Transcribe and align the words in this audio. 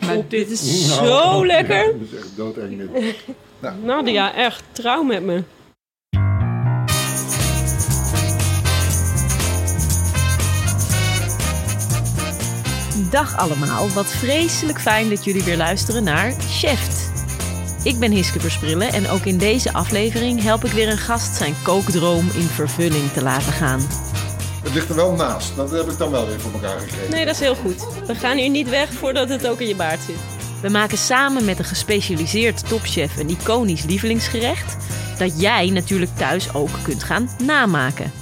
Maar 0.00 0.28
dit 0.28 0.50
is 0.50 0.86
Nou, 0.86 1.06
zo 1.06 1.46
lekker. 1.46 1.76
ja, 1.86 1.92
dat 1.92 2.08
is 2.12 2.18
echt 2.18 2.36
doodeng 2.36 2.90
dit. 2.92 3.14
Nadia, 3.82 4.34
echt 4.34 4.62
trouw 4.72 5.02
met 5.02 5.22
me. 5.22 5.42
Dag 13.10 13.36
allemaal, 13.36 13.88
wat 13.88 14.06
vreselijk 14.12 14.80
fijn 14.80 15.08
dat 15.08 15.24
jullie 15.24 15.42
weer 15.42 15.56
luisteren 15.56 16.04
naar 16.04 16.32
Cheft. 16.40 17.12
Ik 17.84 17.98
ben 17.98 18.10
Hiske 18.10 18.40
Versprillen 18.40 18.92
en 18.92 19.08
ook 19.08 19.24
in 19.24 19.38
deze 19.38 19.72
aflevering 19.72 20.42
help 20.42 20.64
ik 20.64 20.72
weer 20.72 20.88
een 20.88 20.98
gast 20.98 21.36
zijn 21.36 21.54
kookdroom 21.62 22.28
in 22.34 22.42
vervulling 22.48 23.10
te 23.12 23.22
laten 23.22 23.52
gaan. 23.52 23.80
Het 24.64 24.74
ligt 24.74 24.88
er 24.88 24.94
wel 24.94 25.12
naast. 25.12 25.56
Dat 25.56 25.70
heb 25.70 25.90
ik 25.90 25.98
dan 25.98 26.10
wel 26.10 26.26
weer 26.26 26.40
voor 26.40 26.52
elkaar 26.52 26.80
gekregen. 26.80 27.10
Nee, 27.10 27.24
dat 27.24 27.34
is 27.34 27.40
heel 27.40 27.54
goed. 27.54 27.86
We 28.06 28.14
gaan 28.14 28.36
hier 28.36 28.50
niet 28.50 28.68
weg 28.68 28.92
voordat 28.92 29.28
het 29.28 29.46
ook 29.48 29.60
in 29.60 29.68
je 29.68 29.76
baard 29.76 30.00
zit. 30.06 30.16
We 30.62 30.68
maken 30.68 30.98
samen 30.98 31.44
met 31.44 31.58
een 31.58 31.64
gespecialiseerd 31.64 32.68
topchef 32.68 33.16
een 33.16 33.28
iconisch 33.28 33.84
lievelingsgerecht 33.84 34.76
dat 35.18 35.40
jij 35.40 35.70
natuurlijk 35.70 36.16
thuis 36.16 36.54
ook 36.54 36.68
kunt 36.82 37.02
gaan 37.04 37.30
namaken. 37.44 38.12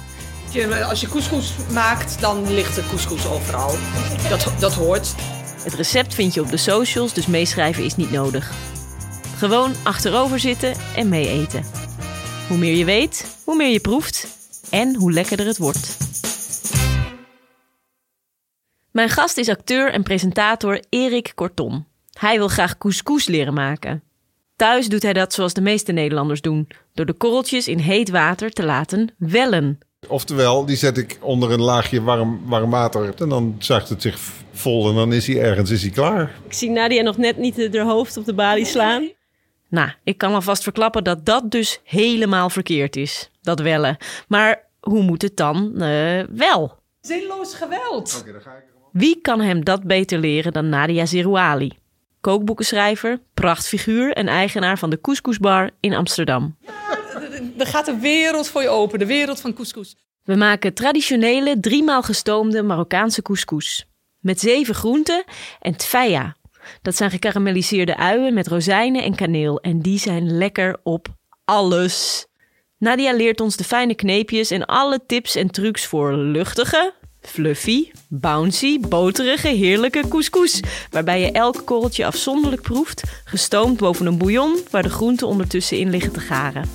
Je- 0.49 0.85
Als 0.85 1.01
je 1.01 1.07
couscous 1.09 1.53
maakt, 1.71 2.17
dan 2.19 2.53
ligt 2.53 2.77
er 2.77 2.83
couscous 2.89 3.27
overal. 3.27 3.75
Dat, 4.29 4.47
dat 4.59 4.73
hoort. 4.73 5.15
Het 5.63 5.73
recept 5.73 6.13
vind 6.13 6.33
je 6.33 6.41
op 6.41 6.49
de 6.49 6.57
socials, 6.57 7.13
dus 7.13 7.25
meeschrijven 7.27 7.83
is 7.83 7.95
niet 7.95 8.11
nodig. 8.11 8.51
Gewoon 9.37 9.73
achterover 9.83 10.39
zitten 10.39 10.73
en 10.95 11.09
mee 11.09 11.27
eten. 11.29 11.65
Hoe 12.47 12.57
meer 12.57 12.75
je 12.75 12.85
weet, 12.85 13.25
hoe 13.43 13.55
meer 13.55 13.71
je 13.71 13.79
proeft 13.79 14.27
en 14.69 14.95
hoe 14.95 15.11
lekkerder 15.13 15.45
het 15.45 15.57
wordt. 15.57 15.97
Mijn 18.93 19.09
gast 19.09 19.37
is 19.37 19.49
acteur 19.49 19.91
en 19.91 20.03
presentator 20.03 20.81
Erik 20.89 21.31
Kortom. 21.35 21.87
Hij 22.19 22.37
wil 22.37 22.47
graag 22.47 22.77
couscous 22.77 23.27
leren 23.27 23.53
maken. 23.53 24.03
Thuis 24.55 24.87
doet 24.87 25.03
hij 25.03 25.13
dat 25.13 25.33
zoals 25.33 25.53
de 25.53 25.61
meeste 25.61 25.91
Nederlanders 25.91 26.41
doen, 26.41 26.67
door 26.93 27.05
de 27.05 27.13
korreltjes 27.13 27.67
in 27.67 27.77
heet 27.77 28.09
water 28.09 28.51
te 28.51 28.65
laten 28.65 29.13
wellen. 29.17 29.79
Oftewel, 30.07 30.65
die 30.65 30.75
zet 30.75 30.97
ik 30.97 31.17
onder 31.21 31.51
een 31.51 31.61
laagje 31.61 32.01
warm, 32.01 32.41
warm 32.45 32.69
water. 32.69 33.13
En 33.21 33.29
dan 33.29 33.55
zuigt 33.59 33.89
het 33.89 34.01
zich 34.01 34.19
vol 34.51 34.89
en 34.89 34.95
dan 34.95 35.13
is 35.13 35.27
hij 35.27 35.41
ergens 35.41 35.69
is 35.69 35.81
hij 35.81 35.91
klaar. 35.91 36.35
Ik 36.45 36.53
zie 36.53 36.69
Nadia 36.69 37.01
nog 37.01 37.17
net 37.17 37.37
niet 37.37 37.75
haar 37.75 37.85
hoofd 37.85 38.17
op 38.17 38.25
de 38.25 38.33
balie 38.33 38.65
slaan. 38.65 39.11
Nou, 39.69 39.89
ik 40.03 40.17
kan 40.17 40.33
alvast 40.33 40.63
verklappen 40.63 41.03
dat 41.03 41.25
dat 41.25 41.51
dus 41.51 41.79
helemaal 41.83 42.49
verkeerd 42.49 42.95
is, 42.95 43.29
dat 43.41 43.59
wellen. 43.59 43.97
Maar 44.27 44.67
hoe 44.79 45.01
moet 45.03 45.21
het 45.21 45.37
dan 45.37 45.81
eh, 45.81 46.23
wel? 46.29 46.77
Zinloos 47.01 47.53
geweld. 47.53 48.17
Oké, 48.21 48.31
dan 48.31 48.41
ga 48.41 48.51
ik. 48.51 48.72
Wie 48.93 49.21
kan 49.21 49.41
hem 49.41 49.63
dat 49.63 49.83
beter 49.83 50.19
leren 50.19 50.53
dan 50.53 50.69
Nadia 50.69 51.05
Zerouali? 51.05 51.71
Kookboekenschrijver, 52.21 53.21
prachtfiguur 53.33 54.13
en 54.13 54.27
eigenaar 54.27 54.77
van 54.77 54.89
de 54.89 55.01
Couscousbar 55.01 55.69
in 55.79 55.93
Amsterdam. 55.93 56.57
Er 57.57 57.67
gaat 57.67 57.87
een 57.87 57.99
wereld 57.99 58.47
voor 58.47 58.61
je 58.61 58.69
open. 58.69 58.99
De 58.99 59.05
wereld 59.05 59.41
van 59.41 59.53
couscous. 59.53 59.95
We 60.23 60.35
maken 60.35 60.73
traditionele, 60.73 61.59
driemaal 61.59 62.01
gestoomde 62.01 62.63
Marokkaanse 62.63 63.21
couscous. 63.21 63.85
Met 64.19 64.39
zeven 64.39 64.75
groenten 64.75 65.23
en 65.59 65.77
tfeya. 65.77 66.35
Dat 66.81 66.95
zijn 66.95 67.09
gekarameliseerde 67.09 67.97
uien 67.97 68.33
met 68.33 68.47
rozijnen 68.47 69.03
en 69.03 69.15
kaneel. 69.15 69.61
En 69.61 69.79
die 69.79 69.99
zijn 69.99 70.37
lekker 70.37 70.79
op 70.83 71.07
alles. 71.45 72.27
Nadia 72.77 73.13
leert 73.13 73.41
ons 73.41 73.57
de 73.57 73.63
fijne 73.63 73.95
kneepjes 73.95 74.51
en 74.51 74.65
alle 74.65 74.99
tips 75.05 75.35
en 75.35 75.51
trucs 75.51 75.85
voor 75.85 76.13
luchtige, 76.13 76.93
fluffy, 77.27 77.91
bouncy, 78.07 78.79
boterige, 78.79 79.47
heerlijke 79.47 80.07
couscous. 80.09 80.59
Waarbij 80.89 81.21
je 81.21 81.31
elk 81.31 81.61
korreltje 81.65 82.05
afzonderlijk 82.05 82.61
proeft, 82.61 83.03
gestoomd 83.23 83.77
boven 83.77 84.05
een 84.05 84.17
bouillon 84.17 84.57
waar 84.71 84.83
de 84.83 84.89
groenten 84.89 85.27
ondertussen 85.27 85.77
in 85.77 85.89
liggen 85.89 86.11
te 86.11 86.19
garen. 86.19 86.69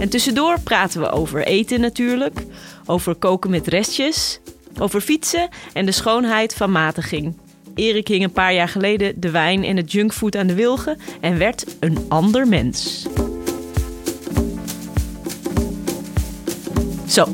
En 0.00 0.08
tussendoor 0.08 0.60
praten 0.60 1.00
we 1.00 1.10
over 1.10 1.46
eten 1.46 1.80
natuurlijk, 1.80 2.42
over 2.86 3.14
koken 3.14 3.50
met 3.50 3.66
restjes, 3.66 4.40
over 4.78 5.00
fietsen 5.00 5.48
en 5.72 5.86
de 5.86 5.92
schoonheid 5.92 6.54
van 6.54 6.70
matiging. 6.70 7.36
Erik 7.74 8.08
hing 8.08 8.24
een 8.24 8.32
paar 8.32 8.54
jaar 8.54 8.68
geleden 8.68 9.20
de 9.20 9.30
wijn 9.30 9.64
en 9.64 9.76
het 9.76 9.92
junkfood 9.92 10.36
aan 10.36 10.46
de 10.46 10.54
wilgen 10.54 10.98
en 11.20 11.38
werd 11.38 11.76
een 11.80 12.04
ander 12.08 12.48
mens. 12.48 13.06
Zo, 17.06 17.26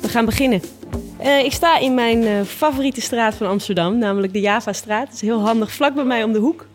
We 0.00 0.08
gaan 0.08 0.24
beginnen. 0.24 0.60
Eh, 1.22 1.44
ik 1.44 1.52
sta 1.52 1.78
in 1.78 1.94
mijn 1.94 2.26
eh, 2.26 2.40
favoriete 2.46 3.00
straat 3.00 3.34
van 3.34 3.46
Amsterdam, 3.46 3.98
namelijk 3.98 4.32
de 4.32 4.40
Javastraat. 4.40 5.06
Dat 5.06 5.14
is 5.14 5.20
heel 5.20 5.40
handig, 5.40 5.72
vlak 5.72 5.94
bij 5.94 6.04
mij 6.04 6.22
om 6.22 6.32
de 6.32 6.38
hoek. 6.38 6.66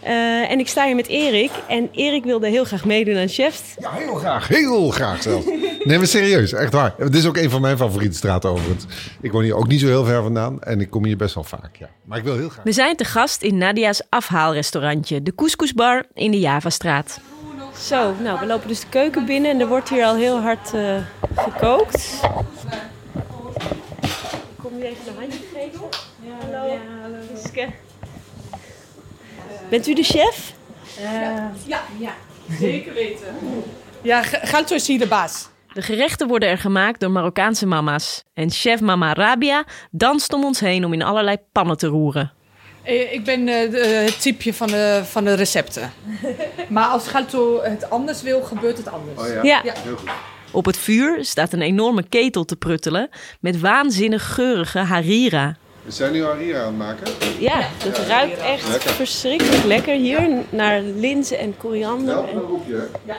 Eh, 0.00 0.50
en 0.50 0.58
ik 0.58 0.68
sta 0.68 0.86
hier 0.86 0.94
met 0.94 1.06
Erik. 1.06 1.50
En 1.68 1.88
Erik 1.92 2.24
wilde 2.24 2.48
heel 2.48 2.64
graag 2.64 2.84
meedoen 2.84 3.16
aan 3.16 3.28
Chef. 3.28 3.74
Ja, 3.78 3.90
heel 3.92 4.14
graag. 4.14 4.48
Heel 4.48 4.90
graag 4.90 5.22
zelfs. 5.22 5.46
Nee, 5.84 5.98
maar 5.98 6.06
serieus. 6.06 6.52
Echt 6.52 6.72
waar. 6.72 6.94
Het 6.98 7.14
is 7.14 7.26
ook 7.26 7.36
een 7.36 7.50
van 7.50 7.60
mijn 7.60 7.76
favoriete 7.76 8.16
straten 8.16 8.50
overigens. 8.50 8.86
Ik 9.20 9.32
woon 9.32 9.42
hier 9.42 9.56
ook 9.56 9.68
niet 9.68 9.80
zo 9.80 9.86
heel 9.86 10.04
ver 10.04 10.22
vandaan. 10.22 10.62
En 10.62 10.80
ik 10.80 10.90
kom 10.90 11.04
hier 11.04 11.16
best 11.16 11.34
wel 11.34 11.44
vaak, 11.44 11.76
ja. 11.78 11.88
Maar 12.04 12.18
ik 12.18 12.24
wil 12.24 12.36
heel 12.36 12.48
graag. 12.48 12.64
we 12.64 12.72
zijn 12.72 12.96
te 12.96 13.04
gast 13.04 13.42
in 13.42 13.58
Nadia's 13.58 14.02
afhaalrestaurantje, 14.08 15.22
de 15.22 15.34
Couscousbar 15.34 16.04
in 16.14 16.30
de 16.30 16.40
Javastraat. 16.40 17.20
Zo, 17.78 18.14
nou, 18.22 18.40
we 18.40 18.46
lopen 18.46 18.68
dus 18.68 18.80
de 18.80 18.86
keuken 18.88 19.26
binnen 19.26 19.50
en 19.50 19.60
er 19.60 19.66
wordt 19.66 19.88
hier 19.88 20.04
al 20.04 20.16
heel 20.16 20.40
hard 20.40 20.74
eh, 20.74 20.96
gekookt. 21.36 22.20
Je 24.78 24.84
even 24.86 25.06
een 25.08 25.14
handje 25.18 25.38
geven? 25.54 25.80
hallo. 26.40 26.66
Ja, 26.72 26.78
hallo. 27.02 27.16
Iske. 27.44 27.68
Bent 29.70 29.86
u 29.86 29.94
de 29.94 30.02
chef? 30.02 30.52
Ja, 31.66 31.82
ja. 31.98 32.14
Zeker 32.60 32.92
weten. 32.94 33.26
Ja, 34.02 34.22
G- 34.22 34.48
Galto 34.50 34.74
is 34.74 34.86
hier 34.86 34.98
de 34.98 35.06
baas. 35.06 35.48
De 35.72 35.82
gerechten 35.82 36.28
worden 36.28 36.48
er 36.48 36.58
gemaakt 36.58 37.00
door 37.00 37.10
Marokkaanse 37.10 37.66
mama's. 37.66 38.24
En 38.34 38.50
chef 38.50 38.80
mama 38.80 39.12
Rabia 39.12 39.64
danst 39.90 40.32
om 40.32 40.44
ons 40.44 40.60
heen 40.60 40.84
om 40.84 40.92
in 40.92 41.02
allerlei 41.02 41.36
pannen 41.52 41.76
te 41.76 41.86
roeren. 41.86 42.32
Eh, 42.82 43.12
Ik 43.12 43.24
ben 43.24 43.48
eh, 43.48 44.04
het 44.04 44.20
typeje 44.20 44.54
van 44.54 44.66
de, 44.66 45.02
van 45.04 45.24
de 45.24 45.34
recepten. 45.34 45.92
Maar 46.68 46.86
als 46.86 47.08
Galto 47.08 47.62
het 47.62 47.90
anders 47.90 48.22
wil, 48.22 48.42
gebeurt 48.42 48.76
het 48.76 48.88
anders. 48.92 49.20
Oh 49.20 49.26
ja? 49.34 49.42
Ja. 49.42 49.60
Ja. 49.64 49.72
Heel 49.82 49.96
goed. 49.96 50.10
Op 50.54 50.64
het 50.64 50.76
vuur 50.76 51.18
staat 51.24 51.52
een 51.52 51.62
enorme 51.62 52.02
ketel 52.08 52.44
te 52.44 52.56
pruttelen 52.56 53.08
met 53.40 53.60
waanzinnig 53.60 54.34
geurige 54.34 54.78
harira. 54.78 55.56
We 55.84 55.90
zijn 55.90 56.12
nu 56.12 56.24
harira 56.24 56.58
aan 56.60 56.66
het 56.66 56.76
maken. 56.76 57.06
Ja, 57.38 57.60
het 57.60 57.98
ruikt 57.98 58.38
echt 58.38 58.68
Lekker. 58.68 58.90
verschrikkelijk 58.90 59.64
lekker 59.64 59.94
hier. 59.94 60.28
Naar 60.50 60.80
linzen 60.82 61.38
en 61.38 61.56
koriander. 61.56 62.14
Wel, 62.14 62.26
En- 62.28 62.36
een 62.36 62.42
roepje. 62.42 62.88
hè? 63.04 63.12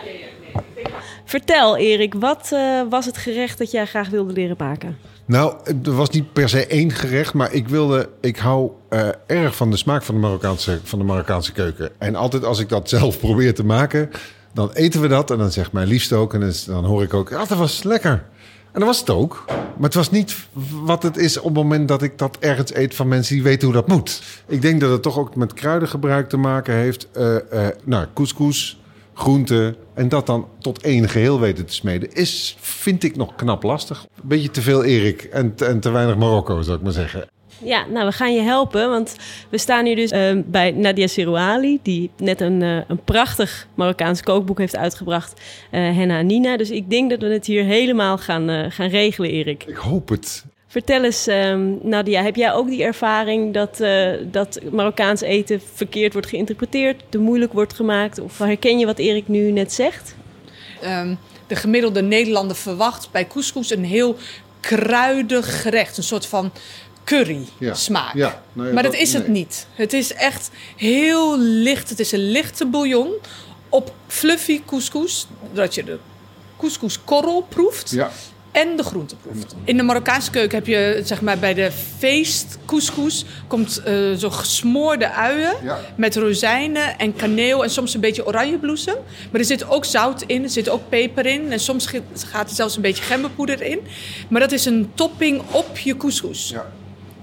Vertel 1.26 1.78
Erik, 1.78 2.14
wat 2.14 2.50
eh, 2.52 2.82
was 2.90 3.06
het 3.06 3.18
gerecht 3.18 3.58
dat 3.58 3.72
jij 3.72 3.86
graag 3.86 4.10
wilde 4.10 4.34
leren 4.34 4.56
maken? 4.60 4.98
Nou, 5.26 5.56
er 5.84 5.96
was 5.96 6.10
niet 6.10 6.34
per 6.34 6.50
se 6.50 6.68
één 6.68 6.92
gerecht, 6.92 7.34
maar 7.34 7.54
ik 7.54 7.68
wilde, 7.68 8.10
ik 8.22 8.38
hou 8.38 8.72
eh, 8.90 9.08
erg 9.28 9.56
van 9.56 9.72
de 9.72 9.78
smaak 9.78 10.04
van 10.04 10.16
de, 10.16 10.22
Marokkaanse, 10.22 10.80
van 10.84 11.00
de 11.00 11.06
Marokkaanse 11.06 11.52
keuken. 11.52 11.90
En 11.98 12.16
altijd 12.16 12.44
als 12.46 12.60
ik 12.60 12.70
dat 12.70 12.90
zelf 13.00 13.20
probeer 13.20 13.54
te 13.54 13.66
maken, 13.66 14.12
dan 14.56 14.72
eten 14.72 15.02
we 15.02 15.08
dat 15.08 15.32
en 15.32 15.38
dan 15.38 15.52
zegt 15.52 15.72
mijn 15.72 15.88
liefste 15.88 16.16
ook 16.16 16.34
en 16.34 16.54
dan, 16.66 16.86
hoor 16.86 17.04
ik 17.04 17.14
ook, 17.14 17.30
ja, 17.30 17.46
dat 17.46 17.58
was 17.58 17.84
lekker. 17.84 18.24
En 18.72 18.80
dat 18.82 18.90
was 18.90 19.00
het 19.00 19.10
ook. 19.10 19.44
Maar 19.48 19.86
het 19.90 19.94
was 19.94 20.12
niet 20.12 20.36
wat 20.84 21.04
het 21.04 21.18
is 21.18 21.38
op 21.38 21.44
het 21.44 21.54
moment 21.54 21.88
dat 21.88 22.02
ik 22.02 22.18
dat 22.18 22.38
ergens 22.40 22.74
eet 22.74 22.96
van 22.96 23.08
mensen 23.08 23.34
die 23.36 23.44
weten 23.44 23.68
hoe 23.68 23.76
dat 23.76 23.88
moet. 23.88 24.22
Ik 24.48 24.62
denk 24.62 24.80
dat 24.82 24.92
het 24.92 25.02
toch 25.02 25.18
ook 25.18 25.36
met 25.36 25.54
kruidengebruik 25.54 26.30
te 26.30 26.38
maken 26.38 26.74
heeft. 26.74 27.08
Eh, 27.12 27.68
nou, 27.84 28.06
couscous, 28.14 28.80
groenten 29.14 29.76
en 29.94 30.10
dat 30.10 30.26
dan 30.26 30.48
tot 30.60 30.82
één 30.82 31.10
geheel 31.10 31.40
weten 31.40 31.66
te 31.66 31.74
smeden... 31.74 32.14
is, 32.14 32.58
vind 32.60 33.04
ik, 33.04 33.16
nog 33.16 33.36
knap 33.36 33.64
lastig. 33.64 34.06
Beetje 34.22 34.52
te 34.52 34.62
veel 34.62 34.84
Erik 34.84 35.24
en, 35.24 35.54
en 35.58 35.80
te 35.80 35.90
weinig 35.90 36.18
Marokko, 36.18 36.62
zou 36.62 36.78
ik 36.78 36.84
maar 36.84 36.92
zeggen. 36.92 37.28
Ja, 37.64 37.86
nou, 37.86 38.06
we 38.06 38.12
gaan 38.12 38.34
je 38.34 38.42
helpen, 38.42 38.90
want 38.90 39.16
we 39.50 39.58
staan 39.58 39.86
hier 39.86 39.96
dus 39.96 40.12
eh, 40.12 40.38
bij 40.46 40.72
Nadia 40.72 41.08
Sirouali, 41.08 41.80
die 41.82 42.10
net 42.18 42.42
een, 42.42 42.62
eh, 42.62 42.78
een 42.88 43.04
prachtig 43.04 43.68
Marokkaans 43.76 44.22
kookboek 44.22 44.58
heeft 44.58 44.76
uitgebracht, 44.76 45.42
eh 45.72 45.82
Henna 45.82 46.22
Nina. 46.22 46.58
Dus 46.58 46.70
ik 46.70 46.90
denk 46.90 47.10
dat 47.10 47.20
we 47.20 47.28
het 47.28 47.46
hier 47.46 47.64
helemaal 47.64 48.18
gaan, 48.18 48.50
eh, 48.50 48.66
gaan 48.72 48.90
regelen, 48.90 49.30
Erik. 49.30 49.64
Ik 49.64 49.76
hoop 49.76 50.10
het. 50.10 50.46
Vertel 50.76 51.04
eens, 51.04 51.28
ehm, 51.28 51.74
Nadia, 51.82 52.24
heb 52.24 52.36
jij 52.36 52.54
ook 52.54 52.68
die 52.68 52.84
ervaring 52.84 53.54
dat, 53.54 53.80
eh, 53.80 54.12
dat 54.32 54.60
Marokkaans 54.72 55.22
eten 55.22 55.62
verkeerd 55.74 56.14
wordt 56.14 56.28
geïnterpreteerd, 56.28 57.04
te 57.10 57.18
moeilijk 57.18 57.54
wordt 57.54 57.74
gemaakt? 57.74 58.20
Of 58.20 58.38
herken 58.38 58.80
je 58.80 58.86
wat 58.86 59.00
Erik 59.00 59.28
nu 59.28 59.52
net 59.52 59.74
zegt? 59.74 60.16
Ehm, 60.82 61.16
de 61.48 61.56
gemiddelde 61.56 62.02
Nederlander 62.02 62.56
verwacht 62.56 63.12
bij 63.12 63.28
couscous 63.28 63.72
een 63.72 63.86
heel 63.86 64.16
kruidig 64.60 65.62
gerecht. 65.62 65.98
Een 65.98 66.04
soort 66.04 66.26
van 66.26 66.52
curry 67.06 67.46
Ja. 67.58 67.74
smaak. 67.74 68.14
Ja, 68.16 68.42
nou 68.54 68.68
ja, 68.68 68.74
maar 68.74 68.84
dat, 68.84 68.92
dat- 68.92 69.02
is 69.02 69.14
het 69.14 69.28
niet. 69.28 69.68
Het 69.74 69.94
is 69.94 70.14
echt 70.14 70.50
heel 70.76 71.40
licht. 71.40 71.90
Het 71.90 72.00
is 72.00 72.12
een 72.12 72.32
lichte 72.32 72.66
bouillon 72.66 73.12
op 73.70 73.94
fluffy 74.08 74.62
couscous. 74.66 75.28
Dat 75.54 75.76
je 75.76 75.84
de 75.84 75.98
couscouskorrel 76.60 77.42
proeft. 77.50 77.96
En 78.52 78.76
de 78.78 78.84
groente 78.84 79.16
proeft. 79.16 79.56
In 79.64 79.78
de 79.78 79.84
Marokkaanse 79.84 80.32
keuken 80.32 80.58
heb 80.58 80.68
je 80.68 81.02
zeg 81.06 81.22
maar, 81.22 81.40
bij 81.40 81.54
de 81.54 81.72
feest 81.98 82.58
couscous 82.66 83.26
komt 83.48 83.82
eh 83.86 84.14
zo 84.14 84.30
gesmoorde 84.30 85.12
uien 85.12 85.54
met 85.98 86.16
rozijnen 86.16 86.98
en 86.98 87.16
kaneel 87.16 87.64
en 87.64 87.70
soms 87.70 87.94
een 87.94 88.00
beetje 88.00 88.26
oranjebloesem. 88.26 88.96
Maar 89.32 89.40
er 89.40 89.46
zit 89.48 89.70
ook 89.70 89.86
zout 89.86 90.22
in, 90.28 90.44
er 90.44 90.50
zit 90.50 90.70
ook 90.70 90.82
peper 90.90 91.26
in 91.26 91.52
en 91.52 91.60
soms 91.60 91.88
gaat 92.16 92.50
er 92.50 92.56
zelfs 92.56 92.76
een 92.76 92.82
beetje 92.82 93.04
gemberpoeder 93.04 93.62
in. 93.62 93.80
Maar 94.30 94.42
dat 94.42 94.52
is 94.52 94.66
een 94.66 94.92
topping 94.94 95.42
op 95.52 95.78
je 95.78 95.98
couscous. 95.98 96.50
Ja. 96.50 96.72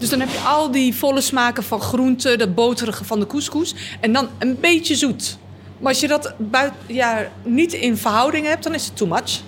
Dus 0.02 0.10
dan 0.10 0.20
heb 0.20 0.30
je 0.30 0.38
al 0.38 0.70
die 0.70 0.94
volle 0.94 1.20
smaken 1.20 1.62
van 1.62 1.80
groente, 1.80 2.36
dat 2.36 2.54
boterige 2.54 3.04
van 3.04 3.20
de 3.20 3.26
couscous 3.26 3.74
en 4.00 4.12
dan 4.12 4.28
een 4.38 4.60
beetje 4.60 4.94
zoet. 4.94 5.38
Maar 5.78 5.92
als 5.92 6.00
je 6.00 6.08
dat 6.08 6.34
buiten, 6.38 6.78
ja, 6.86 7.30
niet 7.42 7.72
in 7.72 7.96
verhouding 7.96 8.46
hebt, 8.46 8.62
dan 8.62 8.74
is 8.74 8.84
het 8.84 8.96
too 8.96 9.08
much. 9.08 9.40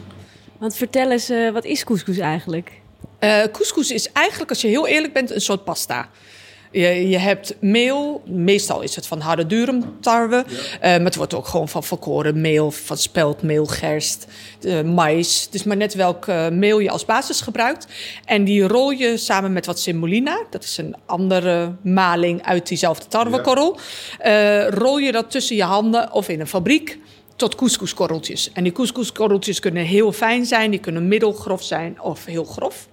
Want 0.58 0.76
vertel 0.76 1.10
eens, 1.10 1.28
eh, 1.28 1.50
wat 1.50 1.64
is 1.64 1.84
couscous 1.84 2.18
eigenlijk? 2.18 2.72
Eh 3.18 3.42
couscous 3.52 3.90
is 3.90 4.12
eigenlijk, 4.12 4.50
als 4.50 4.60
je 4.60 4.68
heel 4.68 4.86
eerlijk 4.86 5.12
bent, 5.12 5.30
een 5.30 5.40
soort 5.40 5.64
pasta. 5.64 6.08
Je, 6.74 7.08
je 7.08 7.18
hebt 7.18 7.54
meel, 7.60 8.22
meestal 8.26 8.82
is 8.82 8.96
het 8.96 9.06
van 9.06 9.20
harde 9.20 9.46
durumtarwe. 9.46 10.44
eh 10.80 10.90
maar 10.90 11.04
het 11.04 11.16
wordt 11.16 11.34
ook 11.34 11.46
gewoon 11.46 11.68
van 11.68 11.84
volkoren 11.84 12.40
meel, 12.40 12.70
van 12.70 12.96
speldmeel, 12.96 13.66
gerst, 13.66 14.26
eh, 14.62 14.82
mais. 14.82 15.44
Het 15.44 15.54
is 15.54 15.64
maar 15.64 15.76
net 15.76 15.94
welk 15.94 16.26
eh, 16.26 16.48
meel 16.48 16.78
je 16.78 16.90
als 16.90 17.04
basis 17.04 17.40
gebruikt. 17.40 17.86
En 18.24 18.44
die 18.44 18.66
rol 18.66 18.90
je 18.90 19.16
samen 19.16 19.52
met 19.52 19.66
wat 19.66 19.78
semolina, 19.78 20.42
dat 20.50 20.64
is 20.64 20.78
een 20.78 20.96
andere 21.06 21.74
maling 21.82 22.42
uit 22.42 22.68
diezelfde 22.68 23.06
tarwekorrel. 23.08 23.78
rol 24.68 24.98
je 24.98 25.12
dat 25.12 25.30
tussen 25.30 25.56
je 25.56 25.62
handen 25.62 26.12
of 26.12 26.28
in 26.28 26.40
een 26.40 26.46
fabriek 26.46 26.98
tot 27.36 27.54
couscouskorreltjes. 27.54 28.52
En 28.52 28.62
die 28.62 28.72
couscouskorreltjes 28.72 29.60
kunnen 29.60 29.84
heel 29.84 30.12
fijn 30.12 30.46
zijn, 30.46 30.70
die 30.70 30.80
kunnen 30.80 31.08
middelgrof 31.08 31.62
zijn 31.62 32.00
of 32.00 32.24
heel 32.24 32.44
grof. 32.44 32.88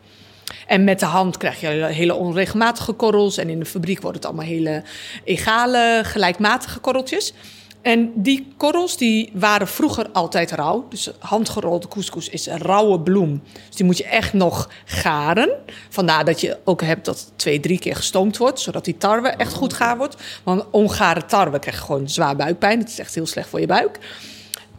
En 0.71 0.83
met 0.83 0.99
de 0.99 1.05
hand 1.05 1.37
krijg 1.37 1.59
je 1.59 1.67
hele 1.67 2.15
onregelmatige 2.15 2.91
korrels. 2.91 3.37
En 3.37 3.49
in 3.49 3.59
de 3.59 3.65
fabriek 3.65 4.01
wordt 4.01 4.17
het 4.17 4.25
allemaal 4.25 4.45
hele 4.45 4.83
egale, 5.23 6.01
gelijkmatige 6.03 6.79
korreltjes. 6.79 7.33
En 7.81 8.11
die 8.15 8.53
korrels 8.57 8.97
die 8.97 9.31
waren 9.33 9.67
vroeger 9.67 10.09
altijd 10.11 10.51
rauw. 10.51 10.85
Dus 10.89 11.11
handgerolde 11.19 11.87
couscous 11.87 12.29
is 12.29 12.45
een 12.45 12.57
rauwe 12.57 12.99
bloem. 12.99 13.41
Dus 13.67 13.75
die 13.75 13.85
moet 13.85 13.97
je 13.97 14.05
echt 14.05 14.33
nog 14.33 14.69
garen. 14.85 15.49
Vandaar 15.89 16.25
dat 16.25 16.41
je 16.41 16.57
ook 16.63 16.81
hebt 16.81 17.05
dat 17.05 17.31
twee, 17.35 17.59
drie 17.59 17.79
keer 17.79 17.95
gestoomd 17.95 18.37
wordt. 18.37 18.59
Zodat 18.59 18.85
die 18.85 18.97
tarwe 18.97 19.27
echt 19.27 19.53
goed 19.53 19.73
gaar 19.73 19.97
wordt. 19.97 20.15
Want 20.43 20.63
ongare 20.69 21.25
tarwe 21.25 21.59
krijg 21.59 21.75
je 21.75 21.83
gewoon 21.83 22.09
zwaar 22.09 22.35
buikpijn. 22.35 22.79
Het 22.79 22.89
is 22.89 22.99
echt 22.99 23.15
heel 23.15 23.27
slecht 23.27 23.49
voor 23.49 23.59
je 23.59 23.67
buik. 23.67 23.99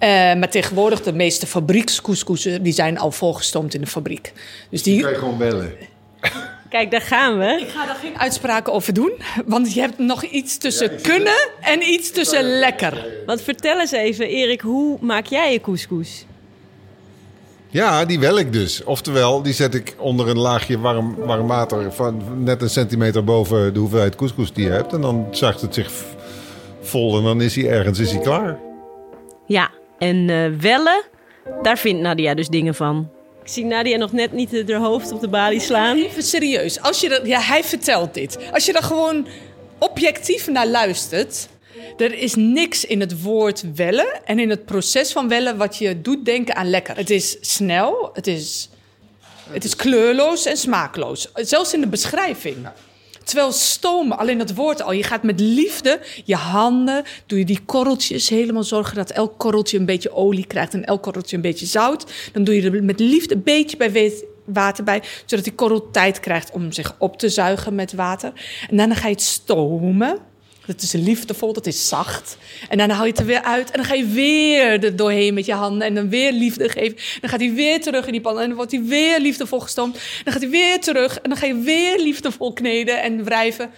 Eh, 0.02 0.08
maar 0.08 0.50
tegenwoordig, 0.50 1.02
de 1.02 1.12
meeste 1.12 1.46
fabriekskoeskoesen, 1.46 2.62
die 2.62 2.72
zijn 2.72 2.99
al 2.99 3.10
volgestoomd 3.10 3.75
in 3.75 3.81
de 3.81 3.87
fabriek. 3.87 4.32
Dus 4.70 4.82
die, 4.82 4.94
Die 4.94 5.02
kan 5.02 5.12
je 5.12 5.19
gewoon 5.19 5.38
bellen. 5.38 5.72
Kijk, 6.69 6.90
daar 6.90 7.00
gaan 7.00 7.38
we. 7.38 7.58
ik 7.60 7.69
ga 7.69 7.87
daar 7.87 7.94
geen 7.94 8.19
uitspraken 8.19 8.72
over 8.72 8.93
doen, 8.93 9.12
want 9.46 9.75
je 9.75 9.81
hebt 9.81 9.99
nog 9.99 10.25
iets 10.25 10.58
tussen 10.58 11.00
kunnen 11.00 11.49
en 11.60 11.82
iets 11.82 12.12
tussen 12.12 12.58
lekker. 12.58 13.06
Want 13.26 13.43
vertel 13.43 13.81
eens 13.81 13.93
even, 13.93 14.28
Erik, 14.28 14.60
hoe 14.60 14.99
maak 15.00 15.26
jij 15.26 15.52
je 15.52 15.60
couscous? 15.60 16.25
Ja, 17.69 18.05
die 18.05 18.20
wel 18.20 18.38
ik 18.38 18.52
dus. 18.52 18.84
Oftewel, 18.84 19.43
die 19.43 19.52
zet 19.52 19.75
ik 19.75 19.94
onder 19.98 20.28
een 20.28 20.38
laagje 20.38 20.78
warm, 20.78 21.16
warm 21.16 21.46
water... 21.46 21.93
van 21.93 22.43
net 22.44 22.62
een 22.62 22.70
centimeter 22.70 23.25
boven 23.25 23.75
de 23.75 23.78
hoeveelheid 23.78 24.14
couscous 24.14 24.52
die 24.52 24.64
je 24.64 24.70
hebt. 24.70 24.93
En 24.93 25.00
dan 25.00 25.26
zuigt 25.31 25.60
het 25.60 25.75
zich 25.75 25.93
vol 26.81 27.19
en 27.19 27.25
dan 27.25 27.40
is 27.40 27.55
hij 27.55 27.69
ergens 27.69 27.98
is 27.98 28.10
hij 28.10 28.20
klaar. 28.20 28.58
Ja, 29.46 29.70
en 30.02 30.31
eh 30.31 30.60
wellen, 30.60 31.02
daar 31.62 31.78
vindt 31.78 32.00
Nadia 32.00 32.34
dus 32.34 32.49
dingen 32.49 32.75
van. 32.75 33.10
Ik 33.43 33.49
zie 33.49 33.64
Nadia 33.64 33.96
nog 33.96 34.12
net 34.12 34.32
niet 34.32 34.70
haar 34.70 34.81
hoofd 34.81 35.12
op 35.12 35.20
de 35.20 35.28
balie 35.28 35.60
slaan. 35.60 35.96
Even 35.96 36.22
serieus, 36.22 36.81
als 36.81 37.00
je 37.00 37.08
dat, 37.08 37.26
ja, 37.26 37.40
hij 37.40 37.64
vertelt 37.64 38.14
dit. 38.14 38.38
Als 38.52 38.66
je 38.66 38.72
er 38.72 38.82
gewoon 38.82 39.26
objectief 39.78 40.46
naar 40.49 40.66
luistert, 40.66 41.49
er 41.96 42.14
is 42.14 42.34
niks 42.34 42.84
in 42.84 43.00
het 43.00 43.22
woord 43.22 43.64
wellen 43.75 44.25
en 44.25 44.38
in 44.38 44.50
het 44.50 44.64
proces 44.64 45.12
van 45.12 45.28
wellen 45.28 45.56
wat 45.56 45.78
je 45.78 46.00
doet 46.00 46.25
denken 46.25 46.56
aan 46.56 46.70
lekker. 46.70 46.96
Het 46.96 47.10
is 47.10 47.37
snel, 47.40 48.10
het 48.12 48.26
is, 48.26 48.69
het 49.50 49.64
is 49.64 49.76
kleurloos 49.76 50.46
en 50.46 50.56
smaakloos. 50.56 51.31
Zelfs 51.34 51.75
in 51.75 51.81
de 51.81 51.87
beschrijving. 51.87 52.56
Terwijl 53.24 53.52
stomen, 53.52 54.19
alleen 54.19 54.38
het 54.38 54.54
woord 54.54 54.82
al, 54.82 54.92
je 54.92 55.02
gaat 55.02 55.22
met 55.22 55.40
liefde 55.40 56.00
je 56.24 56.34
handen, 56.34 57.04
doe 57.26 57.38
je 57.38 57.44
die 57.44 57.60
korreltjes 57.66 58.28
helemaal 58.28 58.64
zorgen 58.64 58.96
dat 58.96 59.10
elk 59.10 59.38
korreltje 59.38 59.78
een 59.78 59.84
beetje 59.84 60.14
olie 60.14 60.46
krijgt 60.46 60.74
en 60.74 60.84
elk 60.84 61.02
korreltje 61.02 61.36
een 61.36 61.42
beetje 61.42 61.66
zout. 61.66 62.12
Dan 62.32 62.44
doe 62.44 62.54
je 62.54 62.70
er 62.70 62.84
met 62.84 63.00
liefde 63.00 63.34
een 63.34 63.42
beetje 63.42 63.76
bij 63.76 64.12
water 64.44 64.84
bij, 64.84 65.02
zodat 65.26 65.44
die 65.44 65.54
korrel 65.54 65.90
tijd 65.90 66.20
krijgt 66.20 66.50
om 66.50 66.72
zich 66.72 66.94
op 66.98 67.16
te 67.19 67.28
zuigen 67.28 67.74
met 67.74 67.92
water. 67.92 68.32
En 68.70 68.76
daarna 68.76 68.94
ga 68.94 69.06
je 69.06 69.14
het 69.14 69.22
stomen. 69.22 70.30
Dat 70.72 70.82
is 70.82 70.92
liefdevol, 70.92 71.52
dat 71.52 71.66
is 71.66 71.88
zacht. 71.88 72.36
En 72.69 72.78
dan 72.78 72.90
haal 72.90 73.04
je 73.04 73.10
het 73.10 73.20
er 73.20 73.26
weer 73.26 73.42
uit. 73.42 73.70
En 73.70 73.76
dan 73.76 73.84
ga 73.84 73.94
je 73.94 74.06
weer 74.06 74.84
er 74.84 74.96
doorheen 74.96 75.34
met 75.34 75.46
je 75.46 75.52
handen. 75.54 75.86
En 75.86 75.94
dan 75.94 76.08
weer 76.08 76.32
liefde 76.32 76.69
geven. 76.69 76.96
Dan 77.20 77.30
gaat 77.30 77.40
hij 77.40 77.52
weer 77.52 77.80
terug 77.80 78.06
in 78.06 78.12
die 78.12 78.20
pan. 78.20 78.40
En 78.40 78.46
dan 78.46 78.56
wordt 78.56 78.72
hij 78.72 78.82
weer 78.84 79.20
liefdevol 79.20 79.60
gestoomd. 79.60 79.98
Dan 80.24 80.32
gaat 80.32 80.42
hij 80.42 80.50
weer 80.50 80.80
terug. 80.80 81.19
En 81.20 81.28
dan 81.30 81.38
ga 81.38 81.46
je 81.46 81.54
weer 81.56 81.98
liefdevol 82.00 82.52
kneden 82.52 83.02
en 83.02 83.24
wrijven. 83.24 83.70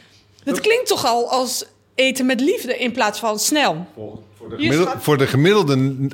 Dat 0.45 0.61
klinkt 0.61 0.87
toch 0.87 1.07
al 1.07 1.31
als 1.31 1.65
eten 1.95 2.27
met 2.27 2.41
liefde 2.41 2.79
in 2.79 2.93
plaats 2.93 3.19
van 3.19 3.39
snel. 3.39 3.87
Voor 3.95 4.59
de, 4.59 4.87
voor 4.99 5.19
de 5.19 5.27
gemiddelde 5.27 6.09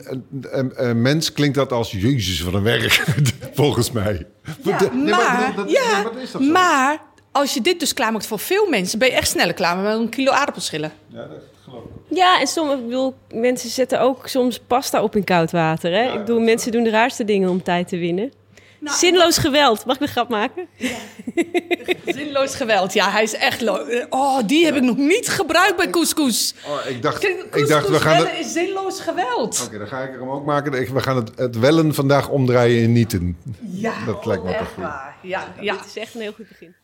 eh, 0.76 0.92
mens 0.92 1.32
klinkt 1.32 1.54
dat 1.54 1.72
als... 1.72 1.90
Jezus, 1.90 2.40
wat 2.40 2.54
een 2.54 2.62
werk, 2.62 3.04
volgens 3.54 3.90
mij. 3.90 4.26
Ja, 4.64 4.78
nee, 4.92 5.10
maar, 5.10 5.52
dat- 5.56 5.70
ja, 5.70 6.10
is 6.22 6.30
dat 6.30 6.40
maar 6.40 6.98
als 7.32 7.54
je 7.54 7.60
dit 7.60 7.80
dus 7.80 7.94
klaarmaakt 7.94 8.26
voor 8.26 8.38
veel 8.38 8.68
mensen... 8.68 8.98
ben 8.98 9.08
je 9.08 9.14
echt 9.14 9.28
sneller 9.28 9.54
klaar 9.54 9.76
met 9.76 9.94
een 9.98 10.08
kilo 10.08 10.32
aardappelschillen. 10.32 10.92
Ja, 11.06 11.26
dat 11.26 11.42
geloof 11.64 11.82
ik. 11.84 12.16
Ja, 12.16 12.40
en 12.40 12.46
sommige, 12.46 12.78
ik 12.78 12.84
bedoel, 12.84 13.14
mensen 13.34 13.70
zetten 13.70 14.00
ook 14.00 14.28
soms 14.28 14.58
pasta 14.66 15.02
op 15.02 15.16
in 15.16 15.24
koud 15.24 15.50
water. 15.50 15.92
Hè? 15.92 16.12
ik 16.12 16.18
bedoel, 16.18 16.40
mensen 16.40 16.72
doen 16.72 16.82
de 16.82 16.90
raarste 16.90 17.24
dingen 17.24 17.48
om 17.50 17.62
tijd 17.62 17.88
te 17.88 17.98
winnen. 17.98 18.32
Nou, 18.80 18.96
Zinloos 18.96 19.38
geweld. 19.38 19.84
Mag 19.84 19.96
ik 19.96 20.02
een 20.02 20.08
grap 20.08 20.28
maken? 20.28 20.66
Zinloos 22.06 22.54
geweld. 22.54 22.92
Ja, 22.92 23.10
hij 23.10 23.22
is 23.22 23.34
echt... 23.34 23.68
Oh, 24.10 24.38
die 24.46 24.64
heb 24.64 24.74
ik 24.76 24.82
nog 24.82 24.96
niet 24.96 25.28
gebruikt 25.28 25.76
bij 25.76 25.90
couscous. 25.90 26.54
Oh, 26.66 26.90
ik 26.90 27.02
dacht, 27.02 27.18
Couscous 27.20 27.62
ik 27.62 27.68
dacht 27.68 27.88
we 27.88 28.00
gaan 28.00 28.12
wellen 28.16 28.30
het... 28.36 28.46
is 28.46 28.52
zinloos 28.52 29.00
geweld. 29.00 29.62
Oké, 29.66 29.78
dan 29.78 29.86
ga 29.86 30.00
ik 30.02 30.12
er 30.12 30.20
hem 30.20 30.30
ook 30.30 30.44
maken. 30.44 30.72
Ik- 30.72 30.88
We 30.88 31.00
gaan 31.00 31.16
het, 31.16 31.30
het 31.36 31.58
wellen 31.58 31.94
vandaag 31.94 32.28
omdraaien 32.28 32.82
in 32.82 32.92
nieten. 32.92 33.36
Ja, 33.60 34.04
Dat 34.06 34.24
lijkt 34.26 34.44
me 34.44 34.52
echt 34.54 34.72
goed. 34.72 34.82
waar. 34.82 35.16
Ja, 35.22 35.54
ja. 35.60 35.72
Dit 35.76 35.86
is 35.86 35.96
echt 35.96 36.14
een 36.14 36.20
heel 36.20 36.32
goed 36.32 36.48
begin. 36.48 36.74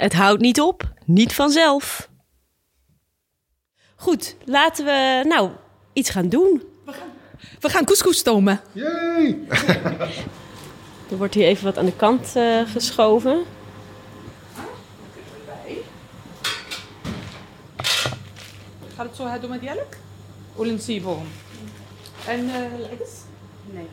Het 0.00 0.12
houdt 0.12 0.40
niet 0.40 0.60
op, 0.60 0.92
niet 1.04 1.34
vanzelf. 1.34 2.08
Goed, 3.96 4.36
laten 4.44 4.84
we 4.84 5.24
nou 5.28 5.50
iets 5.92 6.10
gaan 6.10 6.28
doen. 6.28 6.62
We 7.60 7.68
gaan 7.68 7.84
couscous 7.84 8.18
stomen. 8.18 8.60
Yay! 8.72 9.38
Er 11.10 11.16
wordt 11.16 11.34
hier 11.34 11.46
even 11.46 11.64
wat 11.64 11.78
aan 11.78 11.84
de 11.84 11.96
kant 11.96 12.36
eh, 12.36 12.60
geschoven. 12.66 13.42
Gaat 18.96 19.06
het 19.06 19.16
zo 19.16 19.38
door 19.40 19.50
met 19.50 19.62
jelk? 19.62 19.96
Olen 20.56 20.80
Siebel. 20.80 21.22
En 22.26 22.44
uh, 22.44 22.54
Nee. 23.64 23.88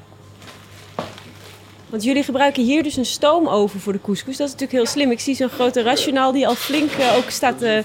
Want 1.89 2.03
jullie 2.03 2.23
gebruiken 2.23 2.63
hier 2.63 2.83
dus 2.83 2.95
een 2.97 3.05
stoomoven 3.05 3.79
voor 3.79 3.93
de 3.93 4.01
couscous. 4.01 4.37
Dat 4.37 4.47
is 4.47 4.53
natuurlijk 4.53 4.79
heel 4.83 4.91
slim. 4.91 5.11
Ik 5.11 5.19
zie 5.19 5.35
zo'n 5.35 5.49
grote 5.49 5.81
rationaal 5.81 6.31
die 6.31 6.47
al 6.47 6.55
flink 6.55 6.91
eh, 6.91 7.15
ook 7.17 7.29
staat 7.29 7.57
te, 7.59 7.83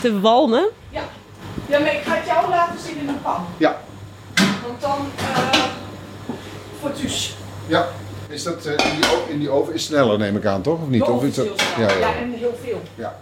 te 0.00 0.20
walmen. 0.20 0.68
Ja. 0.90 1.02
ja, 1.68 1.78
maar 1.78 1.94
ik 1.94 2.00
ga 2.04 2.14
het 2.14 2.26
jou 2.26 2.48
laten 2.50 2.78
zien 2.86 2.98
in 3.00 3.08
een 3.08 3.22
pan. 3.22 3.44
Ja, 3.56 3.80
Want 4.66 4.80
dan... 4.80 4.98
eh 5.16 5.58
voor 6.80 6.92
thuis. 6.92 7.34
ja. 7.66 7.88
Is 8.28 8.42
dat 8.42 8.64
eh, 8.66 8.72
in, 8.72 9.00
die, 9.00 9.10
in 9.32 9.38
die 9.38 9.50
oven 9.50 9.74
is 9.74 9.84
sneller, 9.84 10.18
neem 10.18 10.36
ik 10.36 10.44
aan, 10.46 10.62
toch? 10.62 10.80
Of 10.82 10.88
niet? 10.88 11.04
De 11.04 11.10
Of 11.10 11.24
is 11.24 11.34
dat... 11.34 11.46
Ja, 11.78 11.88
ja. 11.90 11.98
Ja, 11.98 12.14
en 12.14 12.32
heel 12.32 12.58
veel. 12.64 12.80
ja. 12.94 13.18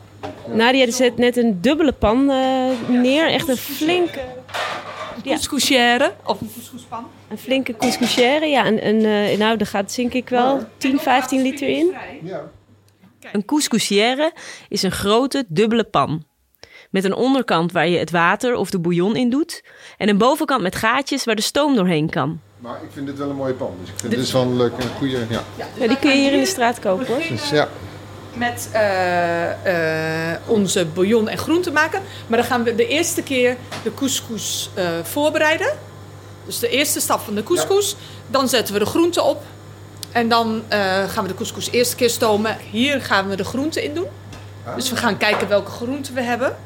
Nadia 0.47 0.91
zet 0.91 1.17
net 1.17 1.37
een 1.37 1.61
dubbele 1.61 1.93
pan 1.93 2.31
eh, 2.31 2.65
neer. 2.89 3.29
Echt 3.29 3.49
een 3.49 3.57
flinke, 3.57 4.21
Ja. 5.23 5.31
Couscousière 5.33 6.13
of 6.25 6.41
een 6.41 6.51
couscouspan. 6.55 7.07
Een 7.29 7.39
flinke 7.39 7.77
couscousière. 7.77 8.47
Ja, 8.47 8.65
en, 8.65 8.81
en, 8.81 8.97
eh, 8.97 9.39
nou, 9.39 9.57
daar 9.57 9.67
gaat 9.67 9.97
denk 9.97 10.13
ik 10.13 10.29
wel 10.29 10.67
10, 10.77 10.99
15 10.99 11.43
liter 11.43 11.69
in. 11.69 11.95
ja. 12.23 12.51
Een 13.33 13.45
couscousière 13.45 14.33
is 14.69 14.83
een 14.83 14.91
grote 14.91 15.45
dubbele 15.49 15.85
pan. 15.85 16.25
Met 16.91 17.05
een 17.05 17.15
onderkant 17.15 17.73
waar 17.73 17.89
je 17.89 17.99
het 17.99 18.11
water 18.11 18.55
of 18.55 18.71
de 18.71 18.79
bouillon 18.79 19.17
in 19.17 19.31
doet. 19.31 19.65
En 19.97 20.09
een 20.09 20.19
bovenkant 20.19 20.63
met 20.63 20.77
gaatjes 20.77 21.25
waar 21.25 21.35
de 21.35 21.43
stoom 21.43 21.75
doorheen 21.75 22.11
kan. 22.11 22.41
Maar 22.59 22.83
ik 22.83 22.89
vind 22.93 23.07
dit 23.07 23.19
wel 23.19 23.31
een 23.31 23.37
mooie 23.37 23.53
pan. 23.53 23.75
Dus 23.81 23.89
ik 23.89 23.99
vind 23.99 24.13
dit 24.13 24.21
is 24.21 24.33
wel 24.33 24.43
een 24.43 24.57
leuke, 24.57 24.83
een 24.83 24.89
goede... 24.89 25.27
Ja. 25.29 25.43
Ja, 25.79 25.87
die 25.87 25.99
kun 25.99 26.11
je 26.11 26.17
hier 26.17 26.33
in 26.33 26.41
de 26.41 26.47
straat 26.47 26.79
kopen 26.79 27.07
hoor. 27.07 27.23
Dus 27.29 27.51
ja. 27.51 27.69
Met 28.35 28.69
eh, 28.73 30.33
eh, 30.33 30.41
onze 30.47 30.87
bouillon 30.87 31.29
en 31.29 31.39
groenten 31.39 31.73
maken. 31.73 32.03
Maar 32.27 32.39
dan 32.39 32.47
gaan 32.47 32.63
we 32.63 32.75
de 32.75 32.87
eerste 32.87 33.23
keer 33.23 33.57
de 33.83 33.95
couscous 33.95 34.71
eh, 34.75 34.89
voorbereiden. 35.03 35.73
Dus 36.49 36.59
de 36.59 36.69
eerste 36.69 37.01
stap 37.01 37.21
van 37.21 37.35
de 37.35 37.43
couscous. 37.43 37.97
Dan 38.27 38.49
zetten 38.49 38.75
we 38.75 38.81
de 38.81 38.87
groenten 38.87 39.25
op. 39.25 39.43
En 40.13 40.29
dan 40.29 40.63
eh, 40.69 40.79
gaan 41.09 41.23
we 41.23 41.29
de 41.29 41.35
couscous 41.35 41.71
eerst 41.71 41.95
keer 41.95 42.11
stomen. 42.11 42.57
Hier 42.71 43.01
gaan 43.01 43.29
we 43.29 43.37
de 43.37 43.45
groenten 43.45 43.83
in 43.83 43.95
doen. 43.95 44.07
Dus 44.77 44.91
we 44.91 44.97
gaan 44.97 45.17
kijken 45.17 45.49
welke 45.49 45.71
groenten 45.71 46.15
we 46.15 46.23
hebben. 46.23 46.57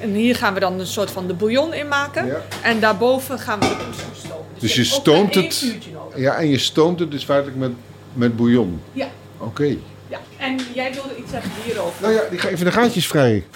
En 0.00 0.14
hier 0.14 0.36
gaan 0.36 0.54
we 0.54 0.60
dan 0.60 0.80
een 0.80 0.86
soort 0.86 1.10
van 1.10 1.26
de 1.26 1.34
bouillon 1.34 1.74
in 1.74 1.88
maken. 1.88 2.26
Ja. 2.26 2.42
En 2.62 2.80
daarboven 2.80 3.38
gaan 3.38 3.60
we 3.60 3.68
de 3.68 3.76
couscous 3.76 4.18
stomen. 4.18 4.46
Dus 4.58 4.74
je 4.74 4.84
je 4.84 4.94
ook 4.94 5.00
stoomt 5.00 5.34
het. 5.34 5.76
Ja, 6.16 6.36
en 6.36 6.48
je 6.48 6.58
stoomt 6.58 7.00
het 7.00 7.10
dus 7.10 7.24
feitelijk 7.24 7.56
met, 7.56 7.72
met 8.12 8.36
bouillon. 8.36 8.82
Ja, 8.92 9.08
Oké. 9.38 9.76
ja. 10.08 10.20
En 10.38 10.60
jij 10.74 10.92
wilde 10.92 11.16
iets 11.16 11.30
zeggen 11.30 11.50
hierover. 11.64 12.02
Nou 12.02 12.14
ja, 12.14 12.22
die 12.30 12.38
geven 12.38 12.64
de 12.64 12.72
gaatjes 12.72 13.06
vrij 13.06 13.46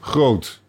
groot. 0.00 0.60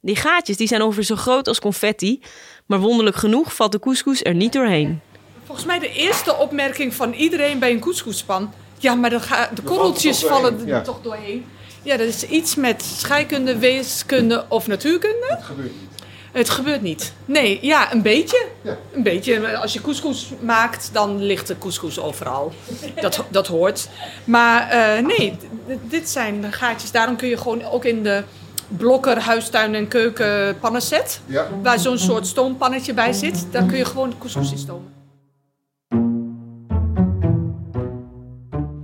Die 0.00 0.16
gaatjes 0.16 0.56
die 0.56 0.66
zijn 0.68 0.82
ongeveer 0.82 1.04
zo 1.04 1.16
groot 1.16 1.48
als 1.48 1.60
confetti. 1.60 2.20
Maar 2.66 2.78
wonderlijk 2.78 3.16
genoeg 3.16 3.54
valt 3.54 3.72
de 3.72 3.78
couscous 3.78 4.22
er 4.22 4.34
niet 4.34 4.52
doorheen. 4.52 5.00
Volgens 5.44 5.66
mij 5.66 5.78
de 5.78 5.92
eerste 5.92 6.36
opmerking 6.36 6.94
van 6.94 7.12
iedereen 7.12 7.58
bij 7.58 7.70
een 7.70 7.80
couscouspan. 7.80 8.52
Ja, 8.78 8.94
maar 8.94 9.20
ga, 9.20 9.50
de 9.54 9.62
korreltjes 9.62 10.24
vallen 10.24 10.60
er 10.60 10.66
ja. 10.66 10.80
toch 10.80 11.00
doorheen. 11.02 11.44
Ja, 11.82 11.96
dat 11.96 12.06
is 12.06 12.22
iets 12.26 12.54
met 12.54 12.82
scheikunde, 12.82 13.58
weeskunde 13.58 14.44
of 14.48 14.66
natuurkunde. 14.66 15.26
Dat 15.28 15.42
gebeurt 15.42 15.72
niet. 15.80 16.04
Het 16.32 16.50
gebeurt 16.50 16.82
niet. 16.82 17.12
Nee, 17.24 17.58
ja, 17.62 17.92
een 17.92 18.02
beetje. 18.02 18.46
Ja. 18.62 18.76
Een 18.92 19.02
beetje. 19.02 19.56
Als 19.56 19.72
je 19.72 19.80
couscous 19.80 20.30
maakt, 20.40 20.90
dan 20.92 21.22
ligt 21.22 21.46
de 21.46 21.58
couscous 21.58 21.98
overal. 21.98 22.52
Dat, 23.00 23.24
dat 23.28 23.46
hoort. 23.46 23.88
Maar 24.24 24.68
eh, 24.68 25.06
nee, 25.06 25.36
dit 25.82 26.08
zijn 26.08 26.40
de 26.40 26.52
gaatjes. 26.52 26.90
Daarom 26.90 27.16
kun 27.16 27.28
je 27.28 27.36
gewoon 27.36 27.64
ook 27.64 27.84
in 27.84 28.02
de 28.02 28.22
blokker, 28.68 29.18
huistuin 29.18 29.74
en 29.74 29.88
keuken 29.88 30.58
pannenset... 30.58 31.20
Ja. 31.26 31.48
waar 31.62 31.78
zo'n 31.78 31.98
soort 31.98 32.26
stoompannetje 32.26 32.94
bij 32.94 33.12
zit... 33.12 33.46
daar 33.50 33.64
kun 33.64 33.76
je 33.76 33.84
gewoon 33.84 34.10
de 34.10 34.16
couscous 34.18 34.52
in 34.52 34.58
stomen. 34.58 34.94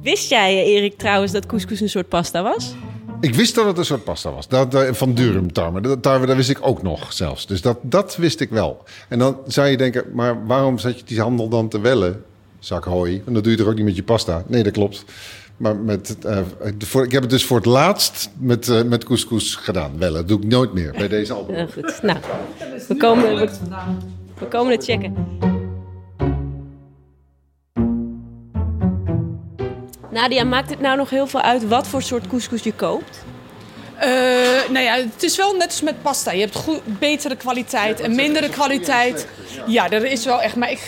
Wist 0.02 0.28
jij, 0.28 0.62
eh, 0.62 0.74
Erik, 0.74 0.98
trouwens 0.98 1.32
dat 1.32 1.46
couscous 1.46 1.80
een 1.80 1.88
soort 1.88 2.08
pasta 2.08 2.42
was? 2.42 2.74
Ik 3.20 3.34
wist 3.34 3.54
dat 3.54 3.66
het 3.66 3.78
een 3.78 3.84
soort 3.84 4.04
pasta 4.04 4.30
was. 4.30 4.48
Dat, 4.48 4.74
eh, 4.74 4.92
van 4.92 5.14
durumtarwe. 5.14 5.80
Dat, 5.80 6.02
tarwe, 6.02 6.26
dat 6.26 6.36
wist 6.36 6.50
ik 6.50 6.58
ook 6.60 6.82
nog 6.82 7.12
zelfs. 7.12 7.46
Dus 7.46 7.60
dat, 7.60 7.78
dat 7.82 8.16
wist 8.16 8.40
ik 8.40 8.50
wel. 8.50 8.84
En 9.08 9.18
dan 9.18 9.36
zou 9.46 9.68
je 9.68 9.76
denken, 9.76 10.04
maar 10.12 10.46
waarom 10.46 10.78
zet 10.78 10.98
je 10.98 11.04
die 11.04 11.20
handel 11.20 11.48
dan 11.48 11.68
te 11.68 11.80
wellen? 11.80 12.24
Zak 12.58 12.84
hooi. 12.84 13.22
En 13.26 13.34
dat 13.34 13.42
doe 13.42 13.52
je 13.52 13.58
toch 13.58 13.66
ook 13.66 13.74
niet 13.74 13.84
met 13.84 13.96
je 13.96 14.02
pasta? 14.02 14.44
Nee, 14.46 14.62
dat 14.62 14.72
klopt. 14.72 15.04
Maar 15.56 15.76
met, 15.76 16.16
eh, 16.24 16.38
voor, 16.78 17.04
ik 17.04 17.12
heb 17.12 17.22
het 17.22 17.30
dus 17.30 17.44
voor 17.44 17.56
het 17.56 17.66
laatst 17.66 18.30
met, 18.38 18.68
eh, 18.68 18.82
met 18.82 19.04
couscous 19.04 19.54
gedaan. 19.54 19.98
Wellen. 19.98 20.14
Dat 20.14 20.28
doe 20.28 20.38
ik 20.38 20.44
nooit 20.44 20.72
meer 20.72 20.92
bij 20.92 21.08
deze 21.08 21.32
album. 21.32 21.68
Goed. 21.68 22.02
Nou, 22.02 22.18
we 22.88 22.96
komen, 22.96 23.36
we, 23.36 23.48
we 24.38 24.46
komen 24.46 24.72
het 24.72 24.84
checken. 24.84 25.14
Nadia, 30.10 30.44
maakt 30.44 30.70
het 30.70 30.80
nou 30.80 30.96
nog 30.96 31.10
heel 31.10 31.26
veel 31.26 31.40
uit 31.40 31.68
wat 31.68 31.88
voor 31.88 32.02
soort 32.02 32.26
couscous 32.26 32.62
je 32.62 32.72
koopt? 32.72 33.24
Eh, 33.98 34.08
nou 34.70 34.84
ja, 34.84 34.94
het 34.94 35.22
is 35.22 35.36
wel 35.36 35.52
net 35.56 35.66
als 35.66 35.80
met 35.82 36.02
pasta. 36.02 36.32
Je 36.32 36.40
hebt 36.40 36.56
goed, 36.56 36.80
betere 36.98 37.36
kwaliteit 37.36 38.00
en 38.00 38.14
mindere 38.14 38.48
kwaliteit. 38.48 39.26
Ja, 39.66 39.88
dat 39.88 40.02
is 40.02 40.24
wel 40.24 40.40
echt. 40.40 40.56
Maar 40.56 40.70
ik, 40.70 40.78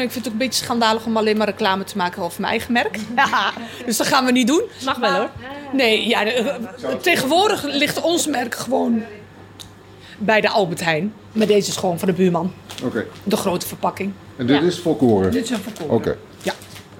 ik 0.00 0.10
vind 0.10 0.14
het 0.14 0.26
ook 0.26 0.32
een 0.32 0.36
beetje 0.38 0.64
schandalig 0.64 1.04
om 1.06 1.16
alleen 1.16 1.36
maar 1.36 1.46
reclame 1.46 1.84
te 1.84 1.96
maken 1.96 2.22
over 2.22 2.40
mijn 2.40 2.52
eigen 2.52 2.72
merk. 2.72 2.98
Ja, 3.16 3.52
dus 3.86 3.96
dat 3.96 4.06
gaan 4.06 4.24
we 4.24 4.32
niet 4.32 4.46
doen. 4.46 4.62
Mag 4.84 4.96
wel 4.98 5.12
hoor. 5.12 5.30
Nee, 5.72 6.08
ja, 6.08 6.24
eh, 6.24 6.54
tegenwoordig 7.00 7.62
ligt 7.62 8.00
ons 8.00 8.26
merk 8.26 8.54
gewoon 8.54 9.02
bij 10.18 10.40
de 10.40 10.48
Albert 10.48 10.80
Heijn. 10.84 11.12
Maar 11.32 11.46
deze 11.46 11.68
is 11.70 11.76
gewoon 11.76 11.98
van 11.98 12.08
de 12.08 12.14
buurman. 12.14 12.52
Oké. 12.84 13.06
De 13.24 13.36
grote 13.36 13.66
verpakking. 13.66 14.12
En 14.36 14.46
dit 14.46 14.60
Ja. 14.60 14.66
is 14.66 14.78
volkoren. 14.78 15.30
Dit 15.30 15.44
is 15.44 15.50
een 15.50 15.60
verkoop. 15.60 15.90
Oké. 15.90 16.16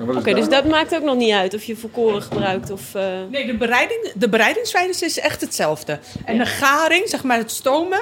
Oké, 0.08 0.34
dus 0.34 0.48
dat 0.48 0.64
maakt 0.64 0.94
ook 0.94 1.02
nog 1.02 1.16
niet 1.16 1.32
uit 1.32 1.54
of 1.54 1.62
je 1.62 1.76
volkoren 1.76 2.22
gebruikt 2.22 2.70
of... 2.70 2.94
eh, 2.94 3.04
Nee, 3.30 3.46
de, 3.46 3.56
bereiding, 3.56 4.12
de 4.14 4.28
bereidingswijze 4.28 5.04
is 5.04 5.18
echt 5.18 5.40
hetzelfde. 5.40 5.98
En 6.24 6.38
de 6.38 6.46
garing, 6.46 7.08
zeg 7.08 7.22
maar 7.22 7.38
het 7.38 7.50
stomen, 7.50 8.00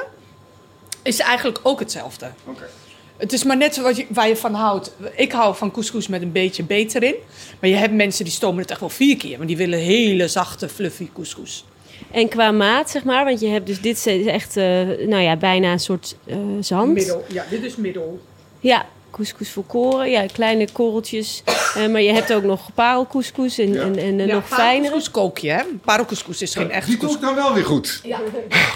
is 1.03 1.19
eigenlijk 1.19 1.59
ook 1.63 1.79
hetzelfde. 1.79 2.31
Oké. 2.45 2.69
Het 3.17 3.33
is 3.33 3.45
maar 3.45 3.57
net 3.57 3.77
wat 3.77 3.97
je, 3.97 4.07
waar 4.09 4.29
je 4.29 4.37
van 4.37 4.55
houdt. 4.55 4.93
Ik 5.17 5.33
hou 5.33 5.57
van 5.57 5.71
couscous 5.71 6.09
met 6.09 6.23
een 6.23 6.33
beetje 6.33 6.63
beter 6.63 7.03
in. 7.03 7.15
Maar 7.61 7.71
je 7.71 7.77
hebt 7.77 7.93
mensen 7.95 8.25
die 8.25 8.33
stomen 8.33 8.61
het 8.61 8.71
echt 8.71 8.81
wel 8.81 8.89
vier 8.89 9.17
keer. 9.17 9.39
Maar 9.39 9.47
die 9.47 9.57
willen 9.57 9.79
hele 9.79 10.29
zachte, 10.29 10.69
fluffy 10.69 11.09
couscous. 11.15 11.65
En 12.11 12.29
qua 12.29 12.51
maat, 12.51 12.91
zeg 12.91 13.05
maar, 13.05 13.25
want 13.25 13.41
je 13.41 13.47
hebt 13.49 13.67
dus 13.67 13.81
dit 13.81 14.07
is 14.07 14.27
echt, 14.27 14.57
eh, 14.57 14.65
nou 15.07 15.19
ja, 15.23 15.37
bijna 15.37 15.73
een 15.73 15.81
soort 15.81 16.17
eh, 16.27 16.37
zand. 16.61 16.93
Middel. 16.93 17.25
Ja, 17.29 17.45
dit 17.51 17.65
is 17.65 17.77
middel. 17.77 18.21
Ja, 18.61 18.87
couscous 19.11 19.51
volkoren, 19.51 20.11
ja, 20.11 20.27
kleine 20.27 20.69
korreltjes. 20.73 21.43
Eh, 21.75 21.87
maar 21.89 22.01
je 22.03 22.13
hebt 22.13 22.33
ook 22.33 22.43
nog 22.43 22.75
parelcouscous 22.75 23.59
en, 23.59 23.73
Ja. 23.73 23.83
en, 23.83 23.97
en, 23.99 24.21
eh, 24.21 24.27
ja, 24.27 24.35
nog 24.35 24.47
fijnere. 24.49 24.73
parelcouscous 24.83 25.11
kook 25.11 25.39
je, 25.39 25.51
hè? 25.51 25.63
Parelcouscous 25.85 26.43
is 26.43 26.55
geen 26.55 26.71
echte 26.71 26.91
Die 26.91 26.99
kook 26.99 27.09
couscous. 27.09 27.35
dan 27.35 27.45
wel 27.45 27.55
weer 27.55 27.65
goed. 27.65 28.01
Ja, 28.03 28.19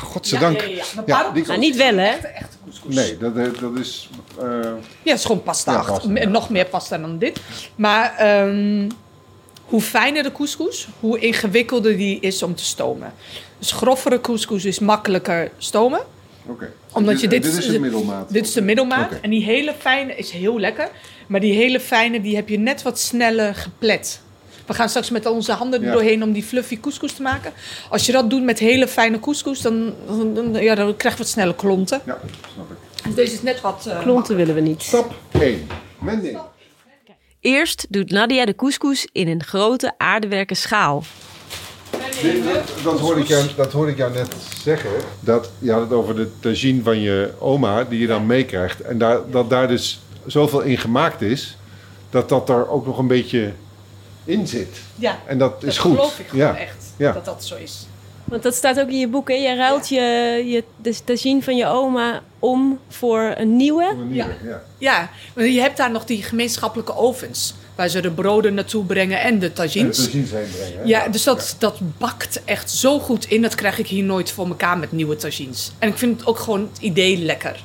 Godzijdank. 0.05 0.61
ja, 0.61 0.85
ja, 1.07 1.31
die 1.31 1.57
niet 1.59 1.77
wel, 1.77 1.97
hè? 1.97 2.17
is 2.17 2.25
echte 2.25 2.57
couscous. 2.65 2.95
Nee, 2.95 3.17
dat, 3.19 3.37
eh, 3.37 3.61
dat 3.61 3.79
is... 3.79 4.09
eh, 4.41 4.47
Ja, 5.03 5.11
het 5.11 5.19
is 5.19 5.25
gewoon 5.25 5.43
pasta. 5.43 5.73
Ja, 5.73 5.83
pasta, 5.83 6.11
ja. 6.15 6.29
Nog 6.29 6.51
meer 6.51 6.67
pasta 6.67 6.99
dan 6.99 7.19
dit. 7.19 7.41
Maar 7.75 8.15
ehm, 8.17 8.89
hoe 9.65 9.81
fijner 9.81 10.23
de 10.23 10.33
couscous, 10.33 10.89
hoe 11.01 11.19
ingewikkelder 11.19 11.97
die 11.97 12.21
is 12.21 12.43
om 12.43 12.55
te 12.55 12.65
stomen. 12.65 13.13
Dus 13.59 13.73
grovere 13.73 14.21
couscous 14.21 14.65
is 14.65 14.79
makkelijker 14.79 15.51
stomen. 15.59 16.01
Oké. 16.47 16.73
Omdat 16.93 17.21
je 17.21 17.29
dit, 17.29 17.43
dit 17.43 17.57
is 17.59 17.67
de 17.67 17.79
middelmaat. 17.81 18.33
Dit 18.33 18.47
is 18.47 18.53
de 18.53 18.63
middelmaat. 18.63 19.13
En 19.21 19.31
die 19.31 19.45
hele 19.45 19.75
fijne 19.79 20.15
is 20.17 20.31
heel 20.31 20.59
lekker. 20.61 20.89
Maar 21.27 21.41
die 21.41 21.55
hele 21.55 21.81
fijne, 21.81 22.21
die 22.21 22.37
heb 22.37 22.49
je 22.49 22.59
net 22.59 22.83
wat 22.83 22.99
sneller 23.01 23.55
geplet. 23.55 24.21
We 24.67 24.75
gaan 24.75 24.89
straks 24.89 25.11
met 25.11 25.27
onze 25.27 25.53
handen 25.53 25.81
er 25.81 25.87
Ja. 25.87 25.93
doorheen 25.93 26.23
om 26.23 26.33
die 26.33 26.43
fluffy 26.43 26.81
couscous 26.81 27.13
te 27.13 27.23
maken. 27.23 27.53
Als 27.89 28.07
je 28.07 28.13
dat 28.13 28.31
doet 28.31 28.43
met 28.43 28.59
hele 28.59 28.89
fijne 28.89 29.21
couscous, 29.21 29.61
dan, 29.61 29.95
dan, 30.07 30.35
dan- 30.35 30.63
ja, 30.63 30.75
dan 30.75 30.97
krijg 30.97 31.15
je 31.15 31.23
wat 31.23 31.31
snelle 31.31 31.55
klonten. 31.55 32.01
Ja, 32.07 32.19
snap 32.55 32.71
ik. 32.71 32.77
Dus 33.05 33.15
deze 33.15 33.33
is 33.35 33.43
net 33.43 33.61
wat... 33.61 33.87
eh, 33.87 34.01
Klonten 34.01 34.37
willen 34.37 34.55
we 34.55 34.61
niet. 34.61 34.83
Stap 34.83 35.15
1. 35.41 35.67
Mending. 36.01 36.39
Eerst 37.41 37.87
doet 37.89 38.11
Nadia 38.11 38.45
de 38.45 38.55
couscous 38.55 39.09
in 39.13 39.29
een 39.29 39.45
grote 39.45 39.93
aardewerken 39.97 40.57
schaal. 40.57 41.03
Dat, 42.83 43.01
hoorde 43.01 43.21
ik 43.21 43.27
jou, 43.27 43.45
dat 43.57 43.73
hoorde 43.73 43.91
ik 43.91 43.97
jou 43.97 44.13
net 44.13 44.35
zeggen. 44.63 44.91
Dat, 45.21 45.51
je 45.59 45.73
had 45.73 45.81
het 45.81 45.93
over 45.93 46.17
de 46.17 46.29
tagine 46.41 46.83
van 46.83 47.01
je 47.01 47.31
oma, 47.39 47.85
die 47.85 48.01
je 48.01 48.07
dan 48.07 48.27
meekrijgt. 48.27 48.81
En 48.81 48.99
daar, 48.99 49.19
dat 49.31 49.51
daar 49.51 49.69
dus 49.69 50.01
zoveel 50.27 50.61
in 50.61 50.79
gemaakt 50.79 51.23
is, 51.23 51.57
dat 52.11 52.29
dat 52.29 52.49
er 52.49 52.69
ook 52.71 52.87
nog 52.87 52.99
een 52.99 53.07
beetje 53.07 53.53
in 54.25 54.47
zit. 54.47 54.77
Ja, 54.95 55.19
En 55.27 55.39
dat 55.39 55.55
is 55.59 55.65
dat 55.75 55.79
goed. 55.79 55.95
geloof 55.97 56.19
ik 56.19 56.27
gewoon 56.29 56.47
ja. 56.47 56.57
echt, 56.57 56.85
Ja. 56.97 57.13
dat 57.13 57.25
dat 57.25 57.45
zo 57.45 57.57
is. 57.57 57.87
Want 58.25 58.43
dat 58.43 58.55
staat 58.55 58.81
ook 58.81 58.89
in 58.89 58.99
je 58.99 59.09
boek, 59.09 59.29
hè? 59.29 59.35
Jij 59.35 59.57
ruilt 59.57 59.89
je, 59.89 60.01
je 60.47 60.65
de 60.77 61.05
tagine 61.05 61.43
van 61.43 61.57
je 61.57 61.67
oma 61.67 62.23
om 62.39 62.79
voor 62.89 63.33
een 63.37 63.57
nieuwe. 63.57 63.85
Een 63.91 64.09
nieuwe, 64.11 64.35
ja. 64.43 64.63
Ja, 64.79 65.11
maar 65.35 65.45
je 65.45 65.61
hebt 65.61 65.77
daar 65.77 65.91
nog 65.91 66.05
die 66.05 66.23
gemeenschappelijke 66.23 66.97
ovens. 66.97 67.55
Waar 67.75 67.89
ze 67.89 68.01
de 68.01 68.11
broden 68.11 68.55
naartoe 68.55 68.85
brengen 68.85 69.21
en 69.21 69.39
de 69.39 69.47
En 69.47 69.53
tagines. 69.53 69.97
tagines 70.05 70.31
heen 70.31 70.47
brengen. 70.57 70.87
Ja, 70.87 71.09
dus 71.09 71.23
dat, 71.23 71.57
dat 71.59 71.79
bakt 71.99 72.41
echt 72.45 72.71
zo 72.71 72.99
goed 72.99 73.25
in. 73.25 73.43
Dat 73.43 73.55
krijg 73.55 73.79
ik 73.79 73.87
hier 73.87 74.05
nooit 74.05 74.31
voor 74.31 74.47
elkaar 74.47 74.79
met 74.79 74.93
nieuwe 74.93 75.17
tagines. 75.17 75.73
En 75.79 75.89
ik 75.89 75.99
vind 75.99 76.19
het 76.19 76.29
ook 76.29 76.39
gewoon 76.39 76.69
het 76.73 76.83
idee 76.83 77.19
lekker. 77.19 77.63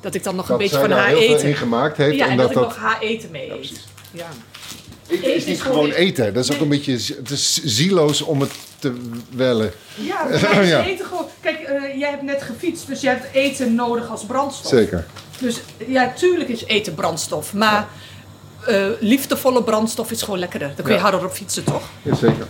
Dat 0.00 0.14
ik 0.14 0.22
dan 0.24 0.36
nog 0.36 0.46
Dat 0.46 0.56
een 0.56 0.62
beetje 0.62 0.80
van 0.80 0.90
haar 0.90 1.08
heel 1.08 1.20
veel 1.20 1.34
eten. 1.36 1.48
in 1.48 1.56
gemaakt 1.56 1.96
heeft. 1.96 2.16
Ja, 2.16 2.24
en, 2.24 2.30
en 2.30 2.36
dat, 2.36 2.46
dat, 2.52 2.56
ik 2.56 2.62
dat, 2.68 2.68
nog 2.78 2.78
haar 2.90 3.00
eten 3.00 3.30
mee 3.30 3.50
eet. 3.52 3.72
Ja. 4.10 4.28
Eten 5.08 5.34
is 5.34 5.44
niet 5.46 5.62
gewoon 5.62 5.90
eten. 5.90 6.34
Dat 6.34 6.44
is 6.44 6.52
ook 6.52 6.60
een 6.60 6.68
beetje... 6.68 6.92
Het 6.92 7.30
is 7.30 7.60
zieloos 7.64 8.22
om 8.22 8.40
het 8.40 8.50
te 8.78 8.92
wellen. 9.34 9.72
Ja, 9.94 10.24
maar 10.54 10.66
Ja. 10.66 10.84
eten 10.84 11.06
gewoon. 11.06 11.26
Kijk, 11.40 11.58
eh, 11.58 11.98
jij 11.98 12.10
hebt 12.10 12.22
net 12.22 12.42
gefietst, 12.42 12.86
dus 12.86 13.00
je 13.00 13.08
hebt 13.08 13.26
eten 13.32 13.74
nodig 13.74 14.10
als 14.10 14.24
brandstof. 14.24 14.70
Zeker. 14.70 15.06
Dus 15.40 15.56
ja, 15.86 16.12
tuurlijk 16.16 16.48
is 16.48 16.64
eten 16.64 16.94
brandstof. 16.94 17.52
Maar 17.54 17.88
eh, 18.68 18.86
liefdevolle 19.00 19.62
brandstof 19.62 20.10
is 20.10 20.22
gewoon 20.22 20.38
lekkerder. 20.38 20.68
Dan 20.68 20.76
kun 20.84 20.92
je 20.92 20.98
Ja. 20.98 21.00
harder 21.04 21.24
op 21.24 21.30
fietsen, 21.32 21.64
toch? 21.64 21.82
Ja, 22.02 22.14
zeker. 22.14 22.46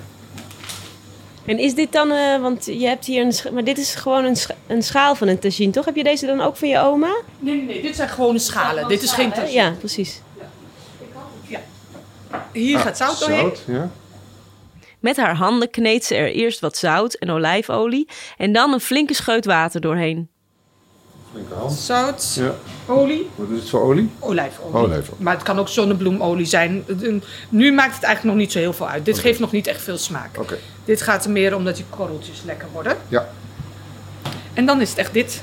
En 1.44 1.58
is 1.58 1.74
dit 1.74 1.92
dan, 1.92 2.10
eh, 2.10 2.40
want 2.40 2.64
je 2.64 2.86
hebt 2.86 3.04
hier 3.04 3.24
een, 3.24 3.52
maar 3.52 3.64
dit 3.64 3.78
is 3.78 3.94
gewoon 3.94 4.24
een, 4.24 4.36
scha- 4.36 4.54
een 4.66 4.82
schaal 4.82 5.14
van 5.14 5.28
een 5.28 5.38
tagine, 5.38 5.72
toch? 5.72 5.84
Heb 5.84 5.96
je 5.96 6.04
deze 6.04 6.26
dan 6.26 6.40
ook 6.40 6.56
van 6.56 6.68
je 6.68 6.78
oma? 6.80 7.16
Nee, 7.38 7.54
nee, 7.56 7.64
nee. 7.64 7.82
Dit 7.82 7.96
zijn 7.96 8.08
gewone 8.08 8.38
schalen. 8.38 8.88
Dit 8.88 9.02
is 9.02 9.12
geen 9.12 9.30
tagine. 9.32 9.52
Ja, 9.52 9.74
precies. 9.78 10.20
Hier 12.52 12.78
gaat 12.78 12.96
zout 12.96 13.18
doorheen. 13.20 13.38
Zout, 13.40 13.62
ja. 13.66 13.90
Met 15.00 15.16
haar 15.16 15.34
handen 15.36 15.70
kneedt 15.70 16.04
ze 16.04 16.14
er 16.14 16.32
eerst 16.32 16.60
wat 16.60 16.76
zout 16.76 17.14
en 17.14 17.30
olijfolie 17.30 18.08
en 18.36 18.52
dan 18.52 18.72
een 18.72 18.80
flinke 18.80 19.14
scheut 19.14 19.44
water 19.44 19.80
doorheen. 19.80 20.28
Zout, 21.70 22.34
Ja. 22.34 22.54
olie, 22.86 23.28
Wat 23.34 23.48
is 23.50 23.60
het 23.60 23.68
voor 23.68 23.80
olie? 23.82 24.10
olijfolie. 24.18 24.74
Olijfolie. 24.74 25.22
Maar 25.22 25.34
het 25.34 25.42
kan 25.42 25.58
ook 25.58 25.68
zonnebloemolie 25.68 26.46
zijn. 26.46 26.84
Nu 27.48 27.72
maakt 27.72 27.94
het 27.94 28.02
eigenlijk 28.04 28.34
nog 28.36 28.44
niet 28.44 28.52
zo 28.52 28.58
heel 28.58 28.72
veel 28.72 28.88
uit. 28.88 29.04
Dit 29.04 29.18
geeft 29.18 29.38
nog 29.40 29.52
niet 29.52 29.66
echt 29.66 29.82
veel 29.82 29.98
smaak. 29.98 30.38
Oké. 30.38 30.58
Dit 30.84 31.02
gaat 31.02 31.24
er 31.24 31.30
meer 31.30 31.54
omdat 31.56 31.76
die 31.76 31.84
korreltjes 31.90 32.42
lekker 32.44 32.68
worden. 32.72 32.96
Ja. 33.08 33.28
En 34.54 34.66
dan 34.66 34.80
is 34.80 34.88
het 34.88 34.98
echt 34.98 35.12
dit. 35.12 35.42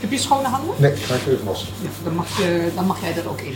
Heb 0.00 0.10
je 0.10 0.18
schone 0.18 0.48
handen? 0.48 0.74
Nee, 0.78 0.96
ga 0.96 1.14
ik 1.14 1.20
even 1.26 1.44
los. 1.44 1.72
Ja, 1.82 1.88
dan 2.04 2.14
mag, 2.14 2.38
je, 2.38 2.70
dan 2.74 2.86
mag 2.86 3.00
jij 3.00 3.16
er 3.16 3.28
ook 3.28 3.40
in. 3.40 3.54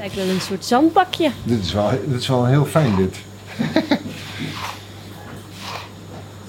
Lijkt 0.00 0.14
wel 0.14 0.28
een 0.28 0.40
soort 0.40 0.64
zandbakje. 0.64 1.30
Dit 1.42 1.64
is 1.64 1.72
wel, 1.72 1.90
dit 2.06 2.20
is 2.20 2.28
wel 2.28 2.46
heel 2.46 2.64
fijn, 2.64 2.96
dit. 2.96 3.16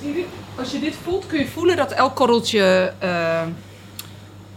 Zie 0.02 0.14
je, 0.16 0.26
Als 0.56 0.72
je 0.72 0.80
dit 0.80 0.96
voelt, 1.04 1.28
kun 1.28 1.40
je 1.40 1.48
voelen 1.48 1.78
dat 1.78 1.92
elk 1.92 2.16
korreltje 2.16 2.94
eh, 3.00 3.42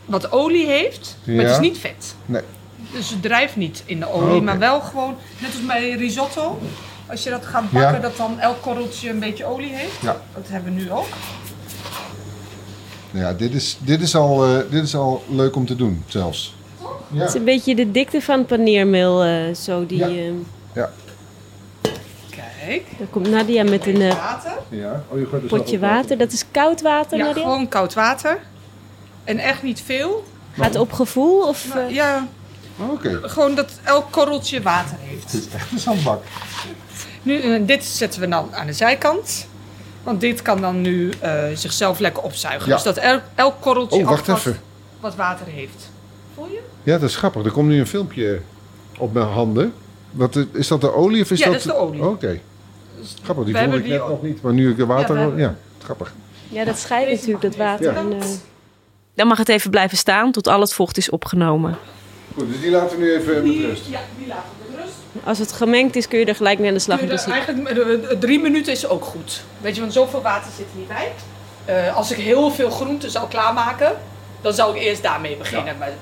wat 0.05 0.33
olie 0.33 0.67
heeft. 0.67 1.17
Maar 1.25 1.37
het 1.37 1.51
is 1.51 1.59
niet 1.59 1.79
vet. 1.79 2.15
Nee. 2.27 2.43
Dus 2.93 3.11
het 3.11 3.23
drijft 3.23 3.57
niet 3.57 3.83
in 3.85 4.01
de 4.01 4.11
olie, 4.13 4.41
maar 4.41 4.59
wel 4.59 4.81
gewoon, 4.81 5.17
net 5.41 5.51
als 5.51 5.67
bij 5.67 5.91
risotto. 5.91 6.59
Als 7.07 7.23
je 7.23 7.31
dat 7.31 7.47
gaat 7.47 7.71
bakken, 7.71 7.93
Ja. 7.93 7.99
dat 7.99 8.17
dan 8.17 8.41
elk 8.41 8.63
korreltje 8.63 9.11
een 9.11 9.19
beetje 9.19 9.45
olie 9.45 9.73
heeft. 9.75 10.01
Ja. 10.01 10.17
Dat 10.35 10.49
hebben 10.49 10.75
we 10.75 10.81
nu 10.81 10.91
ook. 10.93 11.07
Ja, 13.11 13.33
dit 13.33 13.55
is, 13.55 13.77
dit, 13.81 14.01
is 14.01 14.17
al, 14.17 14.45
eh, 14.45 14.71
dit 14.71 14.83
is 14.85 14.97
al 14.97 15.25
leuk 15.29 15.57
om 15.57 15.67
te 15.67 15.77
doen, 15.77 16.05
zelfs. 16.07 16.55
Ja. 17.15 17.21
Het 17.21 17.29
is 17.29 17.35
een 17.35 17.45
beetje 17.45 17.75
de 17.75 17.91
dikte 17.91 18.21
van 18.21 18.45
paneermeel, 18.45 19.23
eh, 19.23 19.55
zo 19.55 19.87
die... 19.87 19.99
Ja. 19.99 20.07
eh, 20.07 20.31
Ja. 20.73 20.91
Kijk. 22.31 22.87
dan 22.99 23.11
komt 23.11 23.31
Nadia 23.31 23.63
met 23.63 23.87
een 23.87 24.01
eh, 24.03 24.15
Water. 24.17 24.53
ja. 24.69 25.03
Oh, 25.09 25.19
je 25.19 25.27
gooit 25.27 25.43
er 25.43 25.49
potje 25.49 25.79
water. 25.79 26.19
Dat 26.19 26.33
is 26.33 26.45
koud 26.51 26.83
water, 26.83 27.19
Ja, 27.19 27.25
Nadia? 27.25 27.43
gewoon 27.43 27.69
koud 27.69 27.95
water. 27.95 28.39
En 29.25 29.39
echt 29.39 29.63
niet 29.63 29.81
veel. 29.85 30.25
Gaat 30.53 30.77
op 30.77 30.93
gevoel? 30.93 31.49
Of, 31.49 31.75
Maar 31.75 31.87
eh, 31.87 31.95
ja, 31.95 32.27
Oh, 32.81 32.91
Oké, 32.93 33.21
gewoon 33.23 33.55
dat 33.55 33.71
elk 33.85 34.13
korreltje 34.13 34.63
water 34.63 34.97
heeft. 35.01 35.33
het 35.33 35.33
is 35.33 35.49
echt 35.55 35.73
een 35.73 35.79
zandbak. 35.79 36.23
Nu, 37.23 37.65
dit 37.65 37.85
zetten 37.85 38.21
we 38.21 38.29
dan 38.29 38.49
aan 38.55 38.67
de 38.67 38.73
zijkant. 38.73 39.47
Want 40.03 40.21
dit 40.21 40.43
kan 40.43 40.61
dan 40.61 40.81
nu 40.81 41.13
eh, 41.21 41.43
zichzelf 41.55 41.99
lekker 41.99 42.23
opzuigen. 42.23 42.69
Ja. 42.69 42.75
Dus 42.75 42.83
dat 42.85 42.97
elk, 42.97 43.21
elk 43.35 43.55
korreltje 43.61 44.01
Oh, 44.01 44.09
wacht 44.09 44.29
even. 44.29 44.61
wat 45.01 45.15
water 45.15 45.47
heeft. 45.47 45.91
Voel 46.35 46.47
je? 46.51 46.61
Ja, 46.83 46.99
dat 46.99 47.09
is 47.09 47.17
grappig. 47.17 47.45
Er 47.45 47.51
komt 47.51 47.69
nu 47.69 47.79
een 47.81 47.87
filmpje 47.87 48.41
op 48.99 49.13
mijn 49.13 49.27
handen. 49.27 49.73
Wat, 50.11 50.39
is- 50.53 50.69
dat 50.69 50.81
de 50.81 50.95
olie 50.95 51.23
of 51.23 51.31
is 51.31 51.39
Ja, 51.39 51.45
dat... 51.45 51.53
dat 51.55 51.65
is 51.65 51.71
de 51.71 51.77
olie. 51.79 52.05
Oké. 52.09 52.41
Grappig, 53.23 53.45
die 53.45 53.53
We 53.55 53.59
voelde 53.59 53.59
hebben 53.59 53.79
ik 53.79 53.85
die 53.85 53.93
net 53.93 54.09
nog 54.09 54.23
niet. 54.23 54.43
Maar 54.43 54.53
nu 54.53 54.71
ik 54.71 54.77
de 54.77 54.87
water... 54.87 55.19
Ja, 55.19 55.33
Ja, 55.37 55.55
grappig. 55.83 56.13
ja, 56.49 56.65
dat 56.65 56.79
scheidt 56.79 57.11
natuurlijk, 57.11 57.43
dat 57.43 57.57
water. 57.57 57.97
En, 57.97 58.13
eh, 58.21 58.27
Dan 59.15 59.27
mag 59.27 59.39
het 59.39 59.49
even 59.49 59.71
blijven 59.71 59.99
staan 59.99 60.33
tot 60.33 60.49
al 60.49 60.61
het 60.61 60.73
vocht 60.73 60.97
is 60.97 61.11
opgenomen. 61.11 61.79
Goed, 62.37 62.49
dus 62.53 62.61
die 62.61 62.71
laten 62.71 62.99
we 62.99 63.03
nu 63.05 63.13
even 63.15 63.35
met 63.35 63.43
Die, 63.45 63.67
rust. 63.67 63.87
ja, 63.91 64.01
die 64.19 64.27
laten 64.27 64.43
we 64.67 64.73
met 64.77 64.81
rust. 64.85 64.95
als 65.25 65.39
het 65.39 65.53
gemengd 65.53 65.97
is, 65.97 66.09
kun 66.09 66.19
je 66.19 66.25
er 66.25 66.35
gelijk 66.35 66.59
mee 66.59 66.69
aan 66.69 66.75
de 66.75 66.81
slag. 66.81 67.01
je 67.01 67.07
er 67.09 67.31
eigenlijk, 67.31 67.69
eh, 67.69 68.17
drie 68.19 68.41
minuten 68.41 68.73
is 68.73 68.87
ook 68.89 69.05
goed. 69.05 69.43
Weet 69.61 69.75
je, 69.75 69.81
want 69.81 69.93
zoveel 69.93 70.23
water 70.23 70.51
zit 70.57 70.67
er 70.73 70.79
niet 70.79 70.89
bij. 70.89 71.13
Eh, 71.65 71.97
als 71.97 72.11
ik 72.11 72.17
heel 72.19 72.51
veel 72.51 72.71
groenten 72.71 73.11
zou 73.11 73.29
klaarmaken, 73.29 73.93
dan 74.45 74.53
zou 74.53 74.77
ik 74.77 74.83
eerst 74.83 75.03
daarmee 75.03 75.37
beginnen. 75.37 75.79
Maar 75.79 75.93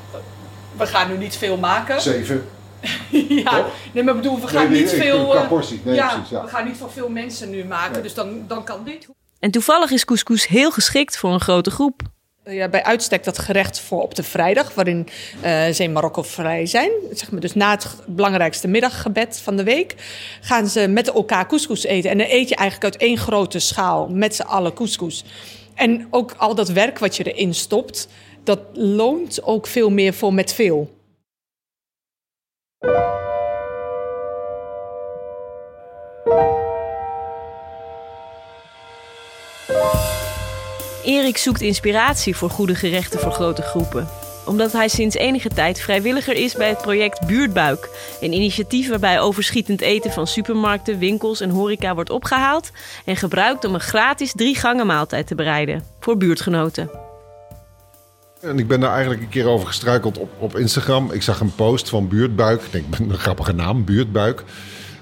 we 0.76 0.86
gaan 0.86 1.08
nu 1.10 1.16
niet 1.16 1.36
veel 1.36 1.56
maken. 1.56 2.00
Zeven. 2.00 2.48
ja, 3.44 3.66
nee, 3.92 4.02
maar 4.02 4.14
bedoel, 4.16 4.40
we 4.40 4.46
gaan 4.48 4.62
Nee, 4.70 4.82
nee, 4.82 4.92
niet 4.92 5.02
veel. 5.02 5.36
eh, 5.36 5.48
portie. 5.48 5.80
Nee, 5.84 5.94
ja, 5.94 6.08
precies, 6.08 6.30
ja. 6.30 6.42
we 6.42 6.48
gaan 6.48 6.66
niet 6.66 6.76
van 6.76 6.90
veel 6.90 7.08
mensen 7.08 7.50
nu 7.50 7.64
maken. 7.64 7.92
Nee. 7.92 8.02
Dus 8.02 8.14
dan, 8.14 8.44
dan 8.48 8.64
kan 8.64 8.84
dit. 8.84 9.08
En 9.40 9.50
toevallig 9.50 9.90
is 9.90 10.04
couscous 10.04 10.46
heel 10.46 10.70
geschikt 10.70 11.18
voor 11.18 11.32
een 11.32 11.40
grote 11.40 11.70
groep. 11.70 12.00
Eh, 12.44 12.54
Ja, 12.54 12.68
bij 12.68 12.82
uitstek 12.84 13.24
dat 13.24 13.38
gerecht 13.38 13.80
voor 13.80 14.02
op 14.02 14.14
de 14.14 14.22
vrijdag, 14.22 14.74
waarin 14.74 15.08
eh 15.40 15.68
ze 15.68 15.82
in 15.82 15.92
Marokko 15.92 16.22
vrij 16.22 16.66
zijn. 16.66 16.90
Zeg 17.12 17.30
maar, 17.30 17.40
dus 17.40 17.54
na 17.54 17.70
het 17.70 17.86
belangrijkste 18.06 18.68
middaggebed 18.68 19.40
van 19.42 19.56
de 19.56 19.64
week 19.64 19.94
gaan 20.40 20.66
ze 20.68 20.88
met 20.88 21.08
elkaar 21.12 21.46
couscous 21.46 21.84
eten. 21.84 22.10
En 22.10 22.18
dan 22.18 22.26
eet 22.30 22.48
je 22.48 22.56
eigenlijk 22.56 22.92
uit 22.94 23.02
één 23.02 23.18
grote 23.18 23.58
schaal 23.58 24.08
met 24.08 24.34
z'n 24.34 24.42
allen 24.42 24.74
couscous. 24.74 25.24
En 25.74 26.06
ook 26.10 26.34
al 26.36 26.54
dat 26.54 26.68
werk 26.68 26.98
wat 26.98 27.16
je 27.16 27.32
erin 27.32 27.54
stopt, 27.54 28.08
dat 28.44 28.60
loont 28.72 29.42
ook 29.42 29.66
veel 29.66 29.90
meer 29.90 30.14
voor 30.14 30.34
met 30.34 30.54
veel. 30.54 30.90
Erik 41.04 41.36
zoekt 41.36 41.60
inspiratie 41.60 42.36
voor 42.36 42.50
goede 42.50 42.74
gerechten 42.74 43.20
voor 43.20 43.32
grote 43.32 43.62
groepen. 43.62 44.08
Omdat 44.46 44.72
hij 44.72 44.88
sinds 44.88 45.16
enige 45.16 45.48
tijd 45.48 45.80
vrijwilliger 45.80 46.34
is 46.34 46.54
bij 46.54 46.68
het 46.68 46.82
project 46.82 47.26
Buurtbuik. 47.26 47.88
Een 48.20 48.32
initiatief 48.32 48.88
waarbij 48.88 49.20
overschietend 49.20 49.80
eten 49.80 50.12
van 50.12 50.26
supermarkten, 50.26 50.98
winkels 50.98 51.40
en 51.40 51.50
horeca 51.50 51.94
wordt 51.94 52.10
opgehaald 52.10 52.70
en 53.04 53.16
gebruikt 53.16 53.64
om 53.64 53.74
een 53.74 53.80
gratis 53.80 54.32
drie 54.32 54.54
gangen 54.54 54.86
maaltijd 54.86 55.26
te 55.26 55.34
bereiden 55.34 55.84
voor 56.00 56.16
buurtgenoten. 56.16 57.11
En 58.42 58.58
ik 58.58 58.66
ben 58.66 58.80
daar 58.80 58.92
eigenlijk 58.92 59.22
een 59.22 59.28
keer 59.28 59.46
over 59.46 59.66
gestruikeld 59.66 60.18
op, 60.18 60.30
op 60.38 60.56
Instagram. 60.56 61.10
Ik 61.10 61.22
zag 61.22 61.40
een 61.40 61.54
post 61.54 61.88
van 61.88 62.08
Buurtbuik. 62.08 62.62
Ik 62.62 62.72
denk, 62.72 62.84
een 63.12 63.18
grappige 63.18 63.52
naam, 63.52 63.84
Buurtbuik. 63.84 64.44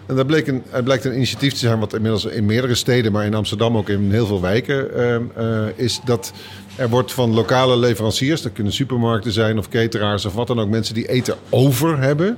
En 0.07 0.17
dat 0.17 0.27
bleek 0.27 0.47
een, 0.47 0.63
het 0.69 0.85
blijkt 0.85 1.05
een 1.05 1.15
initiatief 1.15 1.53
te 1.53 1.59
zijn 1.59 1.79
wat 1.79 1.95
inmiddels 1.95 2.25
in 2.25 2.47
meerdere 2.47 2.75
steden, 2.75 3.13
maar 3.13 3.25
in 3.25 3.35
Amsterdam 3.35 3.77
ook 3.77 3.89
in 3.89 4.11
heel 4.11 4.27
veel 4.27 4.41
wijken, 4.41 4.95
eh, 4.95 5.15
eh, 5.15 5.69
is 5.77 6.01
dat 6.05 6.33
er 6.77 6.89
wordt 6.89 7.13
van 7.13 7.35
lokale 7.35 7.77
leveranciers, 7.77 8.43
dat 8.43 8.53
kunnen 8.53 8.73
supermarkten 8.73 9.33
zijn 9.33 9.59
of 9.59 9.69
cateraars 9.69 10.25
of 10.25 10.35
wat 10.35 10.47
dan 10.47 10.61
ook, 10.61 10.69
mensen 10.69 10.95
die 10.95 11.09
eten 11.09 11.37
over 11.51 11.99
hebben. 11.99 12.37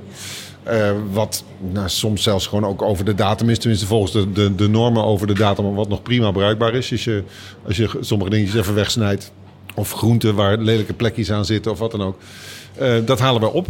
Eh, 0.63 0.91
wat 1.11 1.43
nou, 1.59 1.89
soms 1.89 2.23
zelfs 2.23 2.47
gewoon 2.47 2.65
ook 2.65 2.81
over 2.81 3.05
de 3.05 3.15
datum 3.15 3.49
is. 3.49 3.59
Tenminste, 3.59 3.85
volgens 3.87 4.11
de, 4.11 4.31
de, 4.31 4.55
de 4.55 4.69
normen 4.69 5.03
over 5.03 5.27
de 5.27 5.33
datum. 5.33 5.75
Wat 5.75 5.89
nog 5.89 6.01
prima 6.01 6.31
bruikbaar 6.31 6.73
is. 6.73 6.91
Als 6.91 7.03
je, 7.03 7.23
als 7.67 7.77
je 7.77 7.89
sommige 7.99 8.29
dingetjes 8.29 8.61
even 8.61 8.75
wegsnijdt. 8.75 9.31
Of 9.75 9.91
groenten 9.91 10.35
waar 10.35 10.57
lelijke 10.57 10.93
plekjes 10.93 11.31
aan 11.31 11.45
zitten 11.45 11.71
of 11.71 11.79
wat 11.79 11.91
dan 11.91 12.01
ook. 12.01 12.17
Eh, 12.77 12.95
dat 13.05 13.19
halen 13.19 13.41
we 13.41 13.51
op. 13.51 13.67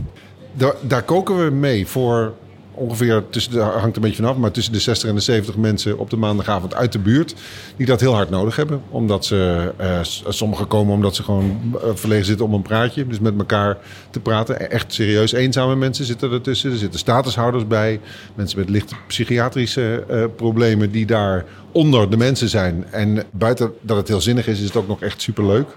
Daar, 0.53 0.75
daar 0.81 1.03
koken 1.03 1.45
we 1.45 1.51
mee 1.51 1.87
voor 1.87 2.33
ongeveer, 2.73 3.23
tussen 3.29 3.51
de, 3.51 3.59
hangt 3.59 3.95
een 3.95 4.01
beetje 4.01 4.23
vanaf, 4.23 4.37
maar 4.37 4.51
tussen 4.51 4.73
de 4.73 4.79
60 4.79 5.09
en 5.09 5.15
de 5.15 5.21
70 5.21 5.55
mensen 5.57 5.97
op 5.97 6.09
de 6.09 6.17
maandagavond 6.17 6.75
uit 6.75 6.91
de 6.91 6.99
buurt. 6.99 7.35
Die 7.77 7.85
dat 7.85 7.99
heel 7.99 8.13
hard 8.13 8.29
nodig 8.29 8.55
hebben. 8.55 8.81
Omdat 8.89 9.25
ze, 9.25 9.71
eh, 9.77 9.99
sommigen 10.27 10.67
komen 10.67 10.93
omdat 10.93 11.15
ze 11.15 11.23
gewoon 11.23 11.59
eh, 11.75 11.89
verlegen 11.93 12.25
zitten 12.25 12.45
om 12.45 12.53
een 12.53 12.61
praatje. 12.61 13.07
Dus 13.07 13.19
met 13.19 13.37
elkaar 13.37 13.77
te 14.09 14.19
praten. 14.19 14.71
Echt 14.71 14.93
serieus 14.93 15.31
eenzame 15.31 15.75
mensen 15.75 16.05
zitten 16.05 16.31
ertussen. 16.31 16.71
Er 16.71 16.77
zitten 16.77 16.99
statushouders 16.99 17.67
bij. 17.67 17.99
Mensen 18.35 18.59
met 18.59 18.69
lichte 18.69 18.95
psychiatrische 19.07 20.03
eh, 20.09 20.23
problemen 20.35 20.91
die 20.91 21.05
daar 21.05 21.45
onder 21.71 22.09
de 22.09 22.17
mensen 22.17 22.49
zijn. 22.49 22.85
En 22.91 23.23
buiten 23.31 23.73
dat 23.81 23.97
het 23.97 24.07
heel 24.07 24.21
zinnig 24.21 24.47
is, 24.47 24.59
is 24.59 24.65
het 24.65 24.75
ook 24.75 24.87
nog 24.87 25.01
echt 25.01 25.21
superleuk. 25.21 25.67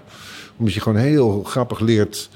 Omdat 0.57 0.73
je 0.73 0.81
gewoon 0.81 1.01
heel 1.01 1.43
grappig 1.43 1.79
leert 1.79 2.29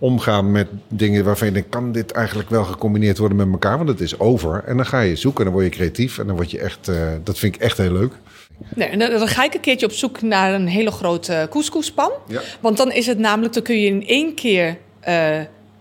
omgaan 0.00 0.52
met 0.52 0.68
dingen 0.88 1.24
waarvan 1.24 1.46
je 1.46 1.52
denkt... 1.52 1.68
kan 1.68 1.92
dit 1.92 2.10
eigenlijk 2.12 2.50
wel 2.50 2.64
gecombineerd 2.64 3.18
worden 3.18 3.36
met 3.36 3.48
elkaar? 3.52 3.76
Want 3.76 3.88
het 3.88 4.00
is 4.00 4.18
over. 4.18 4.64
En 4.64 4.76
dan 4.76 4.86
ga 4.86 5.00
je 5.00 5.16
zoeken 5.16 5.44
en 5.44 5.50
dan 5.50 5.60
word 5.60 5.72
je 5.72 5.78
creatief. 5.78 6.18
En 6.18 6.26
dan 6.26 6.36
word 6.36 6.50
je 6.50 6.58
echt... 6.58 6.88
eh, 6.88 6.96
dat 7.24 7.38
vind 7.38 7.54
ik 7.54 7.60
echt 7.60 7.78
heel 7.78 7.92
leuk. 7.92 8.12
Nee, 8.74 8.88
en 8.88 8.98
dan 8.98 9.28
ga 9.28 9.44
ik 9.44 9.54
een 9.54 9.60
keertje 9.60 9.86
op 9.86 9.92
zoek 9.92 10.22
naar 10.22 10.54
een 10.54 10.66
hele 10.66 10.90
grote 10.90 11.46
couscouspan. 11.50 12.10
Ja. 12.26 12.40
Want 12.60 12.76
dan 12.76 12.92
is 12.92 13.06
het 13.06 13.18
namelijk, 13.18 13.54
dan 13.54 13.62
kun 13.62 13.80
je 13.80 13.86
in 13.86 14.06
één 14.06 14.34
keer 14.34 14.76
eh 15.00 15.40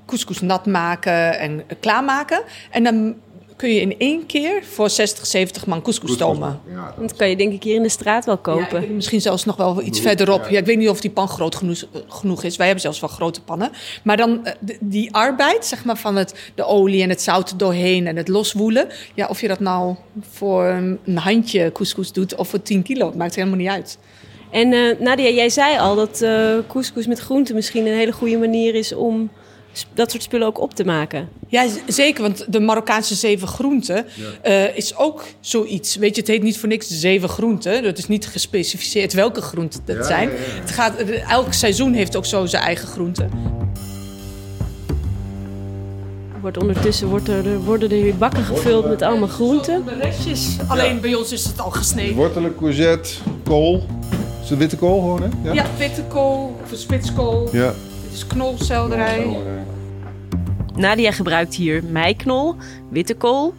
couscous 0.10 0.42
nat 0.42 0.66
maken 0.66 1.40
en 1.40 1.64
klaarmaken. 1.80 2.42
En 2.72 2.84
dan 2.84 3.16
kun 3.60 3.74
je 3.74 3.82
in 3.82 3.96
één 3.98 4.26
keer 4.26 4.64
voor 4.64 4.90
60, 4.90 5.26
70 5.26 5.66
man 5.66 5.82
couscous 5.82 6.14
stomen. 6.14 6.60
Ja, 6.74 6.94
Dat 7.00 7.16
kan 7.16 7.30
je 7.30 7.36
denk 7.36 7.54
ik 7.54 7.64
hier 7.64 7.76
in 7.76 7.84
de 7.84 7.90
straat 7.90 8.26
wel 8.26 8.38
kopen. 8.38 8.96
misschien 8.96 9.22
zelfs 9.22 9.46
nog 9.46 9.56
wel 9.56 9.82
iets 9.82 10.00
verderop. 10.00 10.48
Ja, 10.50 10.60
ik 10.60 10.66
weet 10.66 10.78
niet 10.78 10.90
of 10.90 11.02
die 11.02 11.12
pan 11.12 11.28
groot 11.28 11.56
genoeg, 11.56 11.84
genoeg 12.08 12.44
is. 12.44 12.56
Wij 12.56 12.66
hebben 12.66 12.84
zelfs 12.84 13.00
wel 13.00 13.10
grote 13.10 13.42
pannen. 13.42 13.72
Maar 14.04 14.18
dan 14.18 14.46
eh, 14.46 14.54
die 14.80 15.14
arbeid, 15.14 15.66
zeg 15.66 15.86
maar, 15.86 15.98
van 15.98 16.16
het, 16.16 16.52
de 16.56 16.66
olie 16.66 17.04
en 17.04 17.10
het 17.10 17.22
zout 17.22 17.50
er 17.50 17.58
doorheen 17.58 18.08
en 18.08 18.16
het 18.16 18.28
loswoelen. 18.28 18.88
Ja, 19.16 19.28
of 19.28 19.42
je 19.42 19.48
dat 19.48 19.60
nou 19.60 19.96
voor 20.22 20.66
een 21.06 21.18
handje 21.18 21.72
couscous 21.72 22.12
doet 22.12 22.36
of 22.36 22.48
voor 22.48 22.62
10 22.62 22.84
kilo, 22.84 23.06
het 23.06 23.16
maakt 23.16 23.36
helemaal 23.36 23.58
niet 23.58 23.70
uit. 23.70 23.98
En 24.52 24.74
eh, 24.74 25.00
Nadia, 25.00 25.30
jij 25.30 25.50
zei 25.50 25.78
al 25.78 25.96
dat 25.96 26.22
eh 26.22 26.56
couscous 26.68 27.08
met 27.08 27.20
groenten 27.20 27.56
misschien 27.56 27.86
een 27.86 27.98
hele 27.98 28.12
goede 28.12 28.38
manier 28.38 28.76
is 28.76 28.94
om 28.94 29.30
dat 29.94 30.12
soort 30.12 30.24
spullen 30.24 30.48
ook 30.48 30.60
op 30.62 30.74
te 30.74 30.84
maken. 30.86 31.30
Ja, 31.48 31.66
zeker, 31.88 32.22
want 32.22 32.46
de 32.54 32.60
Marokkaanse 32.60 33.16
zeven 33.16 33.48
groenten 33.48 34.06
eh, 34.42 34.78
is 34.78 34.98
ook 34.98 35.24
zoiets. 35.40 35.96
Weet 35.96 36.16
je, 36.16 36.22
het 36.22 36.30
heet 36.30 36.44
niet 36.44 36.58
voor 36.58 36.70
niks 36.70 36.88
de 36.88 36.96
zeven 36.96 37.30
groenten. 37.30 37.84
Dat 37.84 37.98
is 37.98 38.08
niet 38.08 38.28
gespecificeerd 38.28 39.14
welke 39.14 39.42
groenten 39.42 39.82
dat 39.86 39.96
Ja, 39.96 40.04
zijn. 40.04 40.30
ja, 40.30 40.36
ja. 40.36 40.62
Het 40.62 40.72
gaat, 40.72 40.96
eh, 40.96 41.32
elk 41.32 41.54
seizoen 41.54 41.94
heeft 41.94 42.16
ook 42.16 42.26
zo 42.26 42.46
zijn 42.46 42.64
eigen 42.64 42.88
groenten. 42.88 43.30
Wordt 46.42 46.58
ondertussen 46.58 47.08
wordt 47.08 47.28
er, 47.28 47.60
worden 47.64 47.90
er 47.92 47.96
hier 47.96 48.16
bakken 48.18 48.44
gevuld 48.44 48.86
met 48.88 49.02
allemaal 49.02 49.28
groenten. 49.28 49.86
De 49.86 49.94
restjes. 50.02 50.58
Alleen 50.68 51.00
bij 51.02 51.16
ons 51.16 51.32
is 51.32 51.46
het 51.46 51.60
al 51.62 51.70
gesneden. 51.72 52.16
Wortelen, 52.16 52.56
courgette, 52.56 53.10
kool. 53.44 53.86
Is 54.44 54.50
het 54.50 54.60
witte 54.60 54.76
kool 54.78 55.00
gewoon, 55.00 55.22
hè? 55.22 55.52
Ja, 55.54 55.66
witte 55.78 56.04
kool 56.04 56.60
of 56.64 56.78
spitskool. 56.80 57.50
Ja. 57.52 57.74
Is 58.20 58.28
knolselderij. 58.28 59.38
Nadia 60.76 61.12
gebruikt 61.12 61.56
hier 61.56 61.84
meiknol, 61.84 62.56
witte 62.90 63.16
kool, 63.16 63.54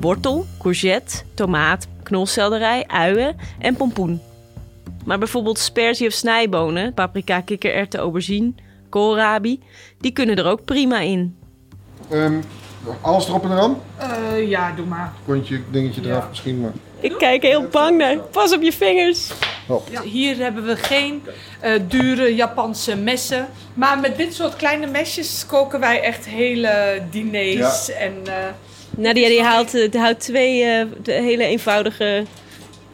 wortel, 0.00 0.44
courgette, 0.58 1.22
tomaat, 1.34 1.86
knolselderij, 2.02 2.84
uien 2.86 3.36
en 3.58 3.76
pompoen. 3.76 4.20
Maar 5.04 5.18
bijvoorbeeld 5.18 5.58
sperzie 5.58 6.06
of 6.06 6.12
snijbonen, 6.12 6.94
paprika, 6.94 7.40
kikkererwten, 7.40 8.00
aubergine, 8.00 8.52
koolrabi, 8.88 9.60
die 10.00 10.12
kunnen 10.12 10.36
er 10.36 10.46
ook 10.46 10.64
prima 10.64 11.00
in. 11.00 11.36
Ehm, 12.10 12.40
Alles 13.00 13.28
erop 13.28 13.44
en 13.44 13.50
eraan? 13.50 13.76
Eh, 13.96 14.48
ja, 14.48 14.72
doe 14.72 14.86
maar. 14.86 15.12
Kontje, 15.26 15.60
dingetje 15.70 16.02
Ja. 16.02 16.08
eraf 16.08 16.28
misschien, 16.28 16.60
maar... 16.60 16.72
Ik 17.00 17.14
kijk 17.18 17.42
heel 17.42 17.66
bang 17.70 17.98
naar. 17.98 18.16
Pas 18.18 18.54
op 18.54 18.62
je 18.62 18.72
vingers. 18.72 19.30
Hier 20.04 20.36
hebben 20.36 20.64
we 20.66 20.76
geen 20.76 21.22
eh, 21.60 21.72
dure 21.88 22.34
Japanse 22.34 22.96
messen. 22.96 23.48
Maar 23.74 23.98
met 23.98 24.16
dit 24.16 24.34
soort 24.34 24.56
kleine 24.56 24.86
mesjes 24.86 25.46
koken 25.46 25.80
wij 25.80 26.00
echt 26.02 26.24
hele 26.26 27.02
diners. 27.10 27.90
En, 27.90 28.14
eh, 28.24 28.32
Nadia 28.90 29.28
die 29.28 29.42
haalt, 29.42 29.74
eh, 29.74 29.90
die 29.90 30.00
houdt 30.00 30.20
twee 30.20 30.62
eh, 30.64 30.86
de 31.02 31.12
hele 31.12 31.44
eenvoudige 31.44 32.24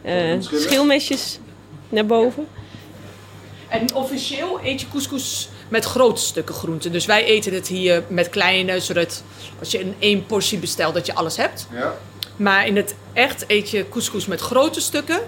eh, 0.01 0.35
schilmesjes 0.39 1.39
naar 1.89 2.05
boven. 2.05 2.47
en 3.69 3.93
officieel 3.95 4.59
eet 4.63 4.81
je 4.81 4.87
couscous 4.89 5.49
met 5.67 5.85
grote 5.85 6.21
stukken 6.21 6.55
groente. 6.55 6.89
Dus 6.89 7.05
wij 7.05 7.23
eten 7.25 7.53
het 7.53 7.67
hier 7.67 8.03
met 8.07 8.29
kleine, 8.29 8.79
zodat 8.79 9.23
als 9.59 9.71
je 9.71 9.79
in 9.79 9.95
één 9.99 10.25
portie 10.25 10.57
bestelt, 10.57 10.93
dat 10.93 11.05
je 11.05 11.13
alles 11.15 11.37
hebt. 11.37 11.67
Ja. 11.71 11.93
Maar 12.35 12.67
in 12.67 12.75
het 12.75 12.95
echt 13.13 13.43
eet 13.47 13.69
je 13.69 13.89
couscous 13.89 14.25
met 14.25 14.41
grote 14.41 14.81
stukken. 14.81 15.19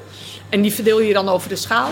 En 0.50 0.62
die 0.62 0.74
verdeel 0.74 1.02
je 1.02 1.14
dan 1.14 1.30
over 1.30 1.50
de 1.50 1.56
schaal. 1.56 1.90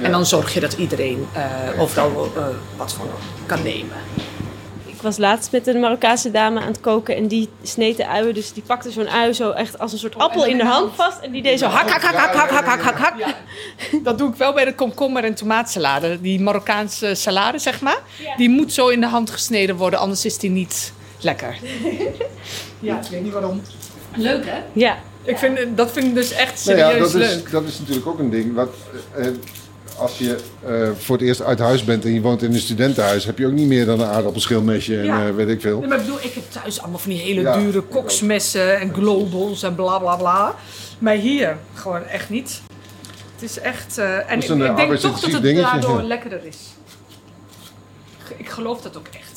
En 0.00 0.10
dan 0.10 0.26
zorg 0.26 0.54
je 0.54 0.60
dat 0.60 0.72
iedereen 0.72 1.28
eh, 1.32 1.80
overal 1.80 2.32
eh, 2.36 2.42
wat 2.76 2.92
van 2.92 3.06
kan 3.46 3.62
nemen. 3.62 3.96
Ik 4.84 5.04
was 5.04 5.16
laatst 5.16 5.52
met 5.52 5.66
een 5.66 5.80
Marokkaanse 5.80 6.30
dame 6.30 6.60
aan 6.60 6.66
het 6.66 6.80
koken 6.80 7.16
en 7.16 7.28
die 7.28 7.48
sneed 7.62 7.96
de 7.96 8.06
uien. 8.06 8.34
Dus 8.34 8.52
die 8.52 8.62
pakte 8.66 8.90
zo'n 8.90 9.08
ui 9.08 9.32
zo 9.32 9.50
echt 9.50 9.78
als 9.78 9.92
een 9.92 9.98
soort 9.98 10.18
appel 10.18 10.40
dan 10.40 10.48
in 10.48 10.56
de 10.56 10.64
hand 10.64 10.94
vast. 10.94 11.20
En 11.20 11.32
die 11.32 11.42
deed 11.42 11.58
zo 11.58 11.66
hak, 11.66 11.90
hak, 11.90 12.02
hak, 12.02 12.14
hak, 12.14 12.34
hak, 12.34 12.50
hak, 12.50 12.64
hak, 12.64 12.80
hak, 12.80 12.98
hak. 12.98 13.18
Ja, 13.18 13.34
dat 14.02 14.18
doe 14.18 14.28
ik 14.30 14.34
wel 14.34 14.52
bij 14.52 14.64
de 14.64 14.74
komkommer 14.74 15.24
en 15.24 15.34
tomaatsalade. 15.34 16.20
Die 16.20 16.40
Marokkaanse 16.40 17.14
salade, 17.14 17.58
zeg 17.58 17.80
maar. 17.80 17.98
Die 18.36 18.48
moet 18.48 18.72
zo 18.72 18.88
in 18.88 19.00
de 19.00 19.06
hand 19.06 19.30
gesneden 19.30 19.76
worden, 19.76 19.98
anders 19.98 20.24
is 20.24 20.38
die 20.38 20.50
niet 20.50 20.92
lekker. 21.20 21.58
Ja, 22.80 23.00
ik 23.00 23.08
weet 23.10 23.22
niet 23.22 23.32
waarom. 23.32 23.62
Leuk, 24.18 24.44
hè? 24.46 24.58
Ja, 24.72 24.98
Ik 25.22 25.38
vind, 25.38 25.58
dat 25.76 25.92
vind 25.92 26.06
ik 26.06 26.14
dus 26.14 26.30
echt 26.32 26.64
Nou 26.66 26.78
serieus 26.78 26.92
ja, 26.92 26.98
dat 26.98 27.14
is, 27.14 27.34
leuk. 27.34 27.50
dat 27.50 27.64
is 27.64 27.78
natuurlijk 27.78 28.06
ook 28.06 28.18
een 28.18 28.30
ding. 28.30 28.54
Wat, 28.54 28.68
eh, 29.16 29.26
als 29.98 30.18
je 30.18 30.36
eh, 30.66 30.88
voor 30.98 31.16
het 31.16 31.24
eerst 31.26 31.42
uit 31.42 31.58
huis 31.58 31.84
bent 31.84 32.04
en 32.04 32.12
je 32.14 32.20
woont 32.20 32.42
in 32.42 32.52
een 32.54 32.60
studentenhuis, 32.60 33.24
heb 33.24 33.38
je 33.38 33.46
ook 33.46 33.52
niet 33.52 33.66
meer 33.68 33.86
dan 33.86 34.00
een 34.00 34.06
aardappelschilmesje 34.08 34.98
en 34.98 35.04
Ja. 35.04 35.26
eh, 35.26 35.34
weet 35.34 35.48
ik 35.48 35.60
veel. 35.60 35.78
Nee, 35.78 35.88
maar 35.88 35.98
ik 35.98 36.04
bedoel, 36.04 36.20
ik 36.22 36.32
heb 36.34 36.50
thuis 36.50 36.80
allemaal 36.80 36.98
van 36.98 37.10
die 37.10 37.20
hele 37.20 37.40
Ja, 37.40 37.58
dure 37.58 37.80
koksmessen 37.80 38.80
en 38.80 38.94
globals 38.94 39.62
en 39.62 39.74
bla 39.74 39.98
bla 39.98 40.16
bla. 40.16 40.54
Maar 40.98 41.14
hier 41.14 41.56
gewoon 41.74 42.04
echt 42.04 42.30
niet. 42.30 42.60
Het 43.34 43.50
is 43.50 43.58
echt. 43.58 43.98
eh, 43.98 44.30
en 44.30 44.38
is 44.38 44.48
ik, 44.48 44.60
eh, 44.60 44.66
ik 44.68 44.76
denk 44.76 44.94
toch 44.94 45.20
dat 45.20 45.32
het 45.32 45.42
dingetje, 45.42 45.70
daardoor 45.70 46.02
lekkerder 46.02 46.40
is. 46.44 46.56
Ik 48.36 48.48
geloof 48.48 48.80
dat 48.82 48.96
ook 48.96 49.06
echt. 49.12 49.27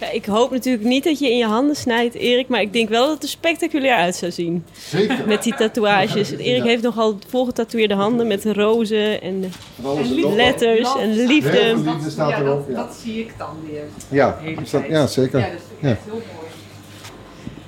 Ja, 0.00 0.10
ik 0.10 0.24
hoop 0.26 0.50
natuurlijk 0.50 0.84
niet 0.84 1.04
dat 1.04 1.18
je 1.18 1.30
in 1.30 1.36
je 1.36 1.44
handen 1.46 1.76
snijdt, 1.76 2.14
Erik. 2.14 2.48
Maar 2.48 2.60
ik 2.60 2.72
denk 2.72 2.88
wel 2.88 3.02
dat 3.04 3.14
het 3.14 3.22
er 3.22 3.28
spectaculair 3.28 3.94
uit 3.94 4.16
zou 4.16 4.32
zien. 4.32 4.64
Zeker. 4.88 5.16
Met 5.26 5.42
die 5.42 5.54
tatoeages. 5.54 6.32
En 6.32 6.38
Erik 6.38 6.62
heeft 6.62 6.82
nogal 6.82 7.18
volgetatoeëerde 7.28 7.94
handen 7.94 8.26
met 8.26 8.44
rozen 8.44 9.22
en 9.22 9.44
letters 10.36 10.94
en 10.94 11.10
Heel 11.10 11.26
liefde. 11.26 11.50
veel 11.50 11.76
liefde 11.82 12.10
staat 12.10 12.30
ja, 12.30 12.38
erop. 12.40 12.66
dat, 12.66 12.76
Ja, 12.76 12.82
dat 12.82 12.96
zie 13.04 13.18
ik 13.20 13.32
dan 13.38 13.56
weer. 13.70 13.82
ja, 14.08 14.38
dat- 14.70 14.82
ja 14.88 15.06
zeker. 15.06 15.38
Ja, 15.38 15.50
dat 15.50 15.60
vind 15.60 15.76
ik 15.78 15.82
Ja. 15.82 15.88
echt 15.88 16.00
heel 16.04 16.12
mooi. 16.12 16.22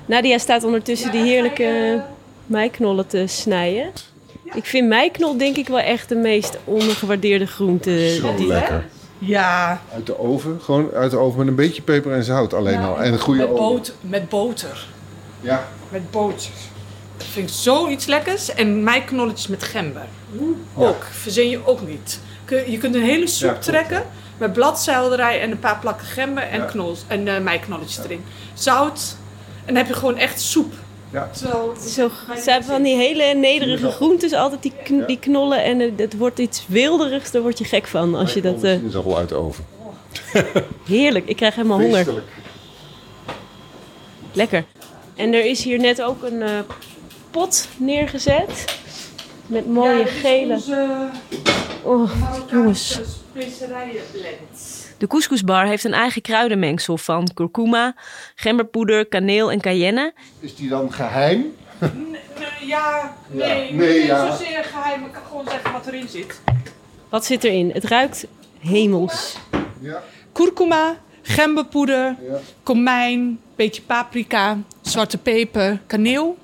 Nadia 0.05 0.37
staat 0.37 0.63
ondertussen 0.63 1.11
die 1.11 1.21
heerlijke 1.23 2.01
meiknollen 2.45 3.07
te 3.07 3.23
snijden. 3.27 3.91
Ik 4.53 4.65
vind 4.65 4.87
meiknol 4.87 5.37
denk 5.37 5.55
ik 5.57 5.67
wel 5.67 5.79
echt 5.79 6.09
de 6.09 6.15
meest 6.15 6.57
ondergewaardeerde 6.63 7.47
groente. 7.47 8.09
Zo 8.21 8.35
die- 8.35 8.47
lekker. 8.47 8.85
Ja, 9.23 9.81
Uit 9.93 10.05
de 10.05 10.19
oven, 10.19 10.59
gewoon 10.61 10.91
uit 10.93 11.11
de 11.11 11.17
oven 11.17 11.37
met 11.39 11.47
een 11.47 11.55
beetje 11.55 11.81
peper 11.81 12.11
en 12.11 12.23
zout 12.23 12.53
alleen 12.53 12.79
al. 12.79 13.01
En 13.01 13.13
een 13.13 13.19
goede 13.19 13.39
met, 13.39 13.49
oven. 13.49 13.63
boter, 13.63 13.93
met 14.01 14.29
boter. 14.29 14.87
Ja, 15.41 15.67
Met 15.89 16.11
boter. 16.11 16.49
Dat 17.17 17.27
vind 17.27 17.49
ik 17.49 17.55
zoiets 17.55 18.05
lekkers. 18.05 18.53
En 18.53 18.83
meiknolletjes 18.83 19.47
met 19.47 19.63
gember. 19.63 20.05
Ook. 20.75 21.03
Verzin 21.11 21.49
je 21.49 21.65
ook 21.67 21.87
niet. 21.87 22.19
Je 22.67 22.77
kunt 22.77 22.95
een 22.95 23.03
hele 23.03 23.27
soep 23.27 23.49
Ja, 23.49 23.57
trekken. 23.57 24.03
Met 24.37 24.53
bladselderij 24.53 25.41
en 25.41 25.51
een 25.51 25.59
paar 25.59 25.79
plakken 25.79 26.07
gember 26.07 26.43
en, 26.43 26.59
Ja. 26.59 26.65
knols, 26.65 27.03
en 27.07 27.43
meiknolletjes 27.43 28.03
erin. 28.03 28.23
Zout. 28.53 29.15
En 29.59 29.67
dan 29.67 29.75
heb 29.75 29.87
je 29.87 29.93
gewoon 29.93 30.17
echt 30.17 30.41
soep. 30.41 30.73
Ja. 31.11 31.29
Terwijl, 31.33 31.73
Zo, 31.89 32.09
ze 32.43 32.51
hebben 32.51 32.69
van 32.69 32.81
die 32.81 32.95
hele 32.95 33.33
nederige 33.33 33.89
groentes, 33.91 34.33
altijd 34.33 34.61
die, 34.61 34.73
kn- 34.83 35.03
die 35.07 35.19
knollen. 35.19 35.63
En 35.63 35.79
het, 35.79 35.91
het 35.99 36.17
wordt 36.17 36.39
iets 36.39 36.65
wilderigs, 36.67 37.31
daar 37.31 37.41
word 37.41 37.57
je 37.57 37.63
gek 37.63 37.87
van 37.87 38.15
als 38.15 38.33
je 38.33 38.41
dat... 38.41 38.63
eh, 38.63 38.83
is 38.83 38.95
al 38.95 39.17
uit 39.17 39.29
de 39.29 39.35
oven. 39.35 39.65
heerlijk, 40.85 41.27
ik 41.27 41.35
krijg 41.35 41.55
helemaal 41.55 41.79
honger. 41.79 42.23
Lekker. 44.33 44.65
En 45.15 45.33
er 45.33 45.45
is 45.45 45.63
hier 45.63 45.79
net 45.79 46.01
ook 46.01 46.23
een 46.23 46.41
eh, 46.41 46.59
pot 47.31 47.67
neergezet. 47.77 48.65
Met 49.45 49.67
mooie 49.67 49.97
Ja, 49.99 50.05
gele... 50.05 50.53
onze 50.53 51.09
Oh, 51.83 52.11
jongens. 52.51 52.99
Specerijenblend. 53.33 54.80
De 55.01 55.07
couscousbar 55.07 55.65
heeft 55.65 55.83
een 55.83 55.93
eigen 55.93 56.21
kruidenmengsel 56.21 56.97
van 56.97 57.29
kurkuma, 57.33 57.95
gemberpoeder, 58.35 59.05
kaneel 59.05 59.51
en 59.51 59.61
cayenne. 59.61 60.13
Is 60.39 60.55
die 60.55 60.69
dan 60.69 60.93
geheim? 60.93 61.53
Nee, 61.79 62.19
ja, 62.67 63.15
nee, 63.27 63.69
Ja. 63.69 63.75
Nee, 63.75 63.97
niet 63.97 64.05
ja. 64.05 64.31
zozeer 64.31 64.63
geheim. 64.63 65.05
Ik 65.05 65.11
kan 65.11 65.21
gewoon 65.27 65.45
zeggen 65.49 65.71
wat 65.71 65.87
erin 65.87 66.07
zit. 66.07 66.41
Wat 67.09 67.25
zit 67.25 67.43
erin? 67.43 67.71
Het 67.73 67.83
ruikt 67.83 68.25
hemels. 68.59 69.37
Ja. 69.79 70.01
Kurkuma, 70.31 70.97
gemberpoeder, 71.21 72.15
Ja. 72.29 72.37
komijn, 72.63 73.39
beetje 73.55 73.81
paprika, 73.81 74.57
zwarte 74.81 75.17
peper, 75.17 75.79
kaneel. 75.87 76.37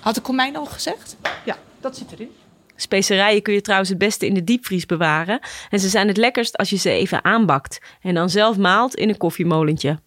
Had 0.00 0.16
ik 0.16 0.22
komijn 0.22 0.56
al 0.56 0.66
gezegd? 0.66 1.16
Ja, 1.44 1.56
dat 1.80 1.96
zit 1.96 2.12
erin. 2.12 2.30
Specerijen 2.76 3.42
kun 3.42 3.54
je 3.54 3.60
trouwens 3.60 3.90
het 3.90 3.98
beste 3.98 4.26
in 4.26 4.34
de 4.34 4.44
diepvries 4.44 4.86
bewaren. 4.86 5.40
En 5.70 5.80
ze 5.80 5.88
zijn 5.88 6.08
het 6.08 6.16
lekkerst 6.16 6.56
als 6.56 6.70
je 6.70 6.76
ze 6.76 6.90
even 6.90 7.24
aanbakt. 7.24 7.78
En 8.00 8.14
dan 8.14 8.30
zelf 8.30 8.56
maalt 8.56 8.94
in 8.94 9.08
een 9.08 9.16
koffiemolentje. 9.16 9.98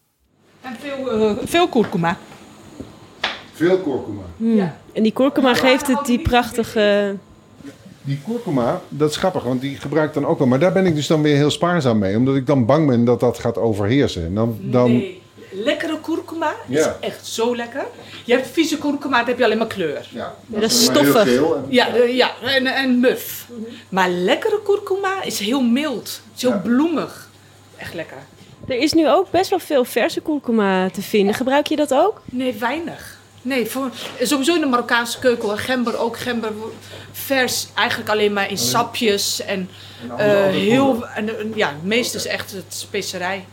En 0.62 0.76
veel, 0.80 1.12
eh, 1.12 1.36
veel 1.44 1.68
kurkuma. 1.68 2.18
Veel 3.54 3.78
kurkuma. 3.78 4.24
Ja. 4.38 4.78
En 4.94 5.04
die 5.04 5.12
kurkuma 5.12 5.54
geeft 5.54 5.88
het 5.88 6.06
die 6.06 6.20
prachtige... 6.20 7.16
Die 8.02 8.20
kurkuma, 8.26 8.82
dat 8.90 9.10
is 9.10 9.18
grappig, 9.18 9.44
want 9.44 9.62
die 9.62 9.76
gebruik 9.76 10.08
ik 10.08 10.14
dan 10.14 10.26
ook 10.26 10.38
wel. 10.38 10.48
Maar 10.48 10.60
daar 10.60 10.74
ben 10.74 10.86
ik 10.86 10.96
dus 10.96 11.08
dan 11.08 11.22
weer 11.22 11.36
heel 11.36 11.50
spaarzaam 11.50 11.98
mee. 11.98 12.18
Omdat 12.18 12.36
ik 12.36 12.46
dan 12.46 12.66
bang 12.66 12.88
ben 12.88 13.06
dat 13.06 13.20
dat 13.20 13.40
gaat 13.40 13.58
overheersen. 13.58 14.26
En 14.26 14.36
dan, 14.36 14.58
dan, 14.62 14.92
Nee, 14.92 15.22
is 16.68 16.80
Ja. 16.84 16.98
echt 17.00 17.28
zo 17.28 17.56
lekker. 17.56 17.86
Je 18.26 18.34
hebt 18.34 18.48
vieze 18.52 18.78
kurkuma, 18.78 19.18
dan 19.18 19.28
heb 19.28 19.38
je 19.38 19.44
alleen 19.44 19.58
maar 19.58 19.68
kleur. 19.68 20.08
Ja, 20.10 20.36
dat 20.46 20.72
is 20.72 20.86
maar 20.88 20.96
heel 20.96 21.04
stoffig. 21.06 21.34
geel 21.34 21.56
en- 21.56 21.66
Ja, 21.70 21.88
eh, 21.96 22.16
ja 22.16 22.32
en, 22.44 22.66
en 22.68 23.00
muf. 23.00 23.46
Maar 23.90 24.10
lekkere 24.10 24.62
kurkuma 24.64 25.24
is 25.24 25.40
heel 25.40 25.62
mild. 25.62 26.22
Is 26.36 26.42
heel 26.42 26.52
Ja. 26.52 26.58
bloemig. 26.58 27.30
Echt 27.78 27.94
lekker. 27.94 28.18
Er 28.68 28.78
is 28.78 28.94
nu 28.94 29.10
ook 29.10 29.32
best 29.32 29.50
wel 29.50 29.60
veel 29.60 29.86
verse 29.86 30.22
kurkuma 30.22 30.90
te 30.90 31.02
vinden. 31.02 31.34
Gebruik 31.36 31.68
je 31.68 31.76
dat 31.76 31.94
ook? 31.94 32.22
Nee, 32.26 32.54
weinig. 32.54 33.16
Nee, 33.42 33.66
voor, 33.66 33.90
sowieso 34.22 34.54
in 34.56 34.62
de 34.62 34.68
Marokkaanse 34.68 35.20
keuken 35.20 35.48
hoor. 35.50 35.58
Gember 35.58 35.98
ook. 35.98 36.18
Gember 36.18 36.52
vers, 37.12 37.68
eigenlijk 37.76 38.10
alleen 38.10 38.34
maar 38.34 38.50
in 38.50 38.58
sapjes. 38.58 39.42
En, 39.42 39.70
eh, 40.18 40.26
heel, 40.46 41.08
en, 41.08 41.40
en, 41.40 41.52
ja, 41.56 41.68
het 41.68 41.84
meeste 41.84 42.18
is 42.18 42.26
echt 42.28 42.52
het 42.52 42.66
specerij. 42.68 43.46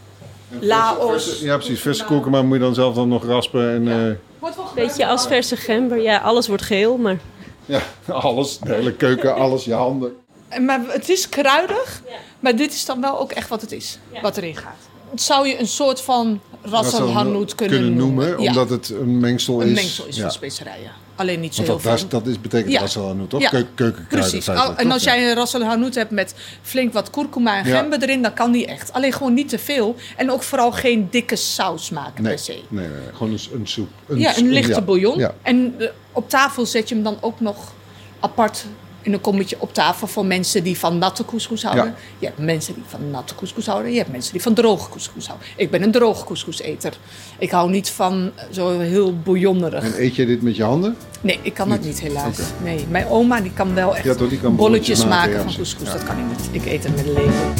Laos. 0.60 1.24
Verse- 1.24 1.44
ja, 1.44 1.56
precies. 1.56 1.80
Verse 1.80 2.04
kurkuma 2.04 2.42
moet 2.42 2.56
je 2.56 2.62
dan 2.62 2.74
zelf 2.74 2.94
dan 2.94 3.08
nog 3.08 3.24
raspen. 3.24 3.70
En 3.74 3.84
ja, 3.84 4.16
Wordt 4.38 4.56
wel 4.56 4.64
gebruikt. 4.66 4.74
Beetje 4.96 5.06
als 5.10 5.26
verse 5.26 5.56
gember. 5.56 6.00
Ja, 6.02 6.18
alles 6.18 6.48
wordt 6.48 6.62
geel, 6.62 6.96
maar... 6.96 7.18
ja 7.66 7.80
alles. 8.08 8.58
De 8.58 8.72
hele 8.72 8.92
keuken, 8.92 9.34
alles, 9.34 9.64
je 9.64 9.72
handen. 9.72 10.16
En 10.48 10.64
Maar 10.64 10.80
het 10.88 11.08
is 11.08 11.28
kruidig, 11.28 12.02
maar 12.40 12.56
dit 12.56 12.72
is 12.72 12.84
dan 12.84 13.00
wel 13.00 13.20
ook 13.20 13.32
echt 13.32 13.48
wat 13.48 13.60
het 13.60 13.72
is, 13.72 13.98
wat 14.22 14.36
erin 14.36 14.56
gaat. 14.56 14.76
Zou 15.14 15.48
je 15.48 15.58
een 15.58 15.66
soort 15.66 16.00
van 16.00 16.40
ras 16.62 16.90
zou 16.90 17.02
al 17.02 17.12
hanout 17.12 17.54
kunnen, 17.54 17.94
noemen. 17.94 18.28
Ja, 18.28 18.48
Omdat 18.48 18.70
het 18.70 18.90
een 18.90 19.18
mengsel 19.18 19.60
is. 19.60 19.68
een 19.68 19.74
mengsel 19.74 20.06
is 20.06 20.16
ja. 20.16 20.22
van 20.22 20.30
specerijen. 20.30 20.90
Alleen 21.16 21.40
niet 21.40 21.54
zo 21.54 21.62
Want 21.64 21.82
heel 21.82 21.90
dat, 21.90 22.00
veel. 22.00 22.08
dat, 22.08 22.26
is, 22.26 22.32
dat 22.32 22.42
betekent 22.42 22.72
Ja. 22.72 22.80
ras 22.80 22.96
al 22.96 23.08
toch? 23.26 23.40
Ja. 23.40 23.48
Keu- 23.48 23.64
keukenkruiden. 23.74 24.08
Precies. 24.30 24.44
feitelijk, 24.44 24.78
Al- 24.78 24.84
en 24.84 24.90
als 24.92 25.04
jij 25.04 25.28
een 25.28 25.34
ras 25.34 25.54
hebt 25.94 26.10
met 26.10 26.34
flink 26.62 26.92
wat 26.92 27.10
kurkuma 27.10 27.58
en 27.58 27.68
Ja. 27.68 27.78
gember 27.78 28.02
erin, 28.02 28.22
dan 28.22 28.34
kan 28.34 28.52
die 28.52 28.66
echt. 28.66 28.92
Alleen 28.92 29.12
gewoon 29.12 29.34
niet 29.34 29.48
te 29.48 29.58
veel. 29.58 29.96
En 30.16 30.30
ook 30.30 30.42
vooral 30.42 30.72
geen 30.72 31.08
dikke 31.10 31.36
saus 31.36 31.90
maken 31.90 32.22
Nee, 32.22 32.32
per 32.34 32.42
se. 32.42 32.52
nee, 32.52 32.62
nee, 32.68 32.88
nee, 32.88 32.98
gewoon 33.14 33.32
een, 33.32 33.40
een 33.54 33.66
soep. 33.66 33.88
Ja, 34.14 34.32
s- 34.32 34.36
een 34.36 34.50
lichte 34.50 34.72
ja. 34.72 34.80
bouillon. 34.80 35.18
Ja. 35.18 35.34
En 35.42 35.74
eh, 35.78 35.88
op 36.12 36.28
tafel 36.28 36.66
zet 36.66 36.88
je 36.88 36.94
hem 36.94 37.04
dan 37.04 37.16
ook 37.20 37.40
nog 37.40 37.72
apart 38.20 38.64
in 39.04 39.12
een 39.12 39.20
kommetje 39.20 39.56
op 39.58 39.74
tafel 39.74 40.06
voor 40.06 40.26
mensen 40.26 40.62
die 40.62 40.78
van 40.78 40.98
natte 40.98 41.24
couscous 41.24 41.62
houden. 41.62 41.84
Ja. 41.84 41.94
Je 42.18 42.26
hebt 42.26 42.38
mensen 42.38 42.74
die 42.74 42.82
van 42.86 43.10
natte 43.10 43.34
couscous 43.34 43.66
houden. 43.66 43.90
Je 43.92 43.98
hebt 43.98 44.10
mensen 44.10 44.32
die 44.32 44.42
van 44.42 44.54
droge 44.54 44.90
couscous 44.90 45.26
houden. 45.26 45.48
Ik 45.56 45.70
ben 45.70 45.82
een 45.82 45.90
droge 45.90 46.24
couscouseter. 46.24 46.98
Ik 47.38 47.50
hou 47.50 47.70
niet 47.70 47.90
van 47.90 48.30
eh, 48.34 48.44
zo 48.50 48.78
heel 48.78 49.18
bouillonnerig. 49.18 49.84
En 49.84 50.02
eet 50.02 50.14
je 50.16 50.26
dit 50.26 50.42
met 50.42 50.56
je 50.56 50.62
handen? 50.62 50.96
Nee, 51.20 51.38
ik 51.42 51.54
kan 51.54 51.68
dat 51.68 51.80
Niet? 51.80 52.00
helaas. 52.00 52.38
Nee, 52.62 52.86
mijn 52.88 53.06
oma 53.06 53.40
die 53.40 53.52
kan 53.52 53.74
wel 53.74 53.96
echt 53.96 54.04
Ja, 54.04 54.14
toch, 54.14 54.28
die 54.28 54.40
kan 54.40 54.56
bolletjes 54.56 54.98
bolletjes 54.98 55.04
maken, 55.04 55.16
maken, 55.16 55.32
ja, 55.32 55.42
van 55.42 55.54
couscous. 55.54 55.88
Ja. 55.88 55.94
Dat 55.94 56.04
kan 56.04 56.18
ik 56.18 56.24
niet. 56.26 56.62
Ik 56.62 56.72
eet 56.72 56.84
het 56.84 56.96
met 56.96 57.06
een 57.06 57.12
lepel. 57.12 57.52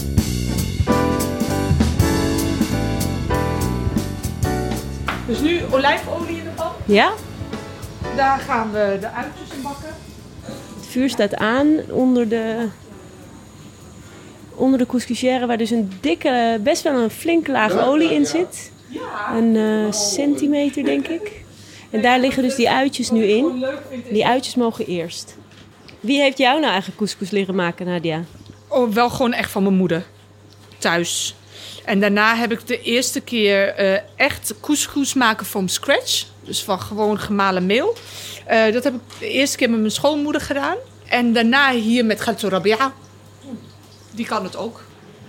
Dus 5.26 5.40
nu 5.40 5.60
olijfolie 5.70 6.36
in 6.36 6.44
de 6.44 6.50
pan. 6.54 6.70
Ja? 6.84 7.12
Daar 8.16 8.38
gaan 8.38 8.72
we 8.72 8.96
de 9.00 9.10
uitjes 9.10 9.56
in 9.56 9.62
bakken. 9.62 9.94
Het 10.76 10.86
vuur 10.86 11.08
staat 11.08 11.36
aan 11.36 11.66
onder 11.90 12.28
de, 12.28 12.68
onder 14.54 14.78
de 14.78 14.86
couscousière, 14.86 15.46
waar 15.46 15.58
dus 15.58 15.70
een 15.70 15.92
dikke, 16.00 16.60
best 16.62 16.82
wel 16.82 17.02
een 17.02 17.10
flinke 17.10 17.50
laag 17.50 17.86
olie 17.86 18.12
in 18.12 18.26
zit. 18.26 18.72
Een 19.34 19.56
eh, 19.56 19.92
centimeter, 19.92 20.84
denk 20.84 21.08
ik. 21.08 21.42
En 21.90 22.02
daar 22.02 22.20
liggen 22.20 22.42
dus 22.42 22.54
die 22.54 22.70
uitjes 22.70 23.10
nu 23.10 23.24
in. 23.24 23.64
Die 24.10 24.26
uitjes 24.26 24.54
mogen 24.54 24.86
eerst. 24.86 25.36
Wie 26.00 26.20
heeft 26.20 26.38
jou 26.38 26.54
nou 26.54 26.70
eigenlijk 26.70 26.98
couscous 26.98 27.30
leren 27.30 27.54
maken, 27.54 27.86
Nadia? 27.86 28.24
Oh, 28.68 28.92
wel 28.92 29.10
gewoon 29.10 29.32
echt 29.32 29.50
van 29.50 29.62
mijn 29.62 29.74
moeder. 29.74 30.04
Thuis. 30.78 31.34
En 31.84 32.00
daarna 32.00 32.36
heb 32.36 32.52
ik 32.52 32.66
de 32.66 32.80
eerste 32.80 33.20
keer 33.20 33.74
eh, 33.74 34.00
echt 34.16 34.54
couscous 34.60 35.14
maken 35.14 35.46
from 35.46 35.68
scratch. 35.68 36.24
Dus 36.44 36.62
van 36.62 36.80
gewoon 36.80 37.18
gemalen 37.18 37.66
meel. 37.66 37.96
Eh, 38.44 38.72
dat 38.72 38.84
heb 38.84 38.94
ik 38.94 39.00
de 39.18 39.28
eerste 39.28 39.56
keer 39.56 39.70
met 39.70 39.78
mijn 39.78 39.90
schoonmoeder 39.90 40.40
gedaan. 40.40 40.76
En 41.08 41.32
daarna 41.32 41.72
hier 41.72 42.04
met 42.04 42.20
Gato 42.20 42.48
Rabia. 42.48 42.92
Die 44.10 44.26
kan 44.26 44.44
het 44.44 44.56
ook. 44.56 44.84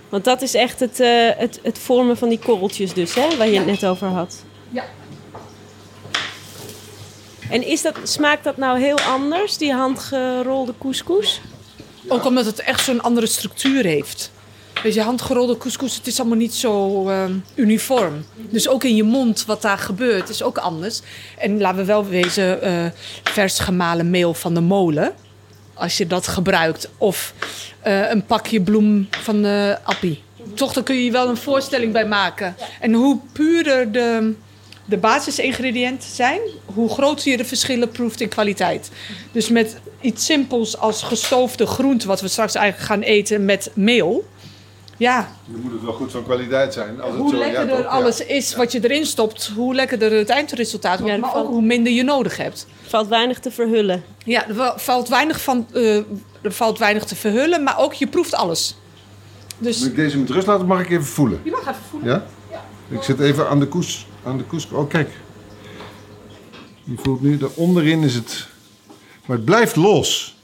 Want 0.08 0.24
dat 0.24 0.42
is 0.42 0.54
echt 0.54 0.80
het, 0.80 1.00
eh, 1.00 1.30
het, 1.36 1.60
het 1.62 1.78
vormen 1.78 2.16
van 2.16 2.28
die 2.28 2.38
korreltjes 2.38 2.92
dus, 2.92 3.14
hè? 3.14 3.36
Waar 3.36 3.48
je 3.48 3.58
het 3.58 3.66
net 3.66 3.86
over 3.86 4.06
had. 4.08 4.44
Ja. 4.70 4.84
En 7.50 7.66
is 7.66 7.82
dat, 7.82 7.96
smaakt 8.02 8.44
dat 8.44 8.56
nou 8.56 8.80
heel 8.80 9.00
anders, 9.00 9.56
die 9.56 9.72
handgerolde 9.72 10.74
couscous? 10.78 11.40
Ook 12.08 12.24
omdat 12.24 12.44
het 12.44 12.60
echt 12.60 12.84
zo'n 12.84 13.00
andere 13.00 13.26
structuur 13.26 13.84
heeft. 13.84 14.30
Weet 14.82 14.94
je, 14.94 15.00
handgerolde 15.00 15.56
couscous, 15.56 15.96
het 15.96 16.06
is 16.06 16.18
allemaal 16.20 16.38
niet 16.38 16.54
zo 16.54 17.08
eh, 17.08 17.24
uniform. 17.54 18.24
Dus 18.50 18.68
ook 18.68 18.84
in 18.84 18.96
je 18.96 19.02
mond, 19.02 19.44
wat 19.44 19.62
daar 19.62 19.78
gebeurt, 19.78 20.28
is 20.28 20.42
ook 20.42 20.58
anders. 20.58 21.00
En 21.38 21.60
laten 21.60 21.78
we 21.78 21.84
wel 21.84 22.06
wezen, 22.06 22.62
eh, 22.62 22.84
vers 23.22 23.58
gemalen 23.58 24.10
meel 24.10 24.34
van 24.34 24.54
de 24.54 24.60
molen. 24.60 25.12
Als 25.74 25.96
je 25.96 26.06
dat 26.06 26.26
gebruikt. 26.26 26.88
Of 26.98 27.34
eh, 27.80 28.10
een 28.10 28.26
pakje 28.26 28.60
bloem 28.60 29.08
van 29.10 29.42
de 29.42 29.78
appie. 29.82 30.22
Toch, 30.54 30.72
daar 30.72 30.84
kun 30.84 30.94
je 30.94 31.04
je 31.04 31.10
wel 31.10 31.28
een 31.28 31.36
voorstelling 31.36 31.92
bij 31.92 32.06
maken. 32.06 32.56
En 32.80 32.92
hoe 32.92 33.18
puurder 33.32 33.92
de, 33.92 34.34
de 34.84 34.96
basisingrediënten 34.96 36.10
zijn, 36.10 36.40
hoe 36.64 36.88
groter 36.88 37.30
je 37.30 37.36
de 37.36 37.44
verschillen 37.44 37.88
proeft 37.88 38.20
in 38.20 38.28
kwaliteit. 38.28 38.90
Dus 39.32 39.48
met 39.48 39.80
iets 40.00 40.24
simpels 40.24 40.78
als 40.78 41.02
gestoofde 41.02 41.66
groente, 41.66 42.06
wat 42.06 42.20
we 42.20 42.28
straks 42.28 42.54
eigenlijk 42.54 42.86
gaan 42.86 43.02
eten 43.02 43.44
met 43.44 43.70
meel. 43.74 44.24
Ja, 44.98 45.28
Dan 45.46 45.60
moet 45.60 45.72
het 45.72 45.82
wel 45.82 45.92
goed 45.92 46.10
van 46.10 46.24
kwaliteit 46.24 46.72
zijn. 46.72 47.00
Als 47.00 47.10
het 47.12 47.20
hoe 47.20 47.30
zo, 47.30 47.36
ja, 47.36 47.44
lekkerder 47.46 47.78
ja. 47.78 47.84
alles 47.84 48.20
is 48.24 48.54
wat 48.56 48.72
je 48.72 48.80
erin 48.84 49.06
stopt, 49.06 49.46
hoe 49.56 49.74
lekkerder 49.74 50.12
het 50.12 50.28
eindresultaat 50.28 50.98
wordt, 50.98 51.14
Ja, 51.14 51.20
maar 51.20 51.30
valt- 51.30 51.44
ook 51.46 51.50
hoe 51.52 51.62
minder 51.62 51.92
je 51.92 52.02
nodig 52.02 52.36
hebt. 52.36 52.66
Valt 52.86 53.08
weinig 53.08 53.38
te 53.38 53.50
verhullen. 53.50 54.04
Ja, 54.24 54.48
er 54.48 54.72
valt 54.76 55.08
weinig, 55.08 55.40
van, 55.40 55.66
eh, 55.72 55.96
er 56.42 56.52
valt 56.52 56.78
weinig 56.78 57.04
te 57.04 57.16
verhullen, 57.16 57.62
maar 57.62 57.78
ook 57.78 57.92
je 57.92 58.06
proeft 58.06 58.34
alles. 58.34 58.76
Dus 59.58 59.78
Moet 59.78 59.88
ik 59.88 59.96
deze 59.96 60.18
met 60.18 60.30
rust 60.30 60.46
laten, 60.46 60.66
mag 60.66 60.80
ik 60.80 60.90
even 60.90 61.04
voelen? 61.06 61.40
je 61.44 61.50
mag 61.50 61.60
even 61.60 61.74
voelen. 61.90 62.08
Ja? 62.10 62.26
Ik 62.96 63.02
zit 63.02 63.20
even 63.20 63.48
aan 63.48 63.60
de 63.60 63.66
koes. 63.66 64.06
Aan 64.24 64.36
de 64.38 64.44
koes. 64.44 64.68
Oh, 64.70 64.88
kijk. 64.88 65.10
Je 66.84 66.94
voelt 67.02 67.22
nu, 67.22 67.36
de 67.38 67.50
onderin 67.54 68.02
is 68.02 68.14
het... 68.14 68.46
Maar 69.26 69.36
het 69.36 69.44
blijft 69.46 69.76
los. 69.76 70.35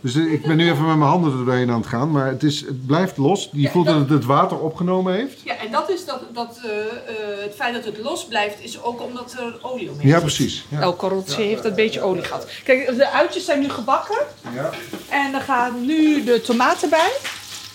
Dus 0.00 0.14
ik 0.14 0.42
ben 0.42 0.56
nu 0.56 0.70
even 0.70 0.86
met 0.86 0.96
mijn 0.96 1.10
handen 1.10 1.38
er 1.38 1.44
doorheen 1.44 1.70
aan 1.70 1.80
het 1.80 1.86
gaan. 1.88 2.10
Maar 2.10 2.26
het, 2.26 2.42
is, 2.42 2.60
het 2.60 2.86
blijft 2.86 3.16
los. 3.16 3.48
Je 3.52 3.68
voelt 3.68 3.86
dat 3.86 3.98
het 3.98 4.08
het 4.08 4.24
water 4.24 4.58
opgenomen 4.58 5.14
heeft. 5.14 5.40
Ja, 5.44 5.56
en 5.56 5.70
dat 5.70 5.90
is 5.90 6.04
dat, 6.04 6.20
dat, 6.32 6.60
eh, 6.64 6.70
eh, 6.70 7.42
het 7.42 7.54
feit 7.54 7.74
dat 7.74 7.84
het 7.84 7.98
los 7.98 8.24
blijft, 8.24 8.62
is 8.62 8.82
ook 8.82 9.02
omdat 9.02 9.34
er 9.38 9.58
olie 9.62 9.90
omheen 9.90 10.06
Ja, 10.06 10.12
zit. 10.12 10.22
precies. 10.22 10.64
Ja. 10.68 10.80
Elk 10.80 10.98
korreltje 10.98 11.42
heeft 11.42 11.64
een 11.64 11.74
beetje 11.74 12.02
olie 12.02 12.22
gehad. 12.22 12.46
Kijk, 12.64 12.96
de 12.96 13.10
uitjes 13.10 13.44
zijn 13.44 13.60
nu 13.60 13.68
gebakken. 13.68 14.18
Ja. 14.54 14.70
En 15.08 15.32
dan 15.32 15.40
gaan 15.40 15.86
nu 15.86 16.24
de 16.24 16.40
tomaten 16.40 16.90
bij. 16.90 17.12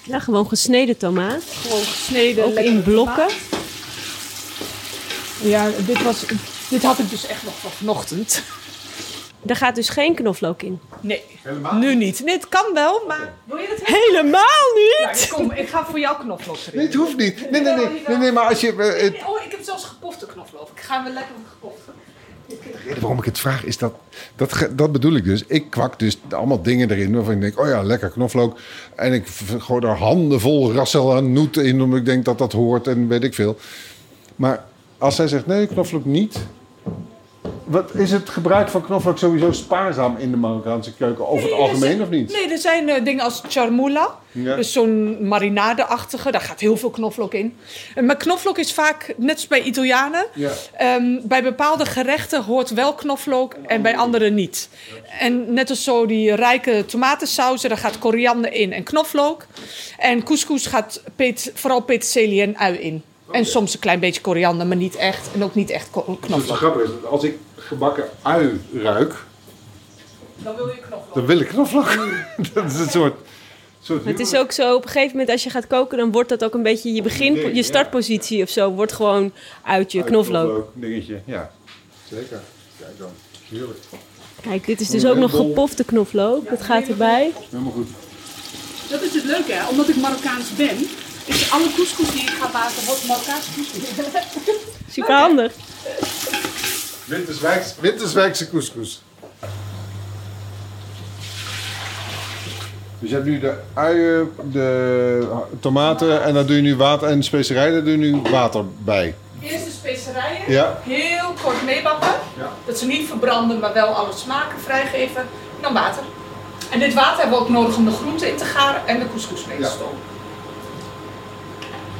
Ja, 0.03 0.19
gewoon 0.19 0.47
gesneden 0.47 0.97
tomaat. 0.97 1.43
Gewoon 1.49 1.83
gesneden. 1.83 2.45
Ook 2.45 2.57
in 2.57 2.83
blokken. 2.83 3.27
tomaat. 3.27 3.63
Ja, 5.41 5.69
dit, 5.85 6.03
was, 6.03 6.25
dit 6.69 6.83
had 6.83 6.99
ik 6.99 7.09
dus 7.09 7.27
echt 7.27 7.43
nog 7.43 7.53
van 7.59 7.71
vanochtend. 7.71 8.43
Daar 9.45 9.55
gaat 9.55 9.75
dus 9.75 9.89
geen 9.89 10.15
knoflook 10.15 10.61
in. 10.61 10.79
Nee, 11.01 11.21
Helemaal 11.41 11.73
nu 11.75 11.95
niet. 11.95 12.21
Nee, 12.23 12.35
het 12.35 12.49
kan 12.49 12.73
wel, 12.73 13.01
maar... 13.07 13.33
Wil 13.43 13.57
je 13.57 13.67
het 13.69 13.77
hebben? 13.87 13.95
Helemaal 14.01 14.41
Ja, 15.01 15.09
niet! 15.11 15.27
kom, 15.33 15.51
ik 15.51 15.67
ga 15.67 15.85
voor 15.85 15.99
jou 15.99 16.17
knoflook 16.19 16.55
erin. 16.57 16.75
Nee, 16.77 16.85
het 16.85 16.95
hoeft 16.95 17.17
niet. 17.17 17.51
Nee, 17.51 17.61
nee, 17.61 17.75
nee. 17.75 17.87
nee, 18.07 18.17
nee 18.17 18.31
maar 18.31 18.47
als 18.49 18.61
je... 18.61 18.67
eh, 18.75 19.01
het- 19.03 19.13
Oh, 19.27 19.43
ik 19.45 19.51
heb 19.51 19.59
zelfs 19.63 19.83
gepofte 19.85 20.25
knoflook. 20.25 20.69
Ik 20.75 20.81
ga 20.81 21.03
weer 21.03 21.13
lekker 21.13 21.35
gepoft. 21.49 21.79
De 22.47 22.55
reden 22.85 22.99
waarom 23.01 23.19
ik 23.19 23.25
het 23.25 23.39
vraag 23.39 23.63
is 23.63 23.77
dat, 23.77 23.93
dat, 24.35 24.67
dat 24.71 24.91
bedoel 24.91 25.15
ik 25.15 25.23
dus. 25.23 25.43
Ik 25.47 25.69
kwak 25.69 25.99
dus 25.99 26.17
allemaal 26.29 26.61
dingen 26.61 26.91
erin 26.91 27.15
waarvan 27.15 27.33
ik 27.33 27.41
denk, 27.41 27.59
oh 27.59 27.67
ja, 27.67 27.81
lekker 27.83 28.09
knoflook. 28.09 28.57
En 28.95 29.13
ik 29.13 29.27
gooi 29.59 29.81
daar 29.81 29.97
handen 29.97 30.39
vol 30.39 30.73
rassel 30.73 31.15
en 31.17 31.33
noeten 31.33 31.65
in, 31.65 31.81
omdat 31.81 31.99
ik 31.99 32.05
denk 32.05 32.25
dat 32.25 32.37
dat 32.37 32.51
hoort 32.51 32.87
en 32.87 33.07
weet 33.07 33.23
ik 33.23 33.33
veel. 33.33 33.57
Maar 34.35 34.63
als 34.97 35.15
zij 35.15 35.27
zegt, 35.27 35.45
nee, 35.45 35.67
knoflook 35.67 36.05
niet. 36.05 36.37
Wat, 37.63 37.95
is 37.95 38.11
het 38.11 38.29
gebruik 38.29 38.69
van 38.69 38.85
knoflook 38.85 39.17
sowieso 39.17 39.51
spaarzaam 39.51 40.15
in 40.17 40.31
de 40.31 40.37
Marokkaanse 40.37 40.93
keuken 40.93 41.27
over 41.27 41.43
het 41.43 41.53
algemeen 41.53 42.01
of 42.01 42.09
niet? 42.09 42.31
Nee, 42.31 42.51
er 42.51 42.57
zijn 42.57 42.89
eh, 42.89 43.03
dingen 43.03 43.23
als 43.23 43.41
charmoula. 43.47 44.15
Ja. 44.31 44.55
Dus 44.55 44.71
zo'n 44.71 45.27
marinadeachtige. 45.27 46.31
Daar 46.31 46.41
gaat 46.41 46.59
heel 46.59 46.77
veel 46.77 46.89
knoflook 46.89 47.33
in. 47.33 47.57
Eh, 47.95 48.03
Maar 48.03 48.17
knoflook 48.17 48.57
is 48.57 48.73
vaak, 48.73 49.13
net 49.17 49.35
als 49.35 49.47
bij 49.47 49.61
Italianen... 49.61 50.25
Ja. 50.33 50.51
ehm, 50.77 51.03
bij 51.23 51.43
bepaalde 51.43 51.85
gerechten 51.85 52.43
hoort 52.43 52.69
wel 52.69 52.93
knoflook 52.93 53.53
en 53.65 53.81
bij 53.81 53.97
andere 53.97 54.29
niet. 54.29 54.69
En 55.19 55.53
net 55.53 55.69
als 55.69 55.83
zo 55.83 56.05
die 56.05 56.35
rijke 56.35 56.83
tomatensauzen, 56.85 57.69
daar 57.69 57.77
gaat 57.77 57.97
koriander 57.99 58.53
in 58.53 58.73
en 58.73 58.83
knoflook. 58.83 59.45
En 59.97 60.23
couscous 60.23 60.65
gaat 60.65 61.01
pet, 61.15 61.51
vooral 61.53 61.81
peterselie 61.81 62.41
en 62.41 62.57
ui 62.57 62.77
in. 62.77 63.03
En 63.35 63.45
soms 63.45 63.73
een 63.73 63.79
klein 63.79 63.99
beetje 63.99 64.21
koriander, 64.21 64.67
maar 64.67 64.77
niet 64.77 64.95
echt. 64.95 65.29
En 65.33 65.43
ook 65.43 65.55
niet 65.55 65.69
echt 65.69 65.89
Dus 65.93 66.03
het 66.05 66.19
knoflook. 66.19 66.57
grappige 66.57 66.83
is, 66.83 66.89
dat 67.01 67.11
als 67.11 67.23
ik 67.23 67.37
gebakken 67.55 68.09
ui 68.21 68.61
ruik, 68.73 69.13
Dan 70.37 70.55
wil 70.55 70.67
je 70.67 70.77
knoflook. 70.87 71.13
dan 71.13 71.25
wil 71.25 71.39
ik 71.39 71.47
knoflook. 71.47 71.95
dat 72.53 72.71
is 72.71 72.79
een 72.79 72.89
soort... 72.89 73.13
soort 73.81 74.05
Het 74.05 74.19
is 74.19 74.35
ook 74.35 74.51
zo, 74.51 74.75
op 74.75 74.83
een 74.83 74.89
gegeven 74.89 75.11
moment 75.11 75.29
als 75.29 75.43
je 75.43 75.49
gaat 75.49 75.67
koken, 75.67 75.97
dan 75.97 76.11
wordt 76.11 76.29
dat 76.29 76.43
ook 76.43 76.53
een 76.53 76.63
beetje 76.63 76.93
je 76.93 77.01
begin, 77.01 77.55
je 77.55 77.63
startpositie 77.63 78.43
of 78.43 78.49
zo, 78.49 78.71
wordt 78.71 78.91
gewoon 78.91 79.31
uit 79.63 79.91
je 79.91 80.03
knoflook. 80.03 80.71
dingetje, 80.73 81.21
ja. 81.25 81.51
Zeker. 82.09 82.41
Kijk 82.79 82.97
dan. 82.97 83.09
Heerlijk. 83.49 83.79
Kijk, 84.41 84.65
dit 84.65 84.81
is 84.81 84.89
dus 84.89 85.05
ook 85.05 85.17
nog 85.17 85.31
gepofte 85.31 85.83
knoflook. 85.83 86.49
Dat 86.49 86.61
gaat 86.61 86.87
erbij. 86.87 87.31
Helemaal 87.49 87.71
goed. 87.71 87.87
Dat 88.89 89.01
is 89.01 89.13
het 89.13 89.23
leuke, 89.23 89.51
hè? 89.53 89.69
omdat 89.69 89.89
ik 89.89 89.95
Marokkaans 89.95 90.55
ben. 90.55 90.77
Is 91.25 91.51
alle 91.51 91.71
couscous 91.75 92.11
die 92.11 92.21
ik 92.21 92.29
ga 92.29 92.49
maken, 92.53 92.85
wordt 92.85 93.07
Marokkaanse 93.07 93.49
couscous. 93.55 94.55
Super 94.91 95.15
handig. 95.15 95.51
Winterswijkse, 97.05 97.73
Winterswijkse 97.79 98.49
couscous. 98.49 99.01
Dus 102.99 103.09
je 103.09 103.15
hebt 103.15 103.27
nu 103.27 103.39
de 103.39 103.53
uien, 103.73 104.31
de 104.51 105.27
tomaten 105.59 106.23
en 106.23 106.33
daar 106.33 106.45
doe 106.45 106.55
je 106.55 106.61
nu 106.61 106.75
water 106.75 107.07
en 107.07 107.23
specerijen, 107.23 107.73
daar 107.73 107.83
doe 107.83 107.91
je 107.91 107.97
nu 107.97 108.21
water 108.31 108.63
bij. 108.77 109.15
Eerst 109.41 109.65
de 109.65 109.71
specerijen, 109.71 110.51
Ja. 110.51 110.79
heel 110.83 111.33
kort 111.43 111.63
meebakken. 111.65 112.13
Ja. 112.37 112.49
Dat 112.65 112.77
ze 112.77 112.85
niet 112.85 113.07
verbranden, 113.07 113.59
maar 113.59 113.73
wel 113.73 113.87
alle 113.87 114.13
smaken 114.15 114.59
vrijgeven. 114.63 115.21
En 115.21 115.61
dan 115.61 115.73
water. 115.73 116.03
En 116.71 116.79
dit 116.79 116.93
water 116.93 117.19
hebben 117.21 117.37
we 117.37 117.43
ook 117.43 117.49
nodig 117.49 117.75
om 117.77 117.85
de 117.85 117.91
groenten 117.91 118.29
in 118.29 118.35
te 118.37 118.45
garen 118.45 118.81
en 118.87 118.99
de 118.99 119.07
couscous 119.09 119.45
mee 119.45 119.57
te 119.57 119.63
Ja. 119.63 119.69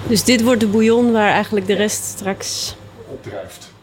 Dus 0.08 0.24
dit 0.24 0.44
wordt 0.44 0.60
de 0.60 0.68
bouillon 0.68 1.12
waar 1.12 1.32
eigenlijk 1.32 1.68
de 1.68 1.74
rest 1.74 2.04
straks... 2.04 2.76
Opdrijft. 3.08 3.74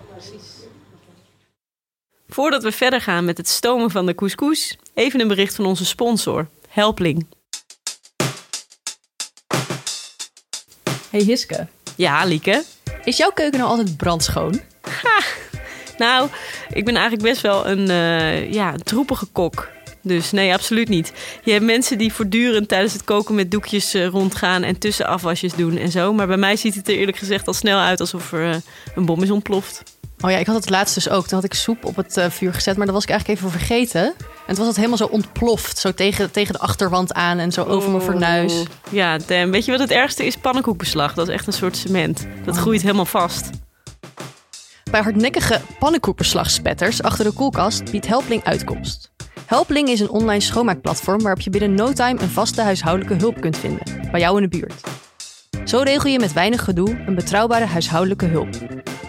Voordat 2.29 2.63
we 2.63 2.73
verder 2.73 3.01
gaan 3.01 3.25
met 3.25 3.37
het 3.37 3.49
stomen 3.49 3.91
van 3.91 4.07
de 4.07 4.15
couscous, 4.15 4.77
even 4.95 5.21
een 5.21 5.29
bericht 5.29 5.55
van 5.55 5.65
onze 5.67 5.85
sponsor, 5.85 6.49
Helpling. 6.69 7.27
Hey 11.11 11.21
Hiske, 11.21 11.67
Ja, 11.97 12.25
Lieke. 12.25 12.65
is 13.05 13.17
jouw 13.17 13.31
keuken 13.31 13.59
nou 13.59 13.71
altijd 13.71 13.97
brandschoon? 13.97 14.61
Nou, 15.99 16.29
ik 16.73 16.85
ben 16.85 16.95
eigenlijk 16.95 17.23
best 17.29 17.41
wel 17.41 17.67
een, 17.67 17.91
eh, 17.91 18.53
ja, 18.53 18.73
een 18.73 18.83
troepige 18.83 19.27
kok. 19.27 19.69
Dus 20.03 20.31
nee, 20.31 20.53
absoluut 20.53 20.89
niet. 20.89 21.13
Je 21.43 21.53
hebt 21.53 21.65
mensen 21.65 21.99
die 21.99 22.13
voortdurend 22.13 22.69
tijdens 22.69 22.93
het 22.93 23.05
koken 23.05 23.35
met 23.35 23.51
doekjes 23.51 23.95
eh, 23.95 24.07
rondgaan 24.07 24.63
en 24.63 24.79
tussenafwasjes 24.79 25.55
doen 25.55 25.77
en 25.77 25.91
zo. 25.91 26.13
Maar 26.13 26.27
bij 26.27 26.37
mij 26.37 26.57
ziet 26.57 26.75
het 26.75 26.89
er 26.89 26.95
eerlijk 26.95 27.17
gezegd 27.17 27.47
al 27.47 27.53
snel 27.53 27.79
uit 27.79 28.01
alsof 28.01 28.33
er 28.33 28.51
eh, 28.51 28.57
een 28.95 29.05
bom 29.05 29.23
is 29.23 29.31
ontploft. 29.31 29.83
Oh 30.21 30.31
ja, 30.31 30.37
ik 30.37 30.47
had 30.47 30.57
het 30.57 30.71
laatst 30.71 30.95
dus 30.95 31.09
ook. 31.09 31.27
Toen 31.27 31.35
had 31.35 31.45
ik 31.45 31.55
soep 31.55 31.85
op 31.85 31.97
het 31.97 32.17
eh, 32.17 32.31
vuur 32.31 32.55
gezet, 32.55 32.77
maar 32.77 32.87
dat 32.87 32.95
was 32.95 33.05
ik 33.05 33.11
eigenlijk 33.11 33.41
even 33.41 33.59
vergeten. 33.59 34.03
En 34.47 34.55
toen 34.55 34.57
was 34.57 34.67
het 34.67 34.77
helemaal 34.77 34.97
zo 34.97 35.05
ontploft. 35.07 35.79
Zo 35.79 35.93
tegen, 35.93 36.31
tegen 36.31 36.53
de 36.53 36.59
achterwand 36.59 37.13
aan 37.13 37.39
en 37.39 37.53
zo 37.53 37.65
over 37.65 37.91
mijn 37.91 38.03
fornuis. 38.03 38.53
Oh. 38.53 38.67
Ja, 38.91 39.19
damn. 39.27 39.51
weet 39.51 39.65
je 39.65 39.71
wat 39.71 39.81
het 39.81 39.91
ergste 39.91 40.27
is? 40.27 40.37
Pannenkoekbeslag. 40.37 41.15
Dat 41.15 41.29
is 41.29 41.35
echt 41.35 41.47
een 41.47 41.53
soort 41.53 41.77
cement. 41.77 42.27
Dat 42.45 42.57
groeit 42.57 42.83
helemaal 42.83 43.05
vast. 43.05 43.51
Bij 44.91 45.03
hardnekkige 45.03 45.61
pannenkoekenslagspetters 45.79 47.03
achter 47.03 47.25
de 47.25 47.33
koelkast 47.33 47.91
biedt 47.91 48.07
Helpling 48.07 48.45
uitkomst. 48.45 49.12
Helpling 49.53 49.89
is 49.89 50.01
een 50.01 50.11
online 50.11 50.41
schoonmaakplatform 50.41 51.23
waarop 51.23 51.41
je 51.41 51.51
binnen 51.51 51.75
no 51.75 51.93
time 51.93 52.21
een 52.21 52.29
vaste 52.29 52.63
huishoudelijke 52.63 53.15
hulp 53.15 53.41
kunt 53.41 53.57
vinden, 53.57 54.11
bij 54.11 54.21
jou 54.21 54.37
in 54.37 54.51
de 54.51 54.59
buurt. 54.59 54.81
Zo 55.65 55.79
regel 55.79 56.11
je 56.11 56.19
met 56.19 56.33
weinig 56.33 56.65
gedoe 56.65 57.03
een 57.07 57.15
betrouwbare 57.15 57.65
huishoudelijke 57.65 58.27
hulp. 58.27 58.49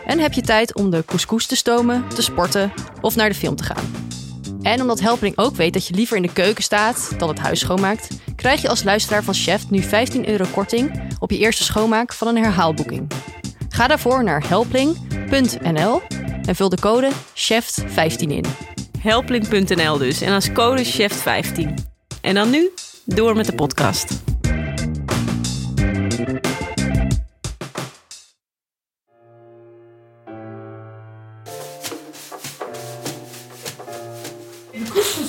En 0.05 0.19
heb 0.19 0.33
je 0.33 0.41
tijd 0.41 0.75
om 0.75 0.89
de 0.89 1.03
couscous 1.05 1.45
te 1.45 1.55
stomen, 1.55 2.07
te 2.07 2.21
sporten 2.21 2.73
of 3.01 3.15
naar 3.15 3.29
de 3.29 3.35
film 3.35 3.55
te 3.55 3.63
gaan. 3.63 3.91
En 4.61 4.81
omdat 4.81 4.99
Helpling 4.99 5.37
ook 5.37 5.55
weet 5.55 5.73
dat 5.73 5.87
je 5.87 5.93
liever 5.93 6.15
in 6.15 6.21
de 6.21 6.33
keuken 6.33 6.63
staat 6.63 7.13
dan 7.17 7.29
het 7.29 7.39
huis 7.39 7.59
schoonmaakt, 7.59 8.07
krijg 8.35 8.61
je 8.61 8.69
als 8.69 8.83
luisteraar 8.83 9.23
van 9.23 9.33
Chef 9.33 9.69
nu 9.69 9.81
15 9.81 10.29
euro 10.29 10.45
korting 10.51 11.09
op 11.19 11.31
je 11.31 11.37
eerste 11.37 11.63
schoonmaak 11.63 12.13
van 12.13 12.27
een 12.27 12.43
herhaalboeking. 12.43 13.11
Ga 13.69 13.87
daarvoor 13.87 14.23
naar 14.23 14.47
helpling.nl 14.47 16.01
en 16.45 16.55
vul 16.55 16.69
de 16.69 16.79
code 16.79 17.11
CHEF15 17.35 18.27
in. 18.27 18.72
Helpling.nl 19.03 19.97
dus. 19.97 20.21
En 20.21 20.33
als 20.33 20.51
code 20.51 20.85
CHEF15. 20.85 21.73
En 22.21 22.33
dan 22.35 22.49
nu, 22.49 22.69
door 23.05 23.35
met 23.35 23.45
de 23.45 23.53
podcast. 23.55 24.21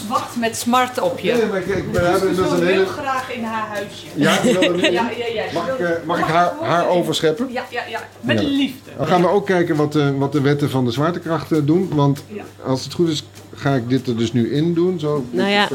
Wacht 0.08 0.36
met 0.36 0.56
smart 0.56 1.00
op 1.00 1.18
je. 1.18 1.32
Nee, 1.32 1.46
maar 1.46 1.62
een 1.62 2.34
heel 2.34 2.54
hele... 2.62 2.86
graag 2.86 3.32
in 3.32 3.44
haar 3.44 3.66
huisje. 3.68 4.06
Ja. 4.14 4.38
Ja, 4.90 5.10
ja, 5.10 5.26
ja. 5.34 5.44
Mag 5.52 5.68
ik, 5.68 5.78
eh, 5.78 5.90
mag 6.04 6.18
ik 6.18 6.24
haar, 6.24 6.52
haar 6.62 6.88
overscheppen? 6.88 7.52
Ja, 7.52 7.64
ja, 7.70 7.82
ja. 7.88 8.00
Met 8.20 8.40
Ja. 8.40 8.48
liefde. 8.48 8.90
Dan 8.96 9.06
gaan 9.06 9.20
we 9.20 9.28
ook 9.28 9.46
kijken 9.46 9.76
wat 9.76 9.92
de, 9.92 10.16
wat 10.16 10.32
de 10.32 10.40
wetten 10.40 10.70
van 10.70 10.84
de 10.84 10.90
zwaartekracht 10.90 11.52
eh, 11.52 11.58
doen. 11.62 11.88
Want 11.94 12.24
Ja. 12.28 12.42
als 12.66 12.84
het 12.84 12.92
goed 12.92 13.08
is, 13.08 13.24
ga 13.54 13.74
ik 13.74 13.88
dit 13.88 14.06
er 14.06 14.16
dus 14.16 14.32
nu 14.32 14.52
in 14.54 14.74
doen. 14.74 15.00
Zo 15.00 15.24
Nou 15.30 15.48
ja. 15.50 15.68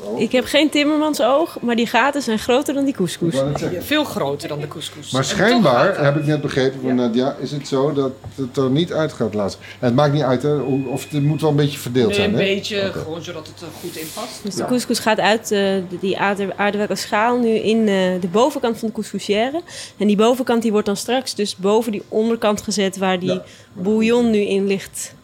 Oh, 0.00 0.20
Ik 0.20 0.32
heb 0.32 0.44
geen 0.44 0.70
timmermansoog, 0.70 1.58
maar 1.60 1.76
die 1.76 1.86
gaten 1.86 2.22
zijn 2.22 2.38
groter 2.38 2.74
dan 2.74 2.84
die 2.84 2.94
couscous. 2.94 3.34
Veel 3.80 4.04
groter 4.04 4.48
dan 4.48 4.60
de 4.60 4.68
couscous. 4.68 5.10
Maar 5.10 5.24
schijnbaar, 5.24 6.04
heb 6.04 6.16
ik 6.16 6.26
net 6.26 6.40
begrepen 6.40 6.80
van 6.82 6.94
Nadia, 6.94 7.36
is 7.40 7.50
het 7.52 7.68
zo 7.68 7.92
dat 7.92 8.12
het 8.34 8.56
er 8.56 8.70
niet 8.70 8.92
uit 8.92 9.12
gaat 9.12 9.34
laten. 9.34 9.58
En 9.78 9.86
het 9.86 9.94
maakt 9.94 10.12
niet 10.12 10.22
uit, 10.22 10.42
hè, 10.42 10.54
of 10.86 11.10
het 11.10 11.22
moet 11.22 11.40
wel 11.40 11.50
een 11.50 11.56
beetje 11.56 11.78
verdeeld 11.78 12.06
Nee, 12.06 12.16
zijn. 12.16 12.32
een 12.32 12.38
hè? 12.38 12.44
beetje, 12.44 12.90
gewoon 12.92 13.22
zodat 13.22 13.46
het 13.46 13.60
er 13.60 13.66
goed 13.80 13.96
in 13.96 14.06
past. 14.14 14.40
Dus 14.42 14.54
de 14.54 14.64
couscous 14.66 14.98
gaat 14.98 15.20
uit 15.20 15.50
eh, 15.50 15.74
die 16.00 16.18
aarde, 16.18 16.56
aardewerken 16.56 16.98
schaal 16.98 17.38
nu 17.38 17.48
in 17.48 17.78
eh, 17.78 18.20
de 18.20 18.28
bovenkant 18.32 18.78
van 18.78 18.88
de 18.88 18.94
couscousière. 18.94 19.60
En 19.96 20.06
die 20.06 20.16
bovenkant 20.16 20.62
die 20.62 20.70
wordt 20.70 20.86
dan 20.86 20.96
straks 20.96 21.34
dus 21.34 21.56
boven 21.56 21.92
die 21.92 22.02
onderkant 22.08 22.62
gezet 22.62 22.96
waar 22.96 23.18
die 23.18 23.32
Ja. 23.32 23.42
bouillon 23.72 24.30
nu 24.30 24.38
in 24.38 24.66
ligt 24.66 25.14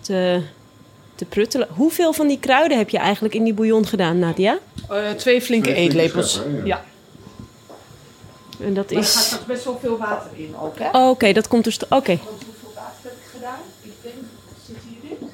te, 0.00 0.40
te 1.18 1.24
pruttelen. 1.24 1.68
Hoeveel 1.70 2.12
van 2.12 2.26
die 2.26 2.38
kruiden 2.38 2.78
heb 2.78 2.88
je 2.90 2.98
eigenlijk 2.98 3.34
in 3.34 3.44
die 3.44 3.54
bouillon 3.54 3.86
gedaan, 3.86 4.18
Nadia? 4.18 4.58
Eh, 4.88 5.10
twee 5.10 5.42
flinke 5.42 5.68
Twee 5.70 5.80
eetlepels. 5.82 6.40
ja. 6.64 6.64
ja. 6.64 6.84
En 8.60 8.74
dat 8.74 8.90
Maar 8.90 8.98
er 9.02 9.04
gaat 9.08 9.14
is... 9.14 9.24
straks 9.26 9.44
best 9.44 9.64
wel 9.64 9.78
veel 9.82 9.98
water 9.98 10.30
in 10.34 10.54
ook, 10.60 10.78
hè? 10.78 10.88
Oh, 10.98 11.08
Oké, 11.08 11.32
dat 11.32 11.48
komt 11.48 11.66
er... 11.66 11.72
st- 11.72 11.82
Oké, 11.82 12.18
hoeveel 12.24 12.72
water 12.74 13.02
heb 13.02 13.12
ik 13.12 13.30
gedaan? 13.34 13.58
Ik 13.82 13.92
denk, 14.02 14.14
zit 14.66 14.76
hierin? 14.88 15.30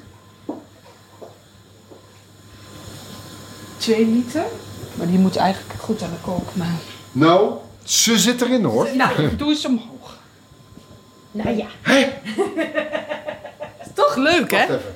Twee 3.77 4.05
liter. 4.07 4.43
Maar 4.95 5.07
die 5.07 5.17
moet 5.19 5.35
eigenlijk 5.35 5.79
goed 5.81 6.01
aan 6.01 6.09
de 6.09 6.31
kook. 6.31 6.55
Maar... 6.55 6.75
Nou, 7.11 7.53
ze 7.83 8.17
zit 8.17 8.41
erin 8.41 8.63
hoor. 8.63 8.89
Nou, 8.95 9.35
doe 9.35 9.49
eens 9.49 9.65
omhoog. 9.65 10.17
nou 11.31 11.55
ja. 11.57 11.67
Toch 13.93 14.15
leuk, 14.15 14.51
hè? 14.51 14.57
Wacht 14.67 14.69
even. 14.69 14.95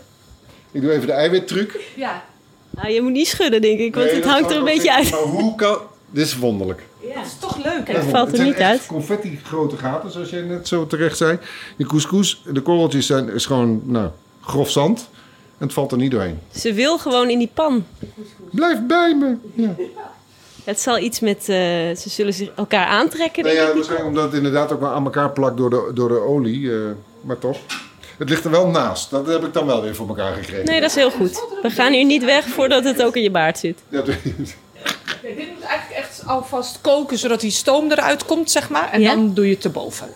Ik 0.71 0.81
doe 0.81 0.91
even 0.91 1.07
de 1.07 1.13
eiwittruc. 1.13 1.79
Ja. 1.95 2.23
Nou, 2.69 2.89
je 2.91 3.01
moet 3.01 3.11
niet 3.11 3.27
schudden, 3.27 3.61
denk 3.61 3.79
ik, 3.79 3.93
want 3.95 4.05
Nee, 4.05 4.15
het 4.15 4.23
dat 4.23 4.33
hangt 4.33 4.51
er 4.51 4.57
een 4.57 4.63
beetje 4.63 4.93
uit. 4.93 5.11
Maar 5.11 5.19
hoe 5.19 5.55
kan... 5.55 5.77
Dit 6.11 6.25
is 6.25 6.37
wonderlijk. 6.37 6.83
Dat 7.15 7.25
is 7.25 7.35
toch 7.39 7.57
leuk, 7.63 7.87
hè? 7.87 7.93
Het 7.93 8.09
valt 8.09 8.29
er 8.29 8.35
zijn 8.35 8.47
niet 8.47 8.57
echt 8.57 8.69
uit. 8.69 8.85
confetti 8.85 9.39
grote 9.43 9.77
gaten, 9.77 10.11
zoals 10.11 10.29
jij 10.29 10.41
net 10.41 10.67
zo 10.67 10.87
terecht 10.87 11.17
zei. 11.17 11.37
De 11.77 11.85
couscous, 11.85 12.41
de 12.53 12.61
korreltjes 12.61 13.05
zijn 13.05 13.29
is 13.29 13.45
gewoon 13.45 13.81
nou, 13.85 14.09
grof 14.41 14.69
zand. 14.69 15.09
En 15.57 15.65
het 15.65 15.73
valt 15.73 15.91
er 15.91 15.97
niet 15.97 16.11
doorheen. 16.11 16.39
Ze 16.55 16.73
wil 16.73 16.97
gewoon 16.97 17.29
in 17.29 17.37
die 17.37 17.49
pan. 17.53 17.85
Blijf 18.51 18.79
bij 18.87 19.15
me. 19.15 19.35
Ja. 19.53 19.75
Het 20.63 20.79
zal 20.81 20.97
iets 20.99 21.19
met... 21.19 21.37
eh, 21.39 21.45
ze 21.95 22.09
zullen 22.09 22.33
zich 22.33 22.49
elkaar 22.55 22.85
aantrekken, 22.85 23.43
Nou 23.43 23.55
denk 23.55 23.65
ja, 23.67 23.69
ik. 23.71 23.75
waarschijnlijk 23.75 24.09
omdat 24.09 24.23
het 24.23 24.33
inderdaad 24.33 24.71
ook 24.71 24.79
wel 24.79 24.89
aan 24.89 25.03
elkaar 25.03 25.31
plakt 25.31 25.57
door 25.57 25.69
de, 25.69 25.91
door 25.93 26.09
de 26.09 26.19
olie. 26.19 26.71
eh, 26.73 26.77
maar 27.21 27.37
toch. 27.39 27.57
Het 28.19 28.29
ligt 28.29 28.45
er 28.45 28.51
wel 28.51 28.67
naast. 28.67 29.09
Dat 29.09 29.27
heb 29.27 29.45
ik 29.45 29.53
dan 29.53 29.65
wel 29.65 29.81
weer 29.81 29.95
voor 29.95 30.07
elkaar 30.07 30.33
gekregen. 30.35 30.65
Nee, 30.65 30.79
dat 30.81 30.89
is 30.89 30.95
heel 30.95 31.11
goed. 31.11 31.43
We 31.61 31.69
gaan 31.69 31.91
hier 31.93 32.05
niet 32.05 32.23
weg 32.23 32.47
voordat 32.47 32.83
het 32.83 33.03
ook 33.03 33.15
in 33.15 33.21
je 33.23 33.31
baard 33.31 33.57
zit. 33.59 33.79
Ja, 33.89 34.01
dit 34.01 34.23
moet 34.23 35.61
eigenlijk 35.61 35.91
echt 35.91 36.21
alvast 36.25 36.81
koken, 36.81 37.17
zodat 37.17 37.39
die 37.41 37.51
stoom 37.51 37.91
eruit 37.91 38.25
komt, 38.25 38.51
zeg 38.51 38.69
maar. 38.69 38.91
En 38.91 39.01
Ja? 39.01 39.15
dan 39.15 39.33
doe 39.33 39.47
je 39.47 39.53
het 39.55 39.63
erboven. 39.63 40.09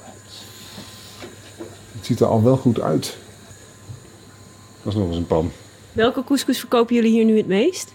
het 1.98 2.06
ziet 2.06 2.20
er 2.20 2.28
al 2.28 2.44
wel 2.44 2.58
goed 2.58 2.80
uit. 2.82 3.16
Dat 4.84 4.94
is 4.94 5.00
nog 5.00 5.08
eens 5.08 5.18
een 5.18 5.28
pan. 5.28 5.52
Welke 5.92 6.24
couscous 6.24 6.60
verkopen 6.60 6.96
jullie 6.96 7.12
hier 7.12 7.26
nu 7.26 7.38
het 7.38 7.48
meest? 7.48 7.92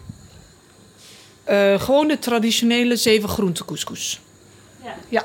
Eh, 1.45 1.81
gewoon 1.81 2.09
de 2.09 2.19
traditionele 2.19 2.97
zeven 2.97 3.29
groente 3.29 3.65
couscous. 3.65 4.21
Ja. 4.85 4.95
ja. 5.09 5.23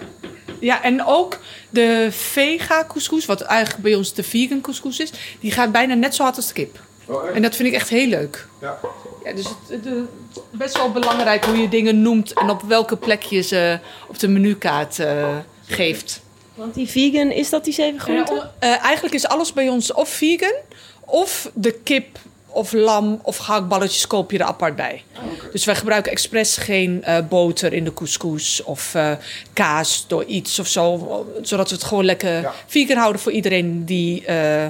Ja, 0.60 0.84
en 0.84 1.06
ook 1.06 1.40
de 1.70 2.08
vega 2.12 2.86
couscous, 2.88 3.26
wat 3.26 3.42
eigenlijk 3.42 3.84
bij 3.84 3.96
ons 3.96 4.14
de 4.14 4.24
vegan 4.24 4.62
couscous 4.62 5.00
is, 5.00 5.12
die 5.40 5.52
gaat 5.52 5.72
bijna 5.72 5.94
net 5.94 6.16
zo 6.16 6.24
hard 6.24 6.36
als 6.36 6.48
de 6.48 6.54
kip. 6.54 6.80
Oh, 7.06 7.26
echt? 7.26 7.36
En 7.36 7.42
dat 7.42 7.56
vind 7.56 7.68
ik 7.68 7.74
echt 7.74 7.90
heel 7.90 8.08
leuk. 8.08 8.48
Ja. 8.62 8.80
Ja, 9.24 9.34
dus 9.34 9.46
het, 9.46 9.56
het, 9.68 9.86
het 9.86 10.08
is 10.34 10.42
best 10.52 10.78
wel 10.78 10.92
belangrijk 10.92 11.46
hoe 11.46 11.58
je 11.58 11.70
dingen 11.70 12.02
noemt 12.02 12.34
en 12.34 12.50
op 12.50 12.62
welke 12.62 12.98
plek 12.98 13.22
je 13.22 13.42
ze 13.42 13.80
op 14.08 14.20
de 14.20 14.28
menukaart 14.28 15.00
eh, 15.00 15.38
geeft. 15.66 16.22
Want 16.56 16.74
die 16.74 16.90
vegan, 16.90 17.32
is 17.32 17.50
dat 17.50 17.64
die 17.64 17.74
zeven 17.74 18.00
groenten? 18.00 18.52
Eh, 18.60 18.84
eigenlijk 18.84 19.16
is 19.16 19.28
alles 19.28 19.54
bij 19.54 19.70
ons 19.70 19.94
of 19.94 20.10
vegan, 20.10 20.54
of 21.00 21.52
de 21.54 21.72
kip 21.72 22.20
of 22.54 22.72
lam 22.72 23.20
of 23.24 23.38
gehaktballetjes 23.38 24.08
koop 24.08 24.32
je 24.32 24.38
er 24.38 24.46
apart 24.46 24.76
bij. 24.76 25.04
Dus 25.52 25.66
wij 25.66 25.76
gebruiken 25.76 26.12
expres 26.12 26.58
geen 26.58 27.04
eh, 27.04 27.18
boter 27.30 27.74
in 27.74 27.84
de 27.84 27.94
couscous 27.94 28.64
of 28.64 28.96
eh, 28.96 29.12
kaas 29.54 30.06
door 30.08 30.24
iets 30.26 30.60
of 30.60 30.68
zo. 30.68 31.26
Zodat 31.42 31.70
we 31.70 31.76
het 31.76 31.84
gewoon 31.84 32.06
lekker 32.06 32.42
Ja. 32.42 32.54
vegan 32.68 32.98
houden 32.98 33.22
voor 33.22 33.32
iedereen 33.32 33.86
die 33.86 34.26
eh, 34.26 34.66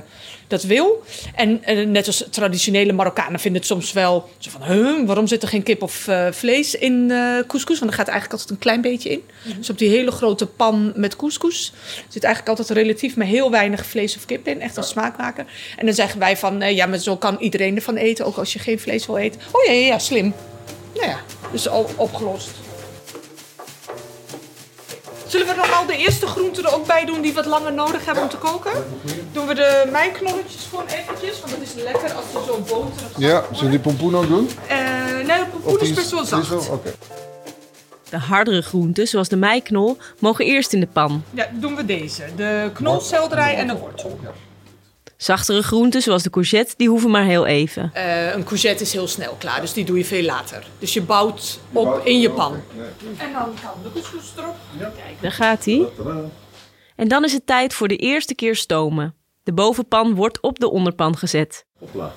dat 0.53 0.63
wil. 0.63 1.03
En 1.35 1.63
eh, 1.63 1.87
net 1.87 2.07
als 2.07 2.25
traditionele 2.29 2.93
Marokkanen 2.93 3.39
vinden 3.39 3.61
het 3.61 3.69
soms 3.69 3.93
wel 3.93 4.29
zo 4.37 4.49
van... 4.49 4.63
Huh, 4.63 5.05
waarom 5.05 5.27
zit 5.27 5.41
er 5.41 5.47
geen 5.47 5.63
kip 5.63 5.81
of 5.81 6.07
eh, 6.07 6.27
vlees 6.31 6.75
in 6.75 7.11
eh 7.11 7.47
couscous? 7.47 7.79
Want 7.79 7.91
er 7.91 7.97
gaat 7.97 8.07
eigenlijk 8.07 8.31
altijd 8.31 8.49
een 8.49 8.57
klein 8.57 8.81
beetje 8.81 9.09
in. 9.09 9.23
Dus 9.57 9.69
op 9.69 9.77
die 9.77 9.89
hele 9.89 10.11
grote 10.11 10.45
pan 10.45 10.93
met 10.95 11.15
couscous 11.15 11.73
zit 12.07 12.23
eigenlijk 12.23 12.57
altijd 12.57 12.77
relatief 12.77 13.15
maar 13.15 13.27
heel 13.27 13.51
weinig 13.51 13.85
vlees 13.85 14.15
of 14.15 14.25
kip 14.25 14.47
in. 14.47 14.61
Echt 14.61 14.77
een 14.77 14.83
smaakmaker. 14.83 15.45
En 15.77 15.85
dan 15.85 15.95
zeggen 15.95 16.19
wij 16.19 16.37
van, 16.37 16.75
ja, 16.75 16.85
maar 16.85 16.97
zo 16.97 17.17
kan 17.17 17.37
iedereen 17.39 17.75
ervan 17.75 17.95
eten. 17.95 18.25
Ook 18.25 18.37
als 18.37 18.53
je 18.53 18.59
geen 18.59 18.79
vlees 18.79 19.05
wil 19.05 19.17
eten. 19.17 19.41
Oh 19.51 19.63
ja, 19.65 19.71
ja, 19.71 19.85
ja 19.85 19.99
slim. 19.99 20.33
Nou 20.93 21.07
ja, 21.07 21.19
dus 21.51 21.67
al 21.67 21.89
opgelost. 21.95 22.49
Zullen 25.33 25.47
we 25.47 25.55
dan 25.55 25.73
al 25.73 25.85
de 25.85 25.97
eerste 25.97 26.27
groenten 26.27 26.63
er 26.63 26.73
ook 26.75 26.87
bij 26.87 27.05
doen 27.05 27.21
die 27.21 27.33
wat 27.33 27.45
langer 27.45 27.73
nodig 27.73 28.05
hebben 28.05 28.23
om 28.23 28.29
te 28.29 28.37
koken? 28.37 28.71
Doen 29.31 29.47
we 29.47 29.53
de 29.53 29.89
meiknolletjes 29.91 30.67
gewoon 30.69 30.85
eventjes, 30.85 31.39
want 31.39 31.51
dat 31.51 31.61
is 31.61 31.73
lekker 31.73 32.13
als 32.13 32.25
ze 32.31 32.43
zo 32.47 32.57
boterig 32.59 33.11
zijn. 33.17 33.29
Ja, 33.29 33.43
zullen 33.51 33.63
we 33.63 33.69
die 33.69 33.79
pompoen 33.79 34.15
ook 34.15 34.27
doen? 34.27 34.49
Eh, 34.67 34.77
nee, 35.15 35.25
de 35.25 35.45
pompoen 35.51 35.79
is 35.79 35.93
best 35.93 36.11
wel 36.11 36.25
zacht. 36.25 36.69
Oké. 36.69 36.93
De 38.09 38.17
hardere 38.17 38.61
groenten, 38.61 39.07
zoals 39.07 39.29
de 39.29 39.35
meiknol, 39.35 39.97
mogen 40.19 40.45
eerst 40.45 40.73
in 40.73 40.79
de 40.79 40.87
pan. 40.93 41.23
Ja, 41.31 41.47
doen 41.53 41.75
we 41.75 41.85
deze. 41.85 42.23
De 42.35 42.69
knolselderij 42.73 43.55
en 43.55 43.67
de 43.67 43.77
wortel. 43.77 44.19
Zachtere 45.23 45.63
groenten, 45.63 46.01
zoals 46.01 46.23
de 46.23 46.29
courgette, 46.29 46.73
die 46.77 46.89
hoeven 46.89 47.09
maar 47.09 47.23
heel 47.23 47.45
even. 47.45 47.89
Eh, 47.93 48.33
een 48.33 48.43
courgette 48.43 48.83
is 48.83 48.93
heel 48.93 49.07
snel 49.07 49.35
klaar, 49.39 49.61
dus 49.61 49.73
die 49.73 49.85
doe 49.85 49.97
je 49.97 50.05
veel 50.05 50.23
later. 50.23 50.67
Dus 50.79 50.93
je 50.93 51.01
bouwt 51.01 51.59
op 51.71 52.01
in 52.03 52.19
je 52.19 52.29
pan. 52.29 52.53
En 53.17 53.33
dan 53.33 53.43
kan 53.61 53.71
de 53.83 53.89
couscous 53.93 54.33
erop. 54.37 54.55
Daar 55.19 55.31
gaat 55.31 55.65
hij. 55.65 55.87
En 56.95 57.07
dan 57.07 57.23
is 57.23 57.33
het 57.33 57.45
tijd 57.45 57.73
voor 57.73 57.87
de 57.87 57.95
eerste 57.95 58.35
keer 58.35 58.55
stomen. 58.55 59.15
De 59.43 59.53
bovenpan 59.53 60.15
wordt 60.15 60.41
op 60.41 60.59
de 60.59 60.71
onderpan 60.71 61.17
gezet. 61.17 61.65
Hopla. 61.79 62.11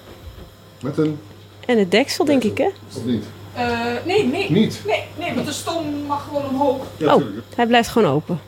Met 0.82 0.98
een... 0.98 1.18
En 1.66 1.78
het 1.78 1.90
deksel, 1.90 2.24
denk 2.24 2.42
ik, 2.44 2.58
hè? 2.58 2.68
Of 2.96 3.04
niet? 3.04 3.24
Eh, 3.54 3.78
nee, 4.04 4.24
nee. 4.24 4.50
Niet? 4.50 4.82
Nee, 4.86 5.04
nee, 5.18 5.34
want 5.34 5.46
de 5.46 5.52
stoom 5.52 6.02
mag 6.06 6.24
gewoon 6.24 6.48
omhoog. 6.48 6.84
Ja, 6.96 7.14
Oh, 7.14 7.22
hij 7.56 7.66
blijft 7.66 7.88
gewoon 7.88 8.12
open. 8.12 8.40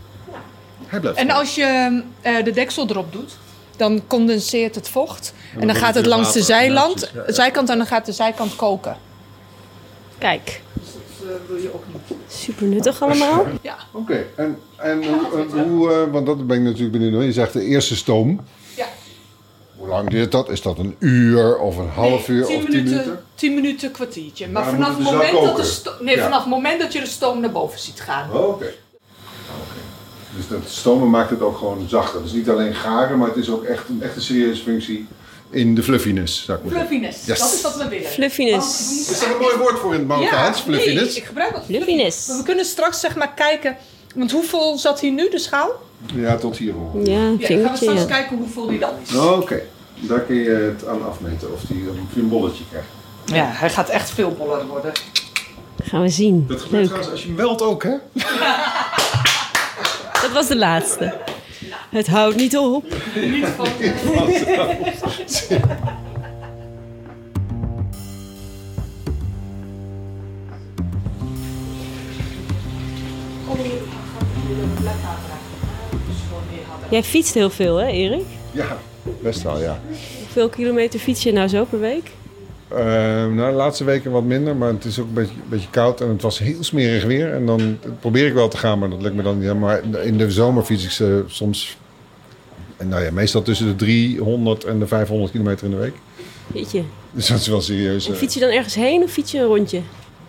Hij 0.86 1.00
blijft. 1.00 1.18
En 1.18 1.30
als 1.30 1.54
je 1.54 2.02
eh, 2.20 2.44
de 2.44 2.50
deksel 2.50 2.88
erop 2.88 3.12
doet, 3.12 3.36
dan 3.78 4.02
condenseert 4.06 4.74
het 4.74 4.88
vocht. 4.88 5.32
En 5.60 5.66
dan, 5.66 5.76
gaat 5.76 5.94
het 5.94 6.06
langs 6.06 6.32
de 6.32 6.38
water. 6.38 6.54
Zijland, 6.56 6.94
precies. 6.94 7.14
Ja, 7.14 7.22
ja. 7.26 7.32
zijkant 7.32 7.70
en 7.70 7.76
dan 7.76 7.86
gaat 7.86 8.06
de 8.06 8.12
zijkant 8.12 8.56
koken. 8.56 8.96
Kijk, 10.18 10.62
Dat 11.20 11.38
wil 11.48 11.56
je 11.56 11.74
ook 11.74 11.84
niet. 11.92 12.18
super 12.28 12.66
nuttig 12.66 13.02
allemaal. 13.02 13.46
Ja. 13.62 13.76
Oké, 13.92 14.24
en, 14.36 14.58
en 14.76 15.04
hoe, 15.04 15.62
hoe 15.62 15.92
eh, 15.92 16.12
want 16.12 16.26
dat 16.26 16.46
ben 16.46 16.56
ik 16.56 16.62
natuurlijk 16.62 16.92
benieuwd 16.92 17.12
naar. 17.12 17.22
Je 17.22 17.32
zegt 17.32 17.52
de 17.52 17.64
eerste 17.64 17.96
stoom. 17.96 18.40
Ja. 18.76 18.86
Hoe 19.76 19.88
lang 19.88 20.10
duurt 20.10 20.32
dat? 20.32 20.48
Is 20.48 20.62
dat 20.62 20.78
een 20.78 20.96
uur 20.98 21.58
of 21.58 21.76
een 21.76 21.88
half 21.88 22.28
uur 22.28 22.44
tien 22.46 22.56
of 22.56 22.62
tien 22.62 22.70
minuten? 22.72 22.96
minuten? 22.96 23.24
Tien 23.34 23.54
minuten, 23.54 23.90
kwartiertje. 23.90 24.48
Maar 24.48 24.64
dan 24.64 24.72
vanaf 24.72 24.88
het, 24.88 24.96
dus 24.98 25.06
moment 25.06 25.32
dat 25.32 25.56
de 25.56 26.04
nee, 26.04 26.16
Ja. 26.16 26.22
vanaf 26.22 26.40
het 26.40 26.48
moment 26.50 26.80
dat 26.80 26.92
je 26.92 27.00
de 27.00 27.06
stoom 27.06 27.40
naar 27.40 27.52
boven 27.52 27.78
ziet 27.78 28.00
gaan. 28.00 28.30
Oh, 28.32 28.48
oké. 28.48 28.48
Oké. 28.48 28.72
Dus 30.38 30.48
dat 30.48 30.68
stomen 30.68 31.10
maakt 31.10 31.30
het 31.30 31.40
ook 31.40 31.56
gewoon 31.58 31.86
zachter. 31.88 32.22
Dus 32.22 32.32
niet 32.32 32.48
alleen 32.50 32.74
garen, 32.74 33.18
maar 33.18 33.28
het 33.28 33.36
is 33.36 33.50
ook 33.50 33.64
echt 33.64 33.88
een, 33.88 34.02
echt 34.02 34.16
een 34.16 34.22
serieuze 34.22 34.62
functie 34.62 35.06
in 35.50 35.74
de 35.74 35.82
fluffiness, 35.82 36.44
zou 36.44 36.58
ik 36.58 36.64
maar. 36.64 36.72
Fluffiness, 36.74 37.26
Yes. 37.26 37.38
dat 37.38 37.52
is 37.52 37.62
wat 37.62 37.76
we 37.76 37.88
willen. 37.88 38.08
Fluffiness. 38.10 38.66
Want 38.66 38.88
we 38.88 38.94
moeten 38.94 39.12
Is 39.12 39.20
dat 39.20 39.28
een 39.30 39.40
mooi 39.40 39.56
woord 39.56 39.78
voor 39.78 39.92
in 39.92 39.98
het 39.98 40.08
Marokkaans, 40.08 40.64
nee, 40.66 40.80
fluffiness? 40.80 41.16
ik 41.16 41.24
gebruik 41.24 41.54
dat. 41.54 41.64
Fluffiness. 41.64 42.26
Maar 42.28 42.36
we 42.36 42.42
kunnen 42.42 42.64
straks 42.64 43.00
zeg 43.00 43.16
maar 43.16 43.32
kijken, 43.34 43.76
want 44.14 44.32
hoeveel 44.32 44.78
zat 44.78 45.00
hier 45.00 45.12
nu, 45.12 45.28
de 45.30 45.38
schaal? 45.38 45.70
Ja, 46.14 46.36
tot 46.36 46.56
hier 46.56 46.72
hoor. 46.72 47.08
Ja, 47.08 47.16
gaan 47.18 47.36
we 47.38 47.76
straks 47.76 48.00
ja. 48.00 48.04
kijken 48.04 48.36
hoeveel 48.36 48.66
die 48.66 48.78
dan 48.78 48.90
is. 49.06 49.16
Oké, 49.16 49.60
daar 50.00 50.20
kun 50.20 50.36
je 50.36 50.50
het 50.50 50.86
aan 50.88 51.06
afmeten 51.08 51.52
of 51.52 51.60
die 51.60 51.84
een 52.16 52.28
bolletje 52.28 52.64
krijgt. 52.70 52.88
Ja, 53.24 53.44
hij 53.58 53.70
gaat 53.70 53.88
echt 53.88 54.10
veel 54.10 54.30
boller 54.32 54.66
worden. 54.66 54.92
Gaan 55.84 56.02
we 56.02 56.08
zien. 56.08 56.44
Dat 56.48 56.60
gebeurt 56.60 56.72
Leuk. 56.72 56.84
trouwens 56.84 57.10
als 57.10 57.20
je 57.22 57.26
hem 57.26 57.36
welt 57.36 57.62
ook, 57.62 57.82
hè? 57.82 57.94
Dat 60.22 60.32
was 60.32 60.46
de 60.48 60.56
laatste. 60.56 61.14
Het 61.90 62.06
houdt 62.06 62.36
niet 62.36 62.56
op. 62.56 62.84
Niet 63.14 63.46
van... 63.46 63.66
Jij 76.90 77.02
fietst 77.02 77.34
heel 77.34 77.50
veel, 77.50 77.76
hè, 77.76 77.86
Erik? 77.86 78.26
Ja, 78.50 78.78
best 79.20 79.42
wel, 79.42 79.60
ja. 79.60 79.80
Hoeveel 80.18 80.48
kilometer 80.48 81.00
fiets 81.00 81.22
je 81.22 81.32
nou 81.32 81.48
zo 81.48 81.64
per 81.64 81.80
week? 81.80 82.10
Eh, 82.68 82.78
nou, 83.34 83.50
de 83.50 83.56
laatste 83.56 83.84
weken 83.84 84.10
wat 84.10 84.22
minder, 84.22 84.56
maar 84.56 84.72
het 84.72 84.84
is 84.84 84.98
ook 84.98 85.06
een 85.06 85.14
beetje, 85.14 85.34
een 85.34 85.48
beetje 85.48 85.70
koud 85.70 86.00
en 86.00 86.08
het 86.08 86.22
was 86.22 86.38
heel 86.38 86.64
smerig 86.64 87.04
weer. 87.04 87.32
En 87.32 87.46
dan 87.46 87.78
probeer 88.00 88.26
ik 88.26 88.32
wel 88.32 88.48
te 88.48 88.56
gaan, 88.56 88.78
maar 88.78 88.90
dat 88.90 89.02
lukt 89.02 89.14
me 89.14 89.22
dan 89.22 89.38
niet. 89.38 89.54
Maar 89.54 89.80
in 90.02 90.18
de 90.18 90.30
zomer 90.30 90.62
fiets 90.62 90.84
ik 90.84 90.90
ze 90.90 91.24
soms, 91.26 91.76
en 92.76 92.88
nou 92.88 93.04
ja, 93.04 93.12
meestal 93.12 93.42
tussen 93.42 93.66
de 93.66 93.76
300 93.76 94.64
en 94.64 94.78
de 94.78 94.86
500 94.86 95.30
kilometer 95.30 95.64
in 95.64 95.70
de 95.70 95.76
week. 95.76 95.94
Weet 96.46 96.70
je. 96.70 96.82
Dus 97.12 97.26
dat 97.26 97.38
is 97.38 97.46
wel 97.46 97.60
serieus. 97.60 98.06
En 98.06 98.12
eh. 98.12 98.18
fiets 98.18 98.34
je 98.34 98.40
dan 98.40 98.50
ergens 98.50 98.74
heen 98.74 99.02
of 99.02 99.10
fiets 99.10 99.32
je 99.32 99.38
een 99.38 99.44
rondje? 99.46 99.80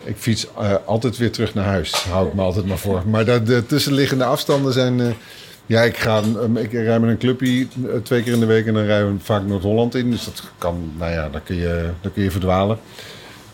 Ik 0.03 0.15
fiets 0.17 0.47
eh, 0.57 0.75
altijd 0.85 1.17
weer 1.17 1.31
terug 1.31 1.53
naar 1.53 1.65
huis. 1.65 1.91
Hou 1.91 2.27
ik 2.27 2.33
me 2.33 2.41
altijd 2.41 2.65
maar 2.65 2.77
voor. 2.77 3.03
Maar 3.07 3.25
de, 3.25 3.43
de 3.43 3.65
tussenliggende 3.65 4.23
afstanden 4.23 4.73
zijn. 4.73 4.99
eh, 4.99 5.07
ja, 5.69 5.81
ik, 5.81 5.97
ga, 5.97 6.23
um, 6.23 6.57
ik 6.57 6.71
rij 6.71 6.99
met 6.99 7.09
een 7.09 7.17
clubje 7.17 7.67
eh, 7.87 7.95
twee 8.03 8.23
keer 8.23 8.33
in 8.33 8.39
de 8.39 8.45
week 8.45 8.65
en 8.65 8.73
dan 8.73 8.83
rijden 8.83 9.13
we 9.13 9.23
vaak 9.23 9.43
Noord-Holland 9.43 9.95
in. 9.95 10.11
Dus 10.11 10.25
dat 10.25 10.43
kan, 10.57 10.91
nou 10.97 11.11
ja, 11.11 11.29
dan 11.29 11.43
kun 11.43 11.55
je, 11.55 11.89
dan 12.01 12.13
kun 12.13 12.23
je 12.23 12.31
verdwalen. 12.31 12.79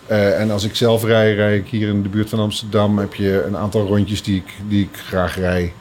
Eh, 0.07 0.39
en 0.39 0.51
als 0.51 0.63
ik 0.63 0.75
zelf 0.75 1.03
rij, 1.03 1.35
rij 1.35 1.57
ik 1.57 1.67
hier 1.67 1.87
in 1.87 2.03
de 2.03 2.09
buurt 2.09 2.29
van 2.29 2.39
Amsterdam. 2.39 2.97
Heb 2.97 3.13
je 3.13 3.43
een 3.47 3.57
aantal 3.57 3.87
rondjes 3.87 4.23
die 4.23 4.35
ik, 4.35 4.53
die 4.67 4.83
ik 4.83 4.97
graag 5.07 5.37
rij. 5.37 5.73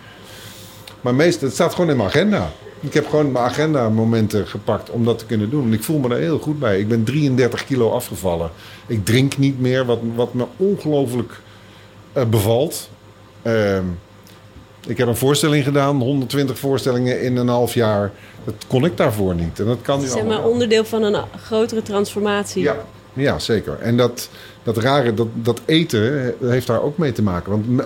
Maar 1.00 1.14
meestal, 1.14 1.46
het 1.46 1.56
staat 1.56 1.74
gewoon 1.74 1.90
in 1.90 1.96
mijn 1.96 2.08
agenda. 2.08 2.50
Ik 2.80 2.94
heb 2.94 3.08
gewoon 3.08 3.32
mijn 3.32 3.44
agenda 3.44 3.88
momenten 3.88 4.46
gepakt 4.46 4.90
om 4.90 5.04
dat 5.04 5.18
te 5.18 5.26
kunnen 5.26 5.50
doen. 5.50 5.66
En 5.66 5.72
ik 5.72 5.82
voel 5.82 5.98
me 5.98 6.08
daar 6.08 6.18
heel 6.18 6.38
goed 6.38 6.58
bij. 6.58 6.78
Ik 6.78 6.88
ben 6.88 7.04
33 7.04 7.64
kilo 7.64 7.90
afgevallen. 7.90 8.50
Ik 8.86 9.04
drink 9.04 9.38
niet 9.38 9.60
meer, 9.60 9.84
wat, 9.84 10.00
wat 10.14 10.34
me 10.34 10.44
ongelooflijk 10.56 11.40
eh, 12.12 12.24
bevalt. 12.24 12.88
Ehm, 13.42 13.84
ik 14.86 14.98
heb 14.98 15.08
een 15.08 15.16
voorstelling 15.16 15.64
gedaan, 15.64 16.00
120 16.00 16.58
voorstellingen 16.58 17.22
in 17.22 17.36
een 17.36 17.48
half 17.48 17.74
jaar. 17.74 18.12
Dat 18.44 18.54
kon 18.66 18.84
ik 18.84 18.96
daarvoor 18.96 19.34
niet. 19.34 19.60
En 19.60 19.66
dat 19.66 19.82
kan 19.82 20.00
nu 20.00 20.06
Zeg 20.06 20.24
maar 20.24 20.44
onderdeel 20.44 20.84
van 20.84 21.02
een 21.02 21.24
grotere 21.44 21.82
transformatie. 21.82 22.62
Ja, 22.62 22.76
ja 23.12 23.38
zeker. 23.38 23.78
En 23.80 23.96
dat, 23.96 24.28
dat 24.62 24.76
rare, 24.76 25.14
dat, 25.14 25.28
dat 25.34 25.60
eten 25.64 26.34
heeft 26.40 26.66
daar 26.66 26.82
ook 26.82 26.98
mee 26.98 27.12
te 27.12 27.22
maken. 27.22 27.50
Want 27.50 27.82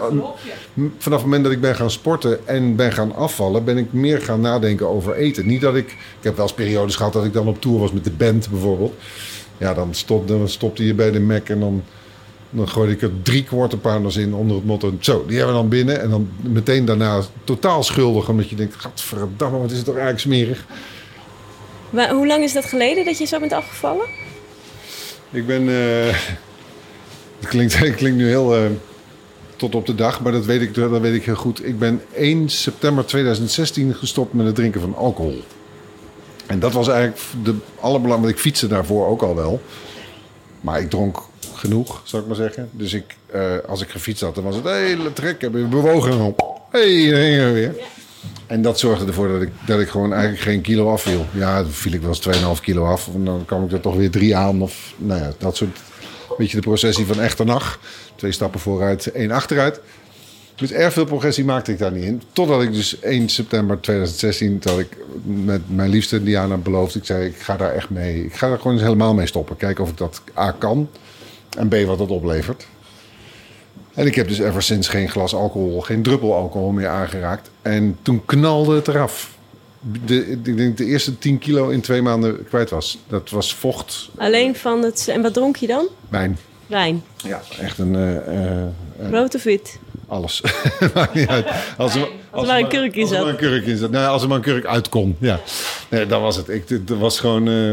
vanaf 0.99 1.19
het 1.19 1.23
moment 1.23 1.45
dat 1.45 1.53
ik 1.53 1.61
ben 1.61 1.75
gaan 1.75 1.91
sporten 1.91 2.47
en 2.47 2.77
ben 2.77 2.93
gaan 2.93 3.15
afvallen, 3.15 3.65
ben 3.65 3.77
ik 3.77 3.93
meer 3.93 4.21
gaan 4.21 4.41
nadenken 4.41 4.89
over 4.89 5.15
eten. 5.15 5.47
Niet 5.47 5.61
dat 5.61 5.75
ik. 5.75 5.87
Ik 5.91 6.25
heb 6.25 6.37
wel 6.37 6.45
eens 6.45 6.55
periodes 6.55 6.97
gehad 6.97 7.13
dat 7.13 7.25
ik 7.25 7.33
dan 7.33 7.49
op 7.49 7.61
tour 7.61 7.79
was 7.79 7.93
met 7.93 8.05
de 8.05 8.11
band 8.11 8.51
bijvoorbeeld. 8.51 8.95
Ja, 9.59 9.75
dan 9.75 9.95
stopte, 9.95 10.39
dan 10.39 10.49
stopte 10.49 10.87
je 10.87 10.95
bij 10.95 11.11
de 11.11 11.21
Mac 11.21 11.49
en 11.49 11.61
dan, 11.61 11.83
dan 12.51 12.69
gooide 12.69 12.93
ik 12.93 13.03
er 13.03 13.11
drie 13.23 13.45
quarter 13.45 13.79
pounders 13.79 14.17
in 14.17 14.35
onder 14.35 14.57
het 14.57 14.65
motto. 14.65 14.93
Zo, 15.01 15.25
die 15.27 15.37
hebben 15.37 15.55
we 15.55 15.61
dan 15.61 15.69
binnen. 15.71 16.01
En 16.01 16.11
dan 16.11 16.29
meteen 16.41 16.85
daarna 16.85 17.21
totaal 17.45 17.83
schuldig, 17.83 18.29
omdat 18.29 18.49
je 18.51 18.57
denkt: 18.57 18.75
Gadverdamme, 18.75 19.59
wat 19.59 19.71
is 19.71 19.77
het 19.77 19.87
toch 19.87 19.97
eigenlijk 19.97 20.25
smerig. 20.25 20.65
Maar 21.91 22.11
hoe 22.11 22.27
lang 22.27 22.43
is 22.45 22.53
dat 22.53 22.65
geleden 22.65 23.05
dat 23.05 23.19
je 23.19 23.25
zo 23.25 23.39
bent 23.41 23.53
afgevallen? 23.53 24.07
Ik 25.31 25.47
ben. 25.47 25.69
eh, 25.69 26.07
het, 27.41 27.49
klinkt, 27.49 27.79
het 27.79 27.95
klinkt 27.95 28.19
nu 28.19 28.27
heel. 28.29 28.57
eh, 28.57 28.63
tot 29.57 29.75
op 29.75 29.87
de 29.87 29.95
dag, 29.95 30.21
maar 30.21 30.33
dat 30.33 30.45
weet, 30.45 30.61
ik, 30.61 30.75
dat 30.75 31.01
weet 31.01 31.15
ik 31.15 31.25
heel 31.25 31.35
goed. 31.35 31.67
Ik 31.67 31.79
ben 31.79 32.01
1 32.15 32.49
september 32.49 33.05
2016 33.05 33.95
gestopt 33.95 34.33
met 34.33 34.47
het 34.47 34.55
drinken 34.55 34.81
van 34.81 34.97
alcohol. 34.97 35.43
En 36.47 36.59
dat 36.59 36.73
was 36.73 36.89
eigenlijk 36.89 37.21
de 37.43 37.55
allerbelangrijkste. 37.81 38.39
Ik 38.39 38.45
fietste 38.47 38.67
daarvoor 38.67 39.07
ook 39.07 39.23
al 39.23 39.35
wel. 39.35 39.61
Maar 40.61 40.81
ik 40.81 40.91
dronk 40.91 41.28
genoeg, 41.59 42.01
zou 42.05 42.23
ik 42.23 42.29
maar 42.29 42.37
zeggen. 42.37 42.69
Dus 42.73 42.93
ik, 42.93 43.17
eh, 43.27 43.43
als 43.67 43.83
ik 43.83 43.89
gefietst 43.89 44.23
had, 44.23 44.35
dan 44.35 44.45
was 44.45 44.55
het 44.55 44.65
hele 44.65 45.13
trek. 45.13 45.41
Heb 45.41 45.57
ik 45.57 45.71
bewogen. 45.71 46.21
op. 46.21 46.67
hey, 46.71 47.11
daar 47.11 47.21
we 47.21 47.53
weer. 47.53 47.75
En 48.47 48.63
dat 48.63 48.79
zorgde 48.79 49.07
ervoor 49.07 49.29
dat 49.29 49.43
ik, 49.43 49.51
dat 49.67 49.81
ik 49.81 49.89
gewoon 49.89 50.13
eigenlijk 50.13 50.43
geen 50.43 50.61
kilo 50.61 50.93
afviel. 50.93 51.27
Ja, 51.33 51.63
dan 51.63 51.71
viel 51.71 51.93
ik 51.93 52.01
wel 52.01 52.09
eens 52.09 52.21
2,5 52.59 52.61
kilo 52.61 52.85
af. 52.85 53.09
En 53.15 53.25
dan 53.25 53.45
kwam 53.45 53.65
ik 53.65 53.73
er 53.73 53.81
toch 53.81 53.97
weer 53.97 54.11
drie 54.11 54.37
aan. 54.37 54.63
Of 54.63 54.95
nou 54.97 55.21
ja, 55.21 55.33
dat 55.39 55.57
soort. 55.57 55.79
Beetje 56.39 56.57
de 56.57 56.63
processie 56.63 57.07
van 57.07 57.21
echte 57.21 57.45
nacht. 57.45 57.79
Twee 58.15 58.33
stappen 58.33 58.61
vooruit, 58.61 59.13
één 59.13 59.31
achteruit. 59.31 59.81
Dus 60.59 60.73
erg 60.73 60.93
veel 60.93 61.05
progressie 61.05 61.45
maakte 61.45 61.73
ik 61.73 61.79
daar 61.79 61.93
niet 61.93 62.05
in. 62.05 62.23
Totdat 62.33 62.63
ik 62.63 62.73
dus 62.73 63.01
1 63.01 63.29
september 63.29 63.81
2016, 63.81 64.59
dat 64.61 64.79
ik 64.79 64.97
met 65.25 65.61
mijn 65.67 65.91
liefste 65.91 66.23
Diana 66.23 66.57
beloofde. 66.57 66.99
Ik 66.99 67.05
zei, 67.05 67.27
ik 67.27 67.37
ga 67.37 67.57
daar 67.57 67.73
echt 67.73 67.91
mee. 67.91 68.25
Ik 68.25 68.35
ga 68.35 68.49
er 68.49 68.57
gewoon 68.57 68.73
eens 68.73 68.83
helemaal 68.83 69.15
mee 69.15 69.27
stoppen. 69.27 69.57
Kijken 69.57 69.85
of 69.85 69.91
ik 69.91 69.97
dat 69.97 70.23
A 70.39 70.51
kan. 70.51 70.89
En 71.57 71.69
B 71.69 71.75
wat 71.87 71.99
dat 71.99 72.09
oplevert. 72.09 72.67
En 73.95 74.07
ik 74.07 74.15
heb 74.15 74.29
dus 74.29 74.39
ever 74.39 74.63
sinds 74.63 74.89
geen 74.89 75.09
glas 75.09 75.35
alcohol, 75.35 75.81
geen 75.81 76.03
druppel 76.03 76.35
alcohol 76.35 76.71
meer 76.71 76.89
aangeraakt. 76.89 77.51
En 77.63 77.99
toen 78.03 78.23
knalde 78.25 78.75
het 78.75 78.89
eraf. 78.89 79.37
De, 80.05 80.27
ik 80.31 80.57
denk 80.57 80.77
de 80.77 80.85
eerste 80.85 81.19
10 81.19 81.39
kilo 81.39 81.69
in 81.69 81.81
twee 81.81 82.03
maanden 82.03 82.45
kwijt 82.45 82.71
was. 82.71 82.99
Dat 83.07 83.31
was 83.31 83.55
vocht, 83.55 84.09
Alleen 84.17 84.57
van 84.57 84.83
het... 84.83 85.09
En 85.09 85.23
wat 85.23 85.35
dronk 85.35 85.57
je 85.57 85.67
dan? 85.67 85.87
wijn. 86.09 86.39
Wijn. 86.67 87.03
Ja, 87.17 87.41
echt 87.61 87.79
een... 87.79 87.95
eh, 87.95 88.63
eh, 88.63 88.69
Rood 89.11 89.35
of 89.35 89.43
wit? 89.43 89.79
alles. 90.09 90.43
Maakt 90.95 91.15
niet 91.15 91.29
uit. 91.29 91.47
Als 91.77 91.95
er, 91.95 92.09
er 92.33 92.47
maar 92.47 92.59
een 92.59 92.69
kurk 92.69 92.95
in 92.97 93.03
als 93.03 93.11
er 93.11 93.17
zat. 93.17 93.25
maar 93.25 93.33
een 93.35 93.41
kurk 93.41 93.67
in 93.67 93.77
zat. 93.77 93.91
Nou, 93.91 94.09
als 94.09 94.23
er 94.23 94.29
maar 94.29 94.37
een 94.37 94.43
kurk 94.43 94.65
uit 94.67 94.89
kon. 94.89 95.17
Ja. 95.21 95.41
Nee, 95.89 96.07
dat 96.07 96.21
was 96.21 96.37
het. 96.37 96.49
Ik, 96.49 96.69
het 96.69 96.89
was 96.99 97.21
gewoon... 97.21 97.49
eh, 97.49 97.71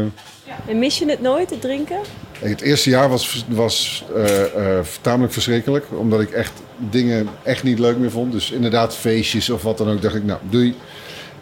En 0.70 0.78
mis 0.78 0.98
je 0.98 1.06
het 1.10 1.20
nooit, 1.20 1.50
het 1.50 1.60
drinken? 1.60 1.98
Het 2.38 2.60
eerste 2.60 2.90
jaar 2.90 3.08
was, 3.08 3.44
was 3.48 4.04
eh, 4.14 4.78
eh, 4.78 4.86
tamelijk 5.00 5.32
verschrikkelijk. 5.32 5.84
Omdat 5.90 6.20
ik 6.20 6.30
echt 6.30 6.52
dingen 6.90 7.28
echt 7.42 7.62
niet 7.62 7.78
leuk 7.78 7.98
meer 7.98 8.10
vond. 8.10 8.32
Dus 8.32 8.50
inderdaad 8.50 8.96
feestjes 8.96 9.50
of 9.50 9.62
wat 9.62 9.78
dan 9.78 9.90
ook. 9.90 10.02
dacht 10.02 10.14
ik, 10.14 10.24
nou, 10.24 10.40
doei. 10.50 10.74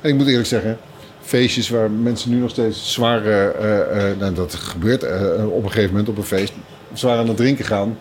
En 0.00 0.10
ik 0.10 0.16
moet 0.16 0.26
eerlijk 0.26 0.48
zeggen... 0.48 0.78
Feestjes 1.22 1.68
waar 1.68 1.90
mensen 1.90 2.30
nu 2.30 2.36
nog 2.36 2.50
steeds 2.50 2.92
zwaar... 2.92 3.26
eh, 3.26 4.18
nou, 4.18 4.34
dat 4.34 4.54
gebeurt 4.54 5.02
op 5.46 5.64
een 5.64 5.70
gegeven 5.70 5.90
moment 5.90 6.08
op 6.08 6.16
een 6.16 6.24
feest. 6.24 6.52
Zwaar 6.92 7.18
aan 7.18 7.28
het 7.28 7.36
drinken 7.36 7.64
gaan. 7.64 7.98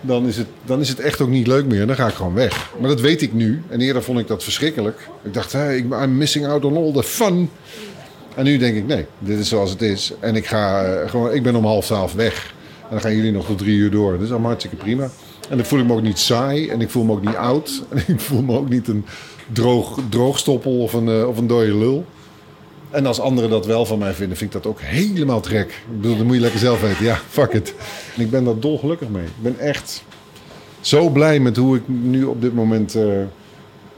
Dan 0.00 0.26
is, 0.26 0.36
het, 0.36 0.46
dan 0.64 0.80
is 0.80 0.88
het 0.88 1.00
echt 1.00 1.20
ook 1.20 1.28
niet 1.28 1.46
leuk 1.46 1.66
meer. 1.66 1.86
Dan 1.86 1.96
ga 1.96 2.06
ik 2.06 2.14
gewoon 2.14 2.34
weg. 2.34 2.70
Maar 2.80 2.88
dat 2.88 3.00
weet 3.00 3.22
ik 3.22 3.32
nu. 3.32 3.62
En 3.68 3.80
eerder 3.80 4.02
vond 4.02 4.18
ik 4.18 4.26
dat 4.26 4.44
verschrikkelijk. 4.44 5.08
Ik 5.22 5.34
dacht, 5.34 5.52
hey, 5.52 5.76
I'm 5.76 6.16
missing 6.16 6.46
out 6.46 6.64
on 6.64 6.76
all 6.76 6.92
the 6.92 7.02
fun. 7.02 7.50
En 8.36 8.44
nu 8.44 8.56
denk 8.58 8.76
ik, 8.76 8.86
nee, 8.86 9.06
dit 9.18 9.38
is 9.38 9.48
zoals 9.48 9.70
het 9.70 9.82
is. 9.82 10.12
En 10.20 10.34
ik, 10.34 10.46
ga, 10.46 10.84
eh, 10.84 11.10
gewoon, 11.10 11.32
ik 11.32 11.42
ben 11.42 11.54
om 11.54 11.64
half 11.64 11.84
twaalf 11.84 12.12
weg. 12.12 12.54
En 12.82 12.88
dan 12.90 13.00
gaan 13.00 13.16
jullie 13.16 13.32
nog 13.32 13.46
tot 13.46 13.58
drie 13.58 13.76
uur 13.76 13.90
door. 13.90 14.12
Dat 14.12 14.20
is 14.20 14.30
allemaal 14.30 14.48
hartstikke 14.48 14.76
prima. 14.76 15.10
En 15.48 15.56
dan 15.56 15.66
voel 15.66 15.78
ik 15.78 15.86
me 15.86 15.92
ook 15.92 16.02
niet 16.02 16.18
saai. 16.18 16.68
En 16.68 16.80
ik 16.80 16.90
voel 16.90 17.04
me 17.04 17.12
ook 17.12 17.24
niet 17.24 17.36
oud. 17.36 17.82
En 17.90 18.02
ik 18.06 18.20
voel 18.20 18.42
me 18.42 18.56
ook 18.56 18.68
niet 18.68 18.88
een 18.88 19.04
droog, 19.52 20.00
droogstoppel 20.08 20.80
of 20.80 20.92
een, 20.92 21.08
eh, 21.08 21.28
of 21.28 21.38
een 21.38 21.46
dode 21.46 21.74
lul. 21.74 22.04
En 22.90 23.06
als 23.06 23.20
anderen 23.20 23.50
dat 23.50 23.66
wel 23.66 23.86
van 23.86 23.98
mij 23.98 24.14
vinden, 24.14 24.36
vind 24.36 24.54
ik 24.54 24.62
dat 24.62 24.72
ook 24.72 24.80
helemaal 24.80 25.40
trek. 25.40 25.68
Ik 25.68 26.00
bedoel, 26.00 26.16
dat 26.16 26.26
moet 26.26 26.34
je 26.34 26.40
lekker 26.40 26.60
zelf 26.60 26.80
weten. 26.80 27.04
Ja, 27.04 27.20
fuck 27.28 27.52
it. 27.52 27.74
En 28.16 28.22
ik 28.22 28.30
ben 28.30 28.44
daar 28.44 28.58
dolgelukkig 28.58 29.08
mee. 29.08 29.24
Ik 29.24 29.42
ben 29.42 29.58
echt 29.58 30.04
zo 30.80 31.08
blij 31.08 31.40
met 31.40 31.56
hoe 31.56 31.76
ik 31.76 31.82
nu 31.86 32.24
op 32.24 32.40
dit 32.40 32.54
moment 32.54 32.94
eh, 32.94 33.04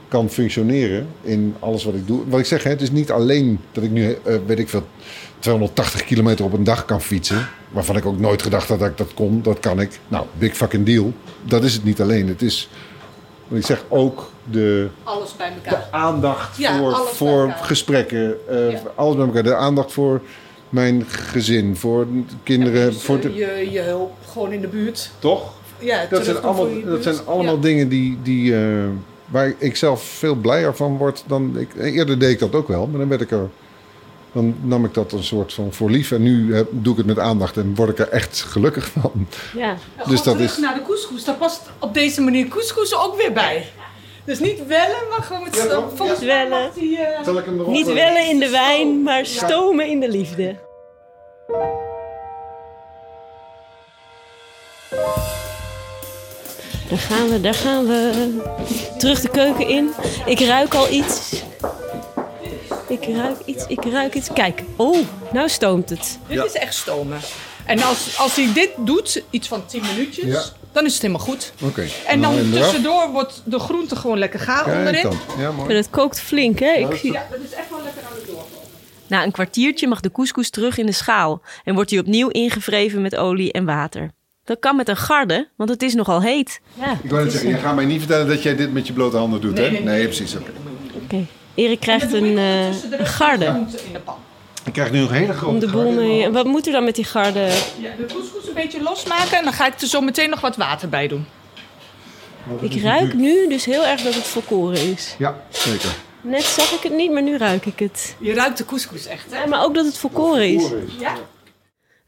kan 0.09 0.29
functioneren 0.29 1.07
in 1.21 1.55
alles 1.59 1.83
wat 1.83 1.93
ik 1.93 2.07
doe. 2.07 2.21
Wat 2.27 2.39
ik 2.39 2.45
zeg, 2.45 2.63
hè, 2.63 2.69
het 2.69 2.81
is 2.81 2.91
niet 2.91 3.11
alleen 3.11 3.59
dat 3.71 3.83
ik 3.83 3.91
nu, 3.91 4.17
eh, 4.23 4.35
weet 4.45 4.59
ik 4.59 4.69
veel, 4.69 4.83
280 5.39 6.03
kilometer 6.05 6.45
op 6.45 6.53
een 6.53 6.63
dag 6.63 6.85
kan 6.85 7.01
fietsen. 7.01 7.47
Waarvan 7.71 7.95
ik 7.97 8.05
ook 8.05 8.19
nooit 8.19 8.41
gedacht 8.41 8.67
had 8.69 8.79
dat 8.79 8.87
ik 8.89 8.97
dat 8.97 9.13
kon. 9.13 9.41
Dat 9.41 9.59
kan 9.59 9.79
ik. 9.79 9.99
Nou, 10.07 10.25
big 10.37 10.55
fucking 10.55 10.85
deal. 10.85 11.13
Dat 11.43 11.63
is 11.63 11.73
het 11.73 11.83
niet 11.83 12.01
alleen. 12.01 12.27
Het 12.27 12.41
is, 12.41 12.69
wat 13.47 13.59
ik 13.59 13.65
zeg, 13.65 13.83
ook 13.87 14.31
de 14.51 14.87
Alles 15.03 15.35
bij 15.35 15.49
de 15.63 15.69
elkaar. 15.69 15.87
aandacht 15.91 16.57
Ja, 16.57 16.77
voor, 16.77 16.95
voor 16.95 17.53
gesprekken, 17.61 18.35
eh, 18.49 18.71
Ja. 18.71 18.81
alles 18.95 19.15
bij 19.15 19.25
elkaar. 19.25 19.43
De 19.43 19.55
aandacht 19.55 19.91
voor 19.91 20.21
mijn 20.69 21.05
gezin, 21.07 21.75
voor 21.75 22.07
kinderen. 22.43 22.93
voor 22.93 23.19
de, 23.19 23.33
je, 23.33 23.67
je 23.71 23.79
hulp 23.81 24.11
gewoon 24.31 24.51
in 24.51 24.61
de 24.61 24.67
buurt. 24.67 25.11
toch? 25.19 25.53
Ja, 25.79 26.05
Dat 26.09 26.25
zijn 26.25 26.41
allemaal, 26.41 26.67
dat 26.85 27.03
zijn 27.03 27.15
allemaal 27.25 27.59
dingen 27.59 27.89
die, 27.89 28.17
die, 28.23 28.55
eh, 28.55 28.61
waar 29.31 29.53
ik 29.57 29.75
zelf 29.75 30.03
veel 30.03 30.35
blijer 30.35 30.75
van 30.75 30.97
word 30.97 31.23
dan 31.27 31.57
ik. 31.57 31.69
Eerder 31.77 32.19
deed 32.19 32.29
ik 32.31 32.39
dat 32.39 32.55
ook 32.55 32.67
wel, 32.67 32.87
maar 32.87 32.99
dan 32.99 33.09
werd 33.09 33.21
ik 33.21 33.31
er. 33.31 33.49
Dan 34.31 34.55
nam 34.61 34.85
ik 34.85 34.93
dat 34.93 35.11
een 35.11 35.23
soort 35.23 35.53
van 35.53 35.73
voor 35.73 35.89
lief. 35.89 36.11
En 36.11 36.21
nu 36.21 36.55
heb- 36.55 36.67
doe 36.71 36.91
ik 36.91 36.97
het 36.97 37.07
met 37.07 37.19
aandacht 37.19 37.57
en 37.57 37.75
word 37.75 37.89
ik 37.89 37.99
er 37.99 38.09
echt 38.09 38.41
gelukkig 38.41 38.89
van. 38.99 39.27
Ja. 39.55 39.75
Dus 40.07 40.23
dat 40.23 40.33
terug 40.35 40.51
is. 40.51 40.57
naar 40.57 40.73
de 40.73 40.81
couscous. 40.81 41.23
Daar 41.23 41.35
past 41.35 41.61
op 41.79 41.93
deze 41.93 42.21
manier 42.21 42.47
couscous 42.47 42.95
ook 42.95 43.17
weer 43.17 43.33
bij. 43.33 43.65
Dus 44.25 44.39
niet 44.39 44.65
wellen, 44.67 44.97
maar 45.09 45.21
gewoon 45.21 45.43
met 45.43 45.55
Ja, 45.55 45.81
volgens 45.95 46.19
Ja. 46.19 46.25
Wellen. 46.25 46.69
die, 46.75 46.97
eh, 46.97 47.23
Zal 47.23 47.37
ik 47.37 47.45
hem 47.45 47.59
erop 47.59 47.71
Niet 47.73 47.87
eh, 47.87 47.93
wellen 47.93 48.29
in 48.29 48.39
de 48.39 48.49
wijn, 48.49 49.03
maar 49.03 49.25
stomen 49.25 49.87
in 49.87 49.99
de 49.99 50.09
liefde. 50.09 50.55
Daar 56.89 56.97
gaan 56.99 57.29
we, 57.29 57.41
daar 57.41 57.53
gaan 57.53 57.85
we. 57.87 58.31
Terug 58.97 59.21
de 59.21 59.29
keuken 59.29 59.67
in. 59.67 59.89
Ik 60.25 60.39
ruik 60.39 60.73
al 60.73 60.91
iets. 60.91 61.43
Ik 62.87 63.05
ruik 63.15 63.37
iets, 63.45 63.65
ik 63.67 63.83
ruik 63.85 64.13
iets. 64.15 64.29
Kijk, 64.33 64.63
oh, 64.75 64.97
nou 65.33 65.49
stoomt 65.49 65.89
het. 65.89 66.19
Dit 66.27 66.37
Ja. 66.37 66.43
is 66.45 66.53
echt 66.53 66.75
stomen. 66.75 67.19
En 67.65 67.81
als, 67.83 68.17
als 68.17 68.35
hij 68.35 68.53
dit 68.53 68.69
doet, 68.77 69.23
iets 69.29 69.47
van 69.47 69.65
10 69.65 69.81
minuutjes, 69.95 70.25
Ja. 70.25 70.43
dan 70.71 70.85
is 70.85 70.93
het 70.93 71.01
helemaal 71.01 71.25
goed. 71.25 71.53
Oké. 71.63 71.87
En 72.07 72.21
dan 72.21 72.33
eraf. 72.33 72.51
tussendoor 72.51 73.09
wordt 73.11 73.41
de 73.45 73.59
groente 73.59 73.95
gewoon 73.95 74.17
lekker 74.17 74.39
gaar 74.39 74.63
Kijk 74.63 74.77
onderin. 74.77 75.03
dan. 75.03 75.17
Ja, 75.37 75.47
En 75.47 75.55
mooi. 75.55 75.73
het 75.75 75.89
kookt 75.89 76.19
flink, 76.21 76.59
hè? 76.59 76.71
Ik 76.73 76.95
zie... 76.95 77.11
Ja, 77.11 77.27
dat 77.31 77.39
is 77.43 77.51
echt 77.53 77.69
wel 77.69 77.79
lekker 77.83 78.01
aan 78.03 78.15
het 78.15 78.25
doorkomen. 78.25 78.47
Na 79.07 79.23
een 79.23 79.31
kwartiertje 79.31 79.87
mag 79.87 79.99
de 79.99 80.11
couscous 80.11 80.49
terug 80.49 80.77
in 80.77 80.85
de 80.85 80.91
schaal 80.91 81.41
en 81.63 81.73
wordt 81.73 81.89
hij 81.89 81.99
opnieuw 81.99 82.27
ingevreven 82.29 83.01
met 83.01 83.15
olie 83.15 83.51
en 83.51 83.65
water. 83.65 84.11
Dat 84.49 84.59
kan 84.59 84.75
met 84.75 84.89
een 84.89 84.97
garde, 84.97 85.47
want 85.55 85.69
het 85.69 85.81
is 85.81 85.93
nogal 85.93 86.21
heet. 86.21 86.61
Ja, 86.73 86.97
Ik 87.03 87.09
wou 87.09 87.23
net 87.23 87.31
zeggen, 87.31 87.49
je 87.49 87.57
gaat 87.57 87.75
mij 87.75 87.85
niet 87.85 87.99
vertellen 87.99 88.27
dat 88.27 88.43
jij 88.43 88.55
dit 88.55 88.73
met 88.73 88.87
je 88.87 88.93
blote 88.93 89.17
handen 89.17 89.41
doet, 89.41 89.57
hè? 89.57 89.69
Nee, 89.69 90.03
precies. 90.05 90.35
oké. 91.03 91.25
Erik 91.53 91.79
krijgt 91.79 92.13
een, 92.13 92.37
eh, 92.37 92.65
een 92.99 93.05
garde 93.05 93.45
Groente 93.45 93.77
in 93.85 93.93
de 93.93 93.99
pan. 93.99 94.15
Ik 94.65 94.73
krijg 94.73 94.91
nu 94.91 94.99
een 94.99 95.11
hele 95.11 95.33
grote 95.33 95.53
om 95.53 95.59
de 95.59 95.67
boel 95.67 95.81
garde. 95.81 95.95
mee... 96.01 96.29
Wat 96.29 96.45
moet 96.45 96.65
er 96.65 96.71
dan 96.71 96.83
met 96.83 96.95
die 96.95 97.03
garde? 97.03 97.39
Ja, 97.79 97.89
de 97.97 98.05
couscous 98.05 98.47
een 98.47 98.53
beetje 98.53 98.81
losmaken 98.83 99.37
en 99.37 99.43
dan 99.43 99.53
ga 99.53 99.67
ik 99.67 99.81
er 99.81 99.87
zo 99.87 100.01
meteen 100.01 100.29
nog 100.29 100.41
wat 100.41 100.55
water 100.55 100.89
bij 100.89 101.07
doen. 101.07 101.25
Ik 102.61 102.81
ruik 102.81 103.13
nu 103.13 103.47
dus 103.47 103.65
heel 103.65 103.85
erg 103.85 104.01
dat 104.01 104.13
het 104.13 104.27
volkoren 104.27 104.91
is. 104.91 105.15
Ja, 105.17 105.35
zeker. 105.49 105.89
Net 106.21 106.43
zag 106.43 106.71
ik 106.71 106.83
het 106.83 106.93
niet, 106.93 107.11
maar 107.11 107.23
nu 107.23 107.37
ruik 107.37 107.65
ik 107.65 107.79
het. 107.79 108.15
Je 108.19 108.33
ruikt 108.33 108.57
de 108.57 108.65
couscous 108.65 109.05
echt, 109.05 109.25
hè? 109.31 109.39
Ja, 109.39 109.47
maar 109.47 109.63
ook 109.63 109.75
dat 109.75 109.85
het 109.85 109.97
volkoren 109.97 110.53
is. 110.53 110.63
Ja. 110.99 111.13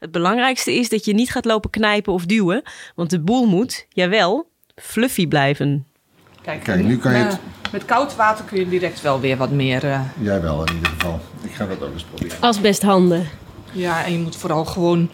Het 0.02 0.10
belangrijkste 0.10 0.74
is 0.74 0.88
dat 0.88 1.04
je 1.04 1.14
niet 1.14 1.30
gaat 1.30 1.44
lopen 1.44 1.70
knijpen 1.70 2.12
of 2.12 2.26
duwen, 2.26 2.62
want 2.94 3.10
de 3.10 3.20
boel 3.20 3.46
moet, 3.46 3.86
jawel, 3.88 4.48
fluffy 4.74 5.26
blijven. 5.28 5.86
Kijk, 6.42 6.62
Kijk, 6.62 6.84
nu 6.84 6.98
kan 6.98 7.12
je 7.12 7.18
eh, 7.18 7.24
het- 7.28 7.38
Met 7.72 7.84
koud 7.84 8.16
water 8.16 8.44
kun 8.44 8.58
je 8.58 8.68
direct 8.68 9.00
wel 9.00 9.20
weer 9.20 9.36
wat 9.36 9.50
meer... 9.50 9.84
eh, 9.84 10.00
Jij 10.20 10.40
wel 10.40 10.64
in 10.66 10.74
ieder 10.74 10.88
geval. 10.90 11.20
Ik 11.42 11.50
ga 11.52 11.66
dat 11.66 11.82
ook 11.82 11.92
eens 11.92 12.02
proberen. 12.04 12.36
Asbesthanden. 12.40 13.28
ja, 13.72 14.04
en 14.04 14.12
je 14.12 14.18
moet 14.18 14.36
vooral 14.36 14.64
gewoon... 14.64 15.10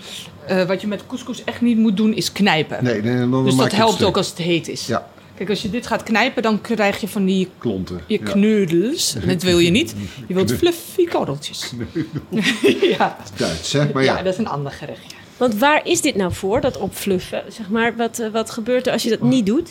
eh, 0.47 0.65
wat 0.65 0.81
je 0.81 0.87
met 0.87 1.07
couscous 1.07 1.45
echt 1.45 1.61
niet 1.61 1.79
moet 1.79 1.97
doen, 1.97 2.15
is 2.15 2.33
knijpen. 2.33 2.85
Nee, 2.85 3.03
nee, 3.03 3.17
dan 3.19 3.31
dan 3.31 3.45
dus 3.45 3.57
dat 3.57 3.73
helpt 3.73 4.03
ook 4.05 4.17
als 4.17 4.29
het 4.29 4.39
heet 4.39 4.69
is. 4.69 4.87
Ja, 4.87 5.09
Kijk, 5.39 5.51
als 5.51 5.63
je 5.63 5.71
dit 5.71 5.87
gaat 5.87 6.03
knijpen, 6.03 6.43
dan 6.43 6.61
krijg 6.61 7.01
je 7.01 7.09
van 7.09 7.25
die 7.25 7.49
klonten. 7.59 8.01
je 8.07 8.19
Ja. 8.25 8.31
kneudels. 8.31 9.17
Dat 9.27 9.43
wil 9.43 9.59
je 9.59 9.71
niet. 9.71 9.95
Je 10.27 10.35
wilt 10.35 10.53
fluffy 10.53 11.07
korreltjes. 11.07 11.73
ja. 12.99 13.17
Duits, 13.37 13.73
hè? 13.73 13.93
Maar 13.93 14.05
Ja. 14.05 14.17
ja. 14.17 14.23
dat 14.23 14.33
is 14.33 14.39
een 14.39 14.49
ander 14.49 14.73
gerechtje. 14.73 15.17
Want 15.37 15.55
waar 15.59 15.87
is 15.87 16.01
dit 16.01 16.15
nou 16.17 16.33
voor, 16.33 16.61
dat 16.61 16.77
opfluffen? 16.77 17.43
Zeg 17.49 17.69
maar, 17.69 17.97
wat, 17.97 18.19
eh, 18.19 18.29
wat 18.33 18.51
gebeurt 18.51 18.87
er 18.87 18.93
als 18.93 19.03
je 19.03 19.11
dat 19.11 19.21
niet 19.23 19.47
doet? 19.47 19.71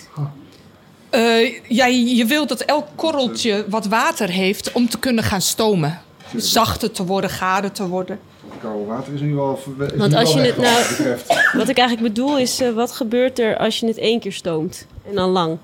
Eh, 1.10 1.54
ja, 1.70 1.86
je 1.86 2.26
wilt 2.26 2.50
dat 2.50 2.62
elk 2.62 2.88
korreltje 2.96 3.66
wat 3.70 3.86
water 3.86 4.30
heeft 4.30 4.72
om 4.72 4.90
te 4.90 5.00
kunnen 5.00 5.24
gaan 5.24 5.42
stomen. 5.42 6.02
Zachter 6.36 6.92
te 6.92 7.06
worden, 7.06 7.30
gaarder 7.30 7.72
te 7.72 7.88
worden. 7.88 8.20
Koude 8.62 8.86
water 8.86 9.14
is 9.14 9.22
nu 9.22 9.36
wel... 9.36 9.60
Is 9.80 9.96
Want 9.98 10.12
nu 10.12 10.18
als 10.18 10.34
wel 10.34 10.44
je 10.44 10.48
het 10.50 10.56
wat 10.58 10.66
nou- 10.66 10.88
betreft. 10.90 11.52
Wat 11.54 11.70
ik 11.70 11.78
eigenlijk 11.78 12.14
bedoel 12.14 12.38
is, 12.38 12.60
eh, 12.62 12.72
wat 12.72 12.92
gebeurt 12.92 13.40
er 13.40 13.58
als 13.58 13.80
je 13.80 13.88
het 13.88 13.98
één 13.98 14.20
keer 14.20 14.34
stoomt? 14.34 14.86
En 15.10 15.16
dan 15.16 15.30
lang? 15.30 15.58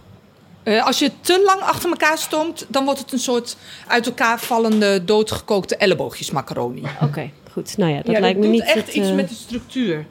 Eh, 0.63 0.85
als 0.85 0.99
je 0.99 1.05
het 1.05 1.13
te 1.21 1.43
lang 1.45 1.61
achter 1.61 1.89
elkaar 1.89 2.17
stoomt, 2.17 2.65
dan 2.69 2.83
wordt 2.85 2.99
het 2.99 3.11
een 3.11 3.19
soort 3.19 3.55
uit 3.87 4.05
elkaar 4.05 4.39
vallende, 4.39 5.03
doodgekookte 5.03 5.75
elleboogjes 5.75 6.31
macaroni. 6.31 6.83
Oké, 7.01 7.29
goed. 7.51 7.77
Nou 7.77 7.91
ja, 7.91 8.01
dat 8.01 8.15
ja, 8.15 8.19
lijkt 8.19 8.37
me 8.37 8.43
doet 8.43 8.51
niet 8.53 8.63
echt 8.63 8.73
het, 8.75 8.87
iets 8.95 9.09
eh, 9.09 9.15
met 9.15 9.29
de 9.29 9.35
structuur. 9.35 10.05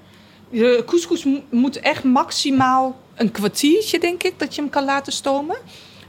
Je 0.51 0.83
couscous 0.87 1.24
mo- 1.24 1.43
moet 1.51 1.80
echt 1.80 2.05
maximaal 2.05 2.97
een 3.14 3.30
kwartiertje, 3.30 3.99
denk 3.99 4.22
ik, 4.22 4.39
dat 4.39 4.55
je 4.55 4.61
hem 4.61 4.70
kan 4.70 4.85
laten 4.85 5.12
stomen. 5.12 5.57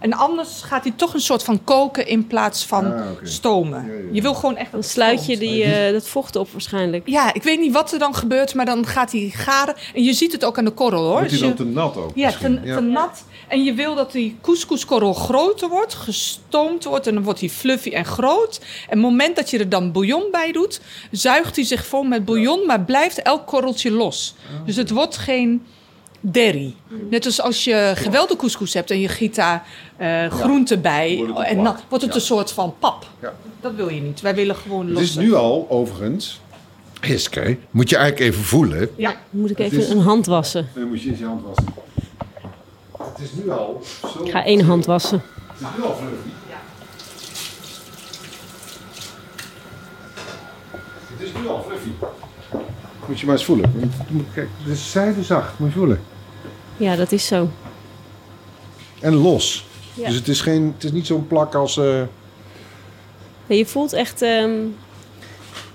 En 0.04 0.14
anders 0.14 0.62
gaat 0.62 0.84
hij 0.84 0.94
toch 0.96 1.14
een 1.14 1.22
soort 1.22 1.44
van 1.44 1.64
koken 1.64 2.08
in 2.08 2.28
plaats 2.28 2.66
van 2.66 2.86
Ah, 2.86 3.02
stomen. 3.24 3.86
Ja, 3.86 3.92
ja, 3.94 4.00
ja. 4.00 4.06
Je 4.12 4.22
wil 4.22 4.34
gewoon 4.34 4.58
echt 4.58 4.72
Dan 4.72 4.84
sluit 4.84 5.26
je 5.26 5.38
die, 5.38 5.64
eh, 5.64 5.92
dat 5.94 6.08
vocht 6.08 6.36
op 6.36 6.52
waarschijnlijk. 6.52 7.08
Ja, 7.08 7.34
ik 7.34 7.44
weet 7.44 7.60
niet 7.60 7.74
wat 7.74 7.92
er 7.92 8.00
dan 8.00 8.16
gebeurt, 8.16 8.54
maar 8.54 8.66
dan 8.66 8.86
gaat 8.86 9.12
hij 9.12 9.32
garen. 9.34 9.76
En 9.94 10.04
je 10.04 10.14
ziet 10.14 10.32
het 10.32 10.46
ook 10.46 10.58
aan 10.58 10.66
de 10.66 10.72
korrel 10.72 11.02
hoor. 11.04 11.12
Wordt 11.12 11.32
hij 11.32 11.40
dan 11.40 11.54
te 11.54 11.66
nat 11.66 11.98
ook 11.98 12.12
ja, 12.16 12.32
te, 12.32 12.62
te 12.64 12.82
nat. 12.82 13.24
En 13.48 13.64
je 13.64 13.74
wil 13.74 13.96
dat 13.96 14.12
die 14.12 14.38
couscouskorrel 14.42 15.14
groter 15.14 15.70
wordt, 15.70 15.94
gestoomd 15.94 16.84
wordt 16.84 17.08
en 17.08 17.14
dan 17.14 17.24
wordt 17.24 17.40
hij 17.40 17.50
fluffy 17.50 17.90
en 17.90 18.06
groot. 18.06 18.60
En 18.60 18.86
op 18.86 18.90
het 18.90 19.00
moment 19.00 19.36
dat 19.36 19.50
je 19.50 19.60
er 19.60 19.70
dan 19.70 19.92
bouillon 19.92 20.28
bij 20.32 20.52
doet, 20.52 20.82
zuigt 21.12 21.56
hij 21.56 21.66
zich 21.66 21.86
vol 21.86 22.04
met 22.04 22.26
bouillon, 22.26 22.66
maar 22.66 22.82
blijft 22.82 23.22
elk 23.22 23.48
korreltje 23.48 23.92
los. 23.92 24.36
Dus 24.66 24.76
het 24.76 24.90
wordt 24.90 25.18
geen 25.18 25.66
derry. 26.26 26.76
Net 27.10 27.26
als 27.26 27.42
als 27.42 27.64
je 27.64 27.92
geweldige 27.96 28.36
couscous 28.40 28.74
hebt 28.74 28.92
en 28.92 29.00
je 29.00 29.08
giet 29.08 29.36
daar 29.36 29.68
eh 29.98 30.32
groenten 30.32 30.82
bij, 30.82 31.16
Wordt 31.18 31.38
het 31.38 31.40
een 31.50 31.58
en 31.58 31.64
dan 31.64 31.76
wordt 31.90 32.04
het 32.04 32.14
Ja. 32.14 32.20
een 32.20 32.26
soort 32.26 32.52
van 32.52 32.76
pap. 32.80 33.06
Ja. 33.22 33.34
Dat 33.62 33.76
wil 33.76 33.90
je 33.90 34.02
niet. 34.02 34.22
Wij 34.22 34.36
willen 34.36 34.56
gewoon 34.56 34.86
Het 34.86 34.94
los. 34.94 35.04
is 35.04 35.16
nu 35.16 35.34
al, 35.34 35.66
overigens... 35.70 36.42
Hiske, 37.02 37.58
moet 37.72 37.90
je 37.90 37.98
eigenlijk 37.98 38.32
even 38.32 38.44
voelen. 38.46 38.90
Ja. 38.96 39.16
Moet 39.30 39.50
ik 39.50 39.58
Het 39.58 39.66
even 39.66 39.78
is- 39.84 39.90
een 39.90 40.00
hand 40.00 40.26
wassen? 40.26 40.68
Dan 40.74 40.88
moet 40.88 41.02
je 41.02 41.10
eens 41.10 41.20
je 41.20 41.26
hand 41.26 41.42
wassen. 41.46 41.66
Het 42.98 43.20
is 43.24 43.30
nu 43.44 43.52
al 43.52 43.82
zo... 44.16 44.24
Ik 44.24 44.32
ga 44.32 44.46
één 44.46 44.62
hand 44.66 44.86
wassen. 44.86 45.22
Het 45.48 45.62
is 45.62 45.68
nu 45.78 45.84
al 45.84 45.96
fluffy. 45.96 46.30
Het 51.14 51.22
is 51.22 51.34
nu 51.42 51.48
al 51.48 51.64
fluffy. 51.68 51.90
Moet 53.08 53.20
je 53.20 53.26
maar 53.26 53.36
eens 53.36 53.46
voelen. 53.46 53.74
Moet- 54.10 54.26
Kijk, 54.34 54.48
het 54.64 54.74
is 54.74 54.92
zijdezacht. 54.92 55.60
Moet 55.60 55.74
je 55.74 55.78
voelen. 55.80 56.02
Ja, 56.84 56.96
dat 56.96 57.12
is 57.12 57.28
zo. 57.28 57.50
En 59.00 59.14
los. 59.14 59.66
Ja. 59.94 60.08
Dus 60.08 60.16
het 60.16 60.28
is, 60.28 60.42
geen, 60.42 60.72
het 60.76 60.84
is 60.84 60.92
niet 60.92 61.06
zo'n 61.08 61.28
plak 61.28 61.56
als... 61.56 61.78
eh, 61.78 62.02
je 63.48 63.66
voelt 63.66 63.94
echt... 63.94 64.22
ehm, 64.22 64.52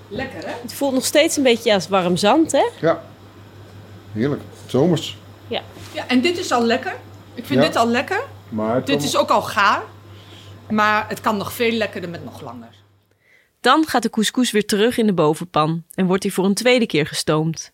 Lekker 0.07 0.39
hè? 0.45 0.53
het 0.61 0.73
voelt 0.73 0.93
nog 0.93 1.05
steeds 1.05 1.37
een 1.37 1.43
beetje 1.43 1.73
als 1.73 1.87
warm 1.87 2.17
zand, 2.17 2.51
hè? 2.51 2.63
ja. 2.81 3.03
Heerlijk. 4.11 4.41
Zomers. 4.65 5.17
Ja. 5.47 5.61
Ja, 5.93 6.07
en 6.07 6.21
dit 6.21 6.37
is 6.37 6.51
al 6.51 6.65
lekker. 6.65 6.95
Ik 7.33 7.45
vind 7.45 7.59
Ja. 7.61 7.65
dit 7.65 7.75
al 7.75 7.87
lekker. 7.87 8.23
Maar 8.49 8.75
het 8.75 8.85
Dit 8.85 9.03
is 9.03 9.17
ook 9.17 9.29
al 9.29 9.41
gaar. 9.41 9.81
Maar 10.69 11.05
het 11.09 11.21
kan 11.21 11.37
nog 11.37 11.53
veel 11.53 11.71
lekkerder 11.71 12.09
met 12.09 12.23
nog 12.23 12.41
langer. 12.41 12.69
Dan 13.61 13.85
gaat 13.87 14.03
de 14.03 14.09
couscous 14.09 14.51
weer 14.51 14.65
terug 14.65 14.97
in 14.97 15.05
de 15.05 15.13
bovenpan 15.13 15.83
en 15.93 16.05
wordt 16.05 16.23
hij 16.23 16.31
voor 16.31 16.45
een 16.45 16.53
tweede 16.53 16.85
keer 16.85 17.05
gestoomd. 17.07 17.71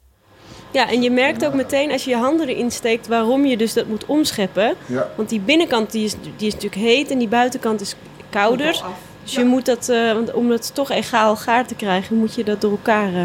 Ja, 0.75 0.89
en 0.89 1.01
je 1.01 1.11
merkt 1.11 1.45
ook 1.45 1.53
meteen 1.53 1.91
als 1.91 2.03
je 2.03 2.09
je 2.09 2.15
handen 2.15 2.47
erin 2.47 2.71
steekt 2.71 3.07
waarom 3.07 3.45
je 3.45 3.57
dus 3.57 3.73
dat 3.73 3.87
moet 3.87 4.05
omscheppen. 4.05 4.75
Ja. 4.85 5.09
Want 5.15 5.29
die 5.29 5.39
binnenkant 5.39 5.91
die 5.91 6.05
is, 6.05 6.15
die 6.37 6.47
is 6.47 6.53
natuurlijk 6.53 6.81
heet 6.81 7.11
en 7.11 7.17
die 7.17 7.27
buitenkant 7.27 7.81
is 7.81 7.95
kouder. 8.29 8.81
Dus 9.23 9.35
je 9.35 9.45
moet 9.45 9.65
dat, 9.65 9.89
eh, 9.89 10.13
want 10.13 10.33
om 10.33 10.51
het 10.51 10.73
toch 10.73 10.91
egaal 10.91 11.35
gaar 11.35 11.67
te 11.67 11.75
krijgen, 11.75 12.15
moet 12.15 12.35
je 12.35 12.43
dat 12.43 12.61
door 12.61 12.71
elkaar 12.71 13.13
eh, 13.13 13.23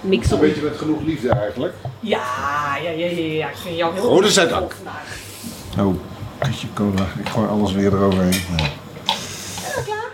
mixen. 0.00 0.34
Een 0.34 0.40
beetje 0.40 0.62
met 0.62 0.76
genoeg 0.76 1.00
liefde 1.02 1.28
eigenlijk. 1.28 1.74
Ja, 2.00 2.22
ja, 2.82 2.90
ja, 2.90 3.06
ja, 3.06 3.32
ja. 3.32 3.48
Ik 3.48 3.56
vind 3.56 3.76
jou 3.76 3.94
heel 3.94 4.02
Rode 4.02 4.30
zijdank. 4.30 4.74
Oh, 5.78 5.94
kutje 6.38 6.66
cola. 6.74 7.06
Ik 7.18 7.28
gooi 7.28 7.48
alles 7.48 7.72
weer 7.72 7.92
eroverheen. 7.92 8.42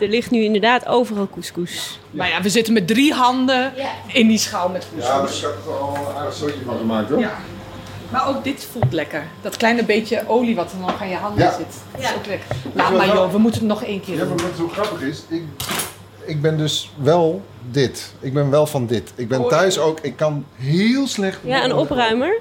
Er 0.01 0.09
ligt 0.09 0.31
nu 0.31 0.43
inderdaad 0.43 0.87
overal 0.87 1.29
couscous. 1.33 1.99
Maar 2.11 2.29
ja, 2.29 2.43
we 2.43 2.49
zitten 2.49 2.73
met 2.73 2.87
drie 2.87 3.13
handen 3.13 3.73
in 4.07 4.29
die 4.29 4.39
schaal 4.39 4.69
met 4.69 4.87
Ja, 4.97 5.03
couscous. 5.07 5.39
ik 5.39 5.43
heb 5.65 5.67
er 5.75 5.81
al 5.81 5.97
een 6.11 6.17
aardig 6.17 6.35
soortje 6.35 6.61
van 6.67 6.77
gemaakt 6.79 7.09
hoor. 7.11 7.19
Ja. 7.19 7.39
Maar 8.11 8.29
ook 8.29 8.45
dit 8.45 8.67
voelt 8.73 8.93
lekker. 8.93 9.25
Dat 9.43 9.57
kleine 9.57 9.85
beetje 9.85 10.23
olie 10.27 10.55
wat 10.55 10.73
er 10.73 10.79
nog 10.79 11.01
aan 11.03 11.09
je 11.09 11.15
handen 11.17 11.45
Ja. 11.45 11.53
zit. 11.53 11.67
Dat 11.93 12.01
is 12.01 12.15
ook 12.17 12.27
lekker. 12.27 12.57
Maar 12.97 13.07
joh, 13.07 13.31
we 13.33 13.39
moeten 13.39 13.61
het 13.61 13.69
nog 13.69 13.83
één 13.85 14.01
keer 14.01 14.17
Ja, 14.17 14.25
maar 14.25 14.37
doen. 14.37 14.47
wat 14.47 14.57
zo 14.57 14.69
grappig 14.69 15.01
is, 15.01 15.23
ik, 15.29 15.43
ik 16.27 16.41
ben 16.41 16.57
dus 16.59 16.91
wel 16.97 17.43
dit. 17.71 18.13
Ik 18.21 18.33
ben 18.35 18.51
wel 18.51 18.67
van 18.67 18.87
dit. 18.87 19.13
Ik 19.15 19.29
ben 19.29 19.49
thuis 19.49 19.79
ook, 19.79 19.99
ik 20.01 20.17
kan 20.17 20.45
heel 20.57 21.07
slecht... 21.07 21.39
Ja, 21.45 21.65
een 21.65 21.75
opruimer. 21.75 22.41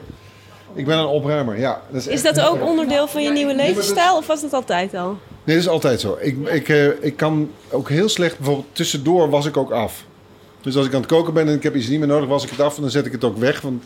Ik 0.75 0.85
ben 0.85 0.97
een 0.97 1.05
opruimer, 1.05 1.59
ja. 1.59 1.81
Dat 1.91 2.01
is, 2.01 2.07
Is 2.07 2.21
dat 2.21 2.41
ook 2.41 2.61
onderdeel 2.61 3.07
van 3.07 3.23
je 3.23 3.31
nieuwe 3.31 3.55
levensstijl 3.55 4.17
of 4.17 4.27
was 4.27 4.41
dat 4.41 4.53
altijd 4.53 4.93
al? 4.93 5.17
Nee, 5.43 5.55
dat 5.55 5.65
is 5.65 5.71
altijd 5.71 5.99
zo. 5.99 6.17
Ik, 6.19 6.47
ik, 6.47 6.69
eh, 6.69 6.87
ik 7.03 7.17
kan 7.17 7.51
ook 7.69 7.89
heel 7.89 8.09
slecht, 8.09 8.37
bijvoorbeeld 8.37 8.67
tussendoor 8.71 9.29
was 9.29 9.45
ik 9.45 9.57
ook 9.57 9.71
af. 9.71 10.05
Dus 10.61 10.75
als 10.75 10.85
ik 10.85 10.93
aan 10.93 11.01
het 11.01 11.09
koken 11.09 11.33
ben 11.33 11.47
en 11.47 11.55
ik 11.55 11.63
heb 11.63 11.75
iets 11.75 11.87
niet 11.87 11.99
meer 11.99 12.07
nodig, 12.07 12.29
was 12.29 12.43
ik 12.43 12.49
het 12.49 12.59
af 12.59 12.75
en 12.75 12.81
dan 12.81 12.91
zet 12.91 13.05
ik 13.05 13.11
het 13.11 13.23
ook 13.23 13.37
weg. 13.37 13.61
Want 13.61 13.83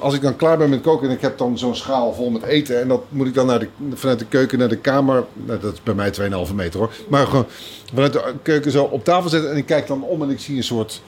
als 0.00 0.14
ik 0.14 0.20
dan 0.20 0.36
klaar 0.36 0.58
ben 0.58 0.70
met 0.70 0.80
koken 0.80 1.08
en 1.08 1.14
ik 1.14 1.20
heb 1.20 1.38
dan 1.38 1.58
zo'n 1.58 1.76
schaal 1.76 2.14
vol 2.14 2.30
met 2.30 2.42
eten... 2.42 2.80
en 2.80 2.88
dat 2.88 3.02
moet 3.08 3.26
ik 3.26 3.34
dan 3.34 3.46
naar 3.46 3.58
de, 3.58 3.68
vanuit 3.94 4.18
de 4.18 4.24
keuken 4.24 4.58
naar 4.58 4.68
de 4.68 4.76
kamer... 4.76 5.24
Nou, 5.32 5.60
dat 5.60 5.72
is 5.72 5.82
bij 5.82 5.94
mij 5.94 6.12
2,5 6.48 6.54
meter 6.54 6.80
hoor. 6.80 6.92
Maar 7.08 7.26
gewoon 7.26 7.46
vanuit 7.94 8.12
de 8.12 8.34
keuken 8.42 8.70
zo 8.70 8.84
op 8.84 9.04
tafel 9.04 9.30
zetten 9.30 9.50
en 9.50 9.56
ik 9.56 9.66
kijk 9.66 9.86
dan 9.86 10.02
om 10.02 10.22
en 10.22 10.30
ik 10.30 10.40
zie 10.40 10.56
een 10.56 10.64
soort 10.64 11.02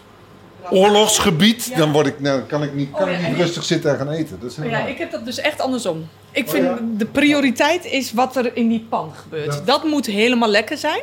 oorlogsgebied... 0.70 1.76
dan, 1.76 1.92
word 1.92 2.06
ik, 2.06 2.20
nou, 2.20 2.40
kan 2.42 2.62
ik 2.62 2.74
niet, 2.74 2.90
kan 2.90 3.02
Oh, 3.02 3.10
ja, 3.10 3.16
ik 3.16 3.22
niet 3.22 3.30
ik- 3.32 3.36
rustig 3.36 3.64
zitten 3.64 3.90
en 3.90 3.96
gaan 3.96 4.10
eten. 4.10 4.40
Dat 4.40 4.50
is 4.50 4.56
Ja, 4.56 4.62
helemaal- 4.62 4.88
ik 4.88 4.98
heb 4.98 5.10
dat 5.10 5.24
dus 5.24 5.38
echt 5.38 5.60
andersom. 5.60 6.08
Ik 6.32 6.44
Oh, 6.44 6.50
vind 6.50 6.64
ja? 6.64 6.78
de 6.96 7.06
prioriteit 7.06 7.84
is 7.84 8.12
wat 8.12 8.36
er 8.36 8.56
in 8.56 8.68
die 8.68 8.86
pan 8.88 9.12
gebeurt. 9.14 9.54
Ja. 9.54 9.60
Dat 9.60 9.84
moet 9.84 10.06
helemaal 10.06 10.48
lekker 10.48 10.76
zijn. 10.76 11.02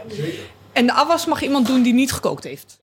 En 0.73 0.85
de 0.85 0.93
afwas 0.93 1.25
mag 1.25 1.41
iemand 1.41 1.67
doen 1.67 1.81
die 1.81 1.93
niet 1.93 2.11
gekookt 2.11 2.43
heeft. 2.43 2.79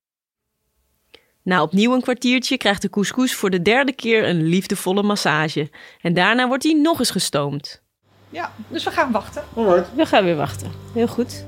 Na 1.42 1.62
opnieuw 1.62 1.92
een 1.94 2.00
kwartiertje 2.02 2.56
krijgt 2.56 2.82
de 2.82 2.90
couscous 2.90 3.34
voor 3.34 3.50
de 3.50 3.62
derde 3.62 3.92
keer 3.92 4.28
een 4.28 4.42
liefdevolle 4.42 5.02
massage. 5.02 5.70
En 6.00 6.14
daarna 6.14 6.48
wordt 6.48 6.62
hij 6.64 6.72
nog 6.72 6.98
eens 6.98 7.10
gestoomd. 7.10 7.82
Ja, 8.30 8.52
dus 8.68 8.84
we 8.84 8.90
gaan 8.90 9.10
wachten. 9.12 9.42
Alright. 9.56 9.88
We 9.96 10.06
gaan 10.06 10.24
weer 10.24 10.36
wachten. 10.36 10.70
Heel 10.94 11.06
goed. 11.06 11.44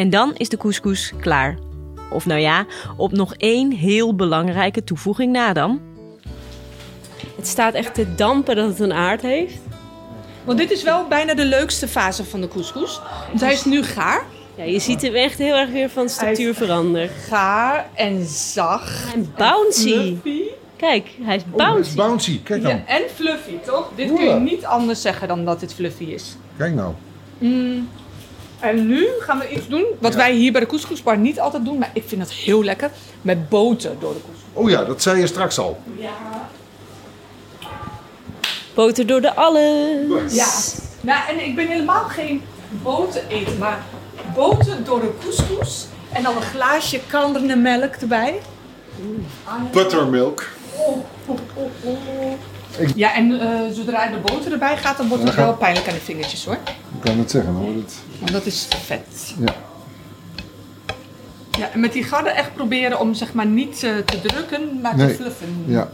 En 0.00 0.10
dan 0.10 0.34
is 0.36 0.48
de 0.48 0.56
couscous 0.56 1.12
klaar. 1.20 1.58
Of 2.10 2.26
nou 2.26 2.40
ja, 2.40 2.66
op 2.96 3.12
nog 3.12 3.34
één 3.34 3.72
heel 3.72 4.14
belangrijke 4.14 4.84
toevoeging 4.84 5.32
na 5.32 5.52
dan. 5.52 5.80
Het 7.36 7.46
staat 7.46 7.74
echt 7.74 7.94
te 7.94 8.14
dampen 8.14 8.56
dat 8.56 8.68
het 8.68 8.80
een 8.80 8.92
aard 8.92 9.22
heeft. 9.22 9.58
Want 10.44 10.58
dit 10.58 10.70
is 10.70 10.82
wel 10.82 11.06
bijna 11.08 11.34
de 11.34 11.44
leukste 11.44 11.88
fase 11.88 12.24
van 12.24 12.40
de 12.40 12.48
couscous. 12.48 13.00
Want 13.28 13.40
hij 13.40 13.52
is 13.52 13.64
nu 13.64 13.82
gaar. 13.82 14.24
Ja, 14.54 14.64
je 14.64 14.78
ziet 14.78 15.02
hem 15.02 15.14
echt 15.14 15.38
heel 15.38 15.54
erg 15.54 15.70
weer 15.70 15.90
van 15.90 16.08
structuur 16.08 16.54
veranderen. 16.54 17.08
Gaar 17.08 17.88
en 17.94 18.26
zacht. 18.26 19.14
En 19.14 19.32
bouncy. 19.36 19.92
Fluffy. 19.92 20.42
Kijk, 20.76 21.08
hij 21.22 21.36
is 21.36 21.42
Oh, 21.42 21.48
het 21.48 21.56
bouncy. 21.56 21.88
is 21.88 21.94
bouncy. 21.94 22.42
Kijk 22.42 22.62
dan. 22.62 22.70
Ja, 22.76 22.82
en 22.86 23.02
fluffy, 23.14 23.58
toch? 23.64 23.90
Dit 23.94 24.14
kun 24.14 24.24
je 24.24 24.34
niet 24.34 24.64
anders 24.64 25.02
zeggen 25.02 25.28
dan 25.28 25.44
dat 25.44 25.60
dit 25.60 25.74
fluffy 25.74 26.04
is. 26.04 26.36
Kijk 26.56 26.74
nou. 26.74 26.94
En 28.60 28.86
nu 28.86 29.08
gaan 29.20 29.38
we 29.38 29.48
iets 29.50 29.68
doen 29.68 29.84
wat 29.98 30.14
wij 30.14 30.32
hier 30.32 30.52
bij 30.52 30.60
de 30.60 30.66
couscousbar 30.66 31.18
niet 31.18 31.40
altijd 31.40 31.64
doen. 31.64 31.78
Maar 31.78 31.90
ik 31.94 32.04
vind 32.06 32.20
dat 32.20 32.30
heel 32.30 32.64
lekker. 32.64 32.90
Met 33.22 33.48
boter 33.48 33.90
door 33.98 34.12
de 34.12 34.20
couscous. 34.20 34.48
Oh 34.52 34.70
ja, 34.70 34.84
dat 34.84 35.02
zei 35.02 35.20
je 35.20 35.26
straks 35.26 35.58
al. 35.58 35.80
Boter 38.74 39.06
door 39.06 39.20
de 39.20 39.34
alles. 39.34 40.34
Ja. 40.34 40.48
Nou, 41.00 41.28
en 41.28 41.44
ik 41.44 41.54
ben 41.54 41.66
helemaal 41.66 42.04
geen 42.04 42.42
boter 42.82 43.22
eten, 43.28 43.58
maar 43.58 43.84
boter 44.34 44.84
door 44.84 45.00
de 45.00 45.12
couscous. 45.22 45.86
En 46.12 46.22
dan 46.22 46.36
een 46.36 46.42
glaasje 46.42 47.00
karnemelk 47.06 47.94
erbij. 47.94 48.40
Buttermilk. 49.72 50.44
Ja, 52.94 53.14
en 53.14 53.40
eh, 53.40 53.48
zodra 53.72 54.06
de 54.06 54.16
boter 54.16 54.52
erbij 54.52 54.76
gaat, 54.76 54.96
dan 54.96 55.08
wordt 55.08 55.24
het 55.24 55.34
wel 55.34 55.54
pijnlijk 55.54 55.88
aan 55.88 55.94
de 55.94 56.00
vingertjes 56.00 56.44
hoor. 56.44 56.54
Ik 56.54 57.00
kan 57.00 57.18
het 57.18 57.30
zeggen, 57.30 57.52
dan 57.52 57.62
wordt 57.62 57.76
het... 57.78 57.94
Want 58.18 58.32
dat 58.32 58.46
is 58.46 58.66
vet. 58.84 59.34
Ja. 59.38 59.54
Ja, 61.58 61.70
en 61.72 61.80
met 61.80 61.92
die 61.92 62.02
garde 62.04 62.30
echt 62.30 62.54
proberen 62.54 63.00
om 63.00 63.14
zeg 63.14 63.32
maar 63.32 63.46
niet 63.46 63.82
eh, 63.82 63.96
te 63.96 64.20
drukken, 64.20 64.80
maar 64.82 64.96
Nee. 64.96 65.08
te 65.08 65.14
fluffen. 65.14 65.64
Ja. 65.66 65.90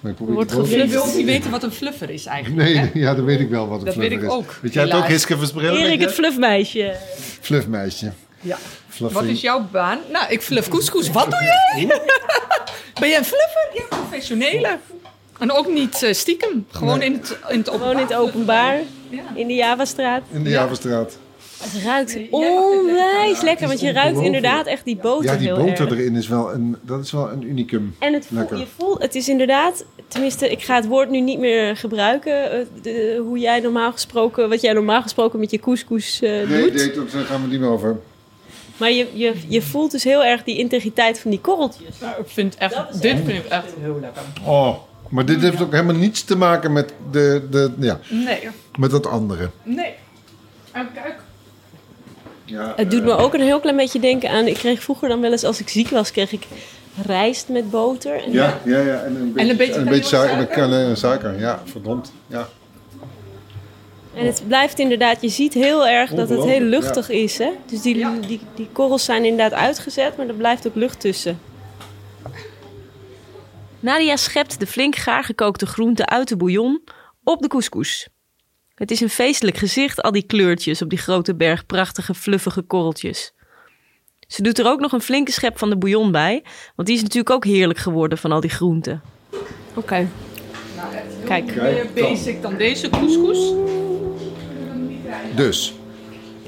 Maar 0.00 0.10
ik 0.10 0.16
probeer 0.16 0.34
Wordt 0.34 0.70
Je 0.70 0.86
wilt 0.86 1.16
niet 1.16 1.24
weten 1.26 1.50
wat 1.50 1.62
een 1.62 1.72
fluffer 1.72 2.10
is 2.10 2.26
eigenlijk. 2.26 2.68
hè? 2.68 2.74
Nee, 2.74 2.90
ja, 3.04 3.14
dat 3.14 3.24
weet 3.24 3.40
ik 3.40 3.48
wel 3.48 3.68
wat 3.68 3.78
een 3.78 3.84
Dat 3.84 3.94
weet 3.94 4.06
fluffer 4.06 4.28
ik 4.28 4.32
is. 4.32 4.36
ook, 4.36 4.58
Weet 4.62 4.72
jij 4.72 4.82
het 4.84 4.92
ook. 4.94 5.06
Hiske 5.06 5.38
Versprellen? 5.38 5.80
Erik 5.80 6.00
het 6.00 6.12
fluffmeisje. 6.12 6.96
Fluffmeisje. 7.40 8.12
Ja. 8.40 8.56
Fluffy. 8.88 9.14
Wat 9.14 9.24
is 9.24 9.40
jouw 9.40 9.66
baan? 9.70 9.98
Nou, 10.12 10.32
ik 10.32 10.42
fluff 10.42 10.68
couscous. 10.68 11.10
Wat 11.10 11.30
doe 11.30 11.42
jij? 11.42 11.86
ben 13.00 13.08
jij 13.08 13.18
een 13.18 13.24
fluffer? 13.24 13.68
Ja, 13.74 13.82
professionele. 13.88 14.78
En 15.38 15.52
ook 15.52 15.68
niet 15.72 16.02
eh, 16.02 16.12
stiekem. 16.12 16.66
Gewoon 16.70 16.98
Nee. 16.98 17.08
in 17.08 17.12
het, 17.14 17.38
in 17.48 17.58
het 17.58 17.68
openbaar. 17.70 17.88
Gewoon 17.88 17.96
in 18.02 18.06
het 18.06 18.14
openbaar. 18.14 18.80
Ja. 19.08 19.22
In 19.34 19.46
de 19.46 19.54
Javastraat. 19.54 20.22
In 20.32 20.42
de 20.44 20.50
Javastraat. 20.50 21.18
Het 21.62 21.82
ruikt 21.84 22.18
onwijs 22.30 23.40
lekker, 23.40 23.66
want 23.66 23.80
je 23.80 23.92
ruikt 23.92 24.20
inderdaad 24.20 24.66
echt 24.66 24.84
die 24.84 24.96
boter 24.96 25.30
Ja, 25.32 25.36
die 25.36 25.48
boter 25.54 25.86
erg. 25.88 25.98
erin 25.98 26.16
is 26.16 26.28
wel 26.28 26.52
een, 26.52 26.76
dat 26.82 27.04
is 27.04 27.12
wel 27.12 27.30
een 27.30 27.42
unicum. 27.42 27.96
En 27.98 28.12
het 28.12 28.26
voel, 28.26 28.38
Lekker. 28.38 28.58
je 28.58 28.66
voelt, 28.76 29.02
het 29.02 29.14
is 29.14 29.28
inderdaad, 29.28 29.84
tenminste, 30.08 30.48
ik 30.50 30.62
ga 30.62 30.74
het 30.74 30.86
woord 30.86 31.10
nu 31.10 31.20
niet 31.20 31.38
meer 31.38 31.76
gebruiken. 31.76 32.50
eh, 32.52 32.58
de- 32.82 33.22
hoe 33.26 33.38
jij 33.38 33.60
normaal 33.60 33.92
gesproken, 33.92 34.48
wat 34.48 34.60
jij 34.60 34.72
normaal 34.72 35.02
gesproken 35.02 35.38
met 35.40 35.50
je 35.50 35.58
couscous 35.58 36.22
eh, 36.22 36.30
Nee, 36.48 36.62
doet. 36.62 36.74
nee, 36.74 36.92
daar 37.12 37.24
gaan 37.24 37.42
we 37.42 37.48
niet 37.48 37.60
meer 37.60 37.68
over. 37.70 37.96
Maar 38.76 38.90
je, 38.92 39.06
je, 39.14 39.34
je 39.48 39.62
voelt 39.62 39.90
dus 39.90 40.04
heel 40.04 40.24
erg 40.24 40.44
die 40.44 40.58
integriteit 40.58 41.20
van 41.20 41.30
die 41.30 41.40
korreltjes. 41.40 41.98
Nou, 42.00 42.20
ik 42.20 42.28
vind 42.28 42.54
echt, 42.56 43.02
dit 43.02 43.16
vind 43.24 43.28
ik 43.44 43.44
echt 43.44 43.72
heel 43.80 43.98
lekker. 44.00 44.22
Oh, 44.44 44.74
maar 45.08 45.24
dit 45.24 45.40
heeft 45.40 45.60
ook 45.62 45.72
helemaal 45.72 45.94
niets 45.94 46.24
te 46.24 46.36
maken 46.36 46.72
met, 46.72 46.92
de, 47.10 47.46
de, 47.50 47.72
ja, 47.78 47.98
Nee, 48.10 48.48
met 48.78 48.90
dat 48.90 49.06
andere. 49.06 49.50
nee. 49.62 49.94
En 50.72 50.88
kijk. 50.94 51.14
Ja, 52.44 52.72
Het 52.76 52.90
doet 52.90 53.04
me 53.04 53.16
ook 53.16 53.34
een 53.34 53.40
heel 53.40 53.60
klein 53.60 53.76
beetje 53.76 54.00
denken 54.00 54.30
aan, 54.30 54.46
ik 54.46 54.54
kreeg 54.54 54.82
vroeger 54.82 55.08
dan 55.08 55.20
wel 55.20 55.30
eens, 55.32 55.44
als 55.44 55.60
ik 55.60 55.68
ziek 55.68 55.88
was, 55.88 56.10
kreeg 56.10 56.32
ik 56.32 56.46
rijst 57.06 57.48
met 57.48 57.70
boter. 57.70 58.22
En 58.24 58.32
Ja, 58.32 58.58
ja, 58.64 58.78
ja. 58.80 58.94
En 59.02 59.16
een 59.16 59.32
beetje, 59.32 59.50
een 59.50 59.56
beetje 59.56 59.74
en 59.74 59.80
een 59.80 59.84
beetje 59.84 60.00
en 60.02 60.04
suiker. 60.08 60.36
suiker? 60.36 60.54
kaneel 60.56 60.88
en 60.88 60.96
suiker. 60.96 61.38
Ja, 61.38 61.62
verdomd. 61.64 62.12
Ja. 62.26 62.48
En 64.14 64.26
het 64.26 64.42
blijft 64.46 64.78
inderdaad, 64.78 65.20
je 65.22 65.28
ziet 65.28 65.54
heel 65.54 65.86
erg 65.88 66.10
dat 66.10 66.28
het 66.28 66.44
heel 66.44 66.60
luchtig 66.60 67.10
is. 67.10 67.38
Hè? 67.38 67.50
Dus 67.66 67.80
die, 67.82 67.96
Ja. 67.96 68.14
die, 68.26 68.40
die 68.54 68.68
korrels 68.72 69.04
zijn 69.04 69.24
inderdaad 69.24 69.58
uitgezet, 69.58 70.16
maar 70.16 70.26
er 70.28 70.34
blijft 70.34 70.66
ook 70.66 70.74
lucht 70.74 71.00
tussen. 71.00 71.38
Nadia 73.80 74.16
schept 74.16 74.60
de 74.60 74.66
flink 74.66 74.96
gaar 74.96 75.24
gekookte 75.24 75.66
groenten 75.66 76.08
uit 76.08 76.28
de 76.28 76.36
bouillon 76.36 76.82
op 77.24 77.42
de 77.42 77.48
couscous. 77.48 78.08
Het 78.74 78.90
is 78.90 79.00
een 79.00 79.10
feestelijk 79.10 79.56
gezicht, 79.56 80.02
al 80.02 80.12
die 80.12 80.22
kleurtjes 80.22 80.82
op 80.82 80.88
die 80.88 80.98
grote 80.98 81.34
berg 81.34 81.66
prachtige 81.66 82.14
fluffige 82.14 82.62
korreltjes. 82.62 83.32
Ze 84.26 84.42
doet 84.42 84.58
er 84.58 84.66
ook 84.66 84.80
nog 84.80 84.92
een 84.92 85.00
flinke 85.00 85.32
schep 85.32 85.58
van 85.58 85.70
de 85.70 85.76
bouillon 85.76 86.12
bij, 86.12 86.44
want 86.76 86.88
die 86.88 86.96
is 86.96 87.02
natuurlijk 87.02 87.30
ook 87.30 87.44
heerlijk 87.44 87.78
geworden 87.78 88.18
van 88.18 88.32
al 88.32 88.40
die 88.40 88.50
groenten. 88.50 89.02
Oké. 89.74 90.08
Nou, 90.76 90.94
Kijk. 91.24 91.54
meer 91.54 91.86
basic 91.94 92.42
dan 92.42 92.56
deze 92.56 92.88
couscous. 92.90 93.52
Dus, 95.36 95.74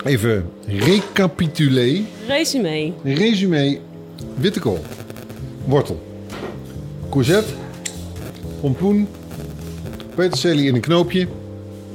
even 0.05 0.51
recapitulé. 0.67 2.05
Resume. 2.27 2.93
Resume. 3.05 3.81
Witte 4.35 4.61
kool. 4.61 4.85
Wortel. 5.65 6.10
Courgette. 7.11 7.53
Pompoen. 8.61 9.09
Peterselie 10.15 10.67
in 10.67 10.75
een 10.75 10.81
knoopje. 10.81 11.27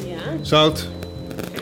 Ja. 0.05 0.15
Zout. 0.41 0.87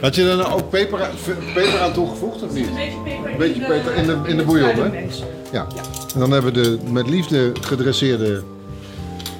Had 0.01 0.15
je 0.15 0.23
daar 0.25 0.37
nou 0.37 0.53
ook 0.53 0.69
peper, 0.69 1.03
aan- 1.03 1.11
peper 1.53 1.79
aan 1.79 1.93
toegevoegd 1.93 2.43
of 2.43 2.53
niet? 2.53 2.67
Een 2.67 2.73
beetje 2.73 2.97
peper, 3.03 3.31
Een 3.31 3.37
beetje 3.37 3.65
peper 3.65 3.95
in 3.95 4.05
de, 4.05 4.17
in 4.25 4.37
de 4.37 4.43
bouillon, 4.43 4.69
hè? 4.91 5.05
Ja. 5.51 5.67
En 6.13 6.19
dan 6.19 6.31
hebben 6.31 6.53
we 6.53 6.61
de 6.61 6.77
met 6.91 7.09
liefde 7.09 7.51
gedresseerde 7.61 8.43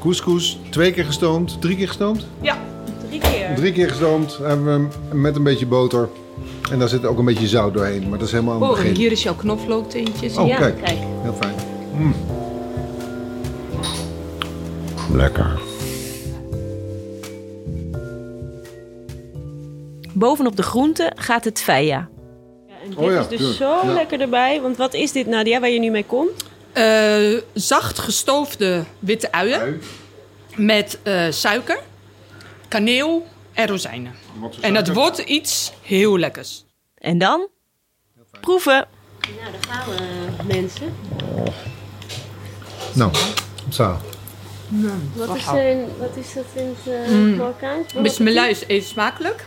couscous. 0.01 0.59
Twee 0.70 0.91
keer 0.91 1.05
gestoomd. 1.05 1.61
Drie 1.61 1.76
keer 1.78 1.88
gestoomd? 1.88 2.26
Ja, 2.41 2.57
Drie 3.09 3.20
keer. 3.20 3.55
Drie 3.55 3.72
keer 3.72 3.89
gestoomd. 3.89 4.38
Hebben 4.43 4.66
we 4.66 4.72
hem 4.72 5.22
met 5.22 5.36
een 5.36 5.43
beetje 5.43 5.66
boter. 5.66 6.09
En 6.72 6.80
daar 6.80 6.89
zit 6.89 7.05
ook 7.05 7.18
een 7.18 7.26
beetje 7.26 7.47
zout 7.47 7.74
doorheen. 7.74 8.09
Maar 8.09 8.18
dat 8.20 8.28
is 8.28 8.34
helemaal 8.34 8.53
aan 8.55 8.61
het 8.61 8.70
Oh, 8.72 8.78
en 8.78 8.84
begin. 8.84 8.97
hier 8.99 9.11
is 9.11 9.24
jouw 9.24 9.36
knoflookteentjes. 9.36 10.38
Oh, 10.38 10.47
ja, 10.47 10.57
kijk. 10.57 10.82
kijk. 10.84 10.97
Heel 11.22 11.36
fijn. 11.39 11.53
Mm. 11.97 12.14
Lekker. 15.14 15.59
Bovenop 20.14 20.55
de 20.55 20.64
groenten 20.64 21.11
gaat 21.18 21.43
het 21.43 21.61
feia. 21.61 22.09
Ja, 22.68 22.74
en 22.84 22.89
dit 22.89 22.97
Oh 22.97 23.11
ja, 23.11 23.20
is 23.20 23.28
dus 23.28 23.57
zo 23.57 23.80
Ja. 23.84 23.93
lekker 23.93 24.22
erbij. 24.22 24.61
Want 24.61 24.78
wat 24.78 24.93
is 24.93 25.11
dit, 25.11 25.28
Nadia, 25.28 25.59
waar 25.59 25.70
je 25.70 25.80
nu 25.80 25.89
mee 25.91 26.05
komt? 26.05 26.43
Eh, 26.74 27.39
zacht 27.53 27.99
gestoofde 27.99 28.84
witte 28.99 29.32
uien 29.32 29.59
Ui. 29.61 29.80
met 30.55 30.99
eh, 31.03 31.26
suiker, 31.30 31.80
kaneel 32.68 33.28
en 33.53 33.68
rozijnen. 33.68 34.16
En 34.61 34.74
dat 34.74 34.88
wordt 34.88 35.18
iets 35.18 35.74
heel 35.82 36.18
lekkers. 36.20 36.66
En 36.97 37.18
dan? 37.18 37.47
Proeven! 38.41 38.88
Nou, 39.41 39.51
daar 39.51 39.76
gaan 39.76 39.95
we, 39.95 40.53
mensen. 40.53 40.93
Nou, 42.93 43.11
zo. 43.70 43.97
Wat 45.13 45.36
is, 45.36 45.45
een, 45.47 45.86
wat 45.99 46.09
is 46.15 46.34
dat 46.34 46.43
in 46.53 46.76
het 46.84 47.07
uh, 47.07 47.15
Mm. 47.15 47.36
Marokkaans? 47.36 47.93
Bismillah 47.93 48.49
is 48.49 48.63
eet 48.67 48.86
smakelijk. 48.86 49.45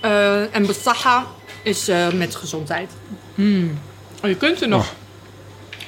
Eh, 0.00 0.54
en 0.54 0.66
basaha 0.66 1.26
is 1.62 1.88
eh, 1.88 2.12
met 2.12 2.34
gezondheid. 2.34 2.90
Mm. 3.34 3.78
En 4.20 4.28
je 4.28 4.36
kunt 4.36 4.60
er 4.60 4.68
nog 4.68 4.94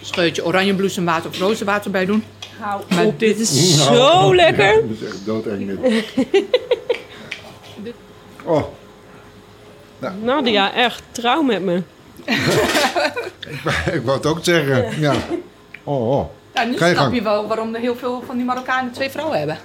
een 0.00 0.06
scheutje 0.06 0.44
oranjebloesemwater 0.44 1.30
of 1.30 1.38
rozenwater 1.38 1.90
bij 1.90 2.04
doen. 2.04 2.24
Hou 2.58 2.82
Maar 2.88 3.04
op, 3.04 3.18
dit 3.18 3.38
dit 3.38 3.50
is 3.50 3.76
Nou, 3.76 3.94
zo 3.94 4.34
lekker. 4.44 4.74
Ja, 4.74 4.80
dat 4.80 4.90
is 5.00 5.06
echt 5.06 5.24
doodeng 5.24 5.80
dit. 5.80 6.04
Oh, 8.44 8.62
Nadia, 10.22 10.74
echt, 10.74 11.02
trouw 11.10 11.42
met 11.42 11.62
me. 11.62 11.82
ik 13.96 14.00
wou 14.04 14.16
het 14.16 14.26
ook 14.26 14.38
zeggen. 14.42 15.00
Ja. 15.00 15.14
Oh, 15.84 16.10
oh. 16.10 16.24
Ja, 16.56 16.64
nu 16.64 16.76
Ga 16.76 16.86
je 16.86 16.92
snap 16.92 17.04
gang. 17.04 17.14
je 17.16 17.22
wel 17.22 17.46
waarom 17.46 17.74
er 17.74 17.80
heel 17.80 17.96
veel 17.96 18.22
van 18.26 18.36
die 18.36 18.44
Marokkanen 18.44 18.92
twee 18.92 19.10
vrouwen 19.10 19.38
hebben. 19.38 19.58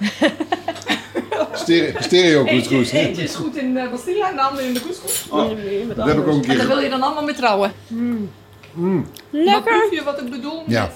Stereo, 1.54 2.00
stereo 2.00 2.44
couscous. 2.44 2.90
hè? 2.90 2.98
Eentje 2.98 3.22
is 3.22 3.34
goed 3.34 3.56
in 3.56 3.74
de 3.74 3.88
pastilla 3.90 4.28
en 4.30 4.34
de 4.36 4.42
andere 4.42 4.66
in 4.66 4.74
de 4.74 4.80
couscous. 4.80 5.24
Oh, 5.30 5.48
dat 5.96 6.06
heb 6.06 6.16
ik 6.18 6.26
ook 6.26 6.34
een 6.34 6.42
En 6.42 6.46
daar 6.48 6.56
keer 6.56 6.66
wil 6.66 6.78
je 6.80 6.88
dan 6.88 7.02
allemaal 7.02 7.24
mee 7.24 7.34
trouwen. 7.34 7.72
Maar 8.72 9.02
Lekker. 9.30 9.62
proef 9.62 9.90
je 9.90 10.02
wat 10.04 10.20
ik 10.20 10.30
bedoel? 10.30 10.62
Ja. 10.66 10.90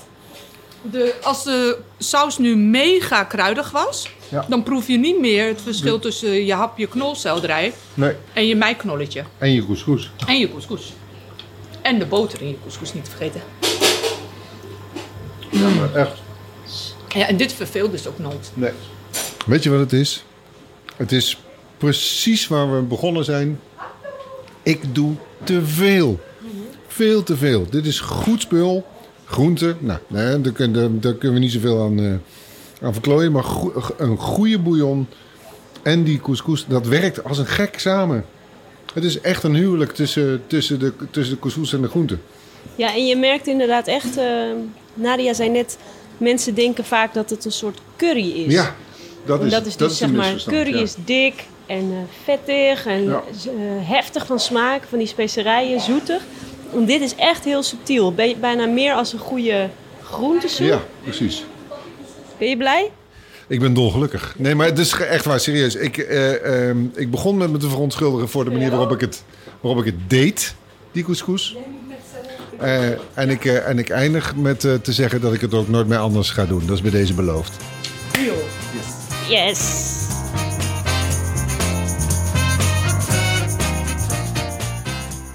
De, 0.82 1.14
als 1.22 1.44
de 1.44 1.78
saus 1.98 2.38
nu 2.38 2.56
mega 2.56 3.24
kruidig 3.24 3.70
was, 3.70 4.10
Ja. 4.28 4.44
dan 4.48 4.62
proef 4.62 4.86
je 4.86 4.98
niet 4.98 5.20
meer 5.20 5.46
het 5.48 5.60
verschil 5.62 5.98
tussen 5.98 6.44
je 6.46 6.54
hapje 6.54 6.86
knolselderij 6.86 7.72
Nee, 7.94 8.12
en 8.32 8.46
je 8.46 8.56
meiknolletje. 8.56 9.24
en 9.38 9.52
je 9.52 9.66
couscous. 9.66 10.10
En 10.26 10.38
je 10.38 10.50
couscous. 10.50 10.92
En 11.82 11.98
de 11.98 12.06
boter 12.06 12.40
in 12.42 12.48
je 12.48 12.56
couscous 12.62 12.94
niet 12.94 13.04
te 13.04 13.10
vergeten. 13.10 13.40
Ja, 15.58 15.68
maar 15.68 15.94
echt. 15.94 16.12
Ja, 17.08 17.28
en 17.28 17.36
dit 17.36 17.52
verveelt 17.52 17.90
dus 17.90 18.06
ook 18.06 18.18
nooit. 18.18 18.50
Nee. 18.54 18.70
Weet 19.46 19.62
je 19.62 19.70
wat 19.70 19.78
het 19.80 19.92
is? 19.92 20.24
Het 20.96 21.12
is 21.12 21.38
precies 21.78 22.48
waar 22.48 22.76
we 22.76 22.82
begonnen 22.82 23.24
zijn. 23.24 23.60
Ik 24.62 24.94
doe 24.94 25.14
te 25.44 25.66
veel. 25.66 26.20
Veel 26.86 27.22
te 27.22 27.36
veel. 27.36 27.66
Dit 27.70 27.86
is 27.86 28.00
goed 28.00 28.40
spul. 28.40 28.86
Groente. 29.24 29.76
Nou, 29.78 29.98
nee, 30.06 30.40
daar, 30.40 30.52
kun- 30.52 31.00
daar, 31.00 31.14
kunnen 31.14 31.32
we 31.38 31.44
niet 31.44 31.52
zoveel 31.52 31.82
aan, 31.82 31.98
eh, 31.98 32.12
aan 32.86 32.92
verklooien. 32.92 33.32
Maar 33.32 33.44
een 33.96 34.16
goede 34.16 34.58
bouillon 34.58 35.08
en 35.82 36.02
die 36.04 36.20
couscous, 36.20 36.64
dat 36.68 36.86
werkt 36.86 37.24
als 37.24 37.38
een 37.38 37.46
gek 37.46 37.78
samen. 37.78 38.24
Het 38.94 39.04
is 39.04 39.20
echt 39.20 39.42
een 39.42 39.54
huwelijk 39.54 39.92
tussen, 39.92 40.42
tussen, 40.46 40.78
de, 40.78 40.92
tussen 41.10 41.34
de 41.34 41.40
couscous 41.40 41.72
en 41.72 41.82
de 41.82 41.88
groente. 41.88 42.18
Ja, 42.74 42.94
en 42.94 43.06
je 43.06 43.16
merkt 43.16 43.46
inderdaad 43.46 43.86
echt... 43.86 44.16
eh, 44.16 44.24
Nadia 44.94 45.32
zei 45.34 45.48
net, 45.48 45.78
mensen 46.18 46.54
denken 46.54 46.84
vaak 46.84 47.14
dat 47.14 47.30
het 47.30 47.44
een 47.44 47.52
soort 47.52 47.78
curry 47.96 48.30
is. 48.30 48.52
Ja, 48.52 48.74
dat 49.24 49.40
en 49.40 49.46
is, 49.46 49.52
dat 49.52 49.66
is 49.66 49.76
dus 49.76 49.88
een 49.90 49.96
zeg 49.96 50.10
maar, 50.16 50.42
curry 50.46 50.74
ja. 50.74 50.80
is 50.82 50.94
dik 51.04 51.44
en 51.66 51.90
eh, 51.90 51.96
vettig 52.24 52.86
en 52.86 53.04
Ja. 53.04 53.22
eh, 53.46 53.88
heftig 53.88 54.26
van 54.26 54.40
smaak, 54.40 54.82
van 54.88 54.98
die 54.98 55.06
specerijen, 55.06 55.80
zoetig. 55.80 56.22
En 56.74 56.84
dit 56.84 57.00
is 57.00 57.14
echt 57.14 57.44
heel 57.44 57.62
subtiel, 57.62 58.12
Bij- 58.12 58.36
bijna 58.40 58.66
meer 58.66 58.94
als 58.94 59.12
een 59.12 59.18
goede 59.18 59.68
groentesoep. 60.02 60.66
Ja, 60.66 60.80
precies. 61.02 61.44
Ben 62.38 62.48
je 62.48 62.56
blij? 62.56 62.90
Ik 63.48 63.60
ben 63.60 63.74
dolgelukkig. 63.74 64.34
Nee, 64.38 64.54
maar 64.54 64.66
het 64.66 64.78
is 64.78 64.92
echt 64.92 65.24
waar, 65.24 65.40
serieus. 65.40 65.74
Ik, 65.74 65.98
eh, 65.98 66.68
ehm, 66.68 66.78
ik 66.94 67.10
begon 67.10 67.36
met 67.36 67.50
me 67.50 67.58
te 67.58 67.68
verontschuldigen 67.68 68.28
voor 68.28 68.44
de 68.44 68.50
manier 68.50 68.70
waarop 68.70 68.92
ik 68.92 69.00
het, 69.00 69.24
waarop 69.60 69.80
ik 69.80 69.86
het 69.86 70.10
deed, 70.10 70.54
die 70.92 71.04
couscous. 71.04 71.56
Eh, 72.58 72.88
en, 73.14 73.30
ik, 73.30 73.44
eh, 73.44 73.68
en 73.68 73.78
ik 73.78 73.88
eindig 73.88 74.36
met 74.36 74.64
eh, 74.64 74.74
te 74.74 74.92
zeggen 74.92 75.20
dat 75.20 75.32
ik 75.32 75.40
het 75.40 75.54
ook 75.54 75.68
nooit 75.68 75.86
meer 75.86 75.98
anders 75.98 76.30
ga 76.30 76.46
doen. 76.46 76.66
Dat 76.66 76.76
is 76.76 76.82
bij 76.82 76.90
deze 76.90 77.14
beloofd. 77.14 77.52
Yes! 79.28 79.94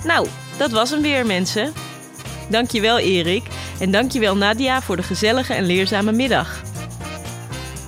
Nou, 0.04 0.28
dat 0.58 0.72
was 0.72 0.90
hem 0.90 1.02
weer, 1.02 1.26
mensen. 1.26 1.74
Dankjewel, 2.50 3.00
Erik. 3.00 3.44
En 3.80 3.92
dankjewel, 3.92 4.36
Nadia, 4.38 4.82
voor 4.82 4.96
de 4.96 5.04
gezellige 5.04 5.54
en 5.54 5.66
leerzame 5.66 6.12
middag. 6.12 6.62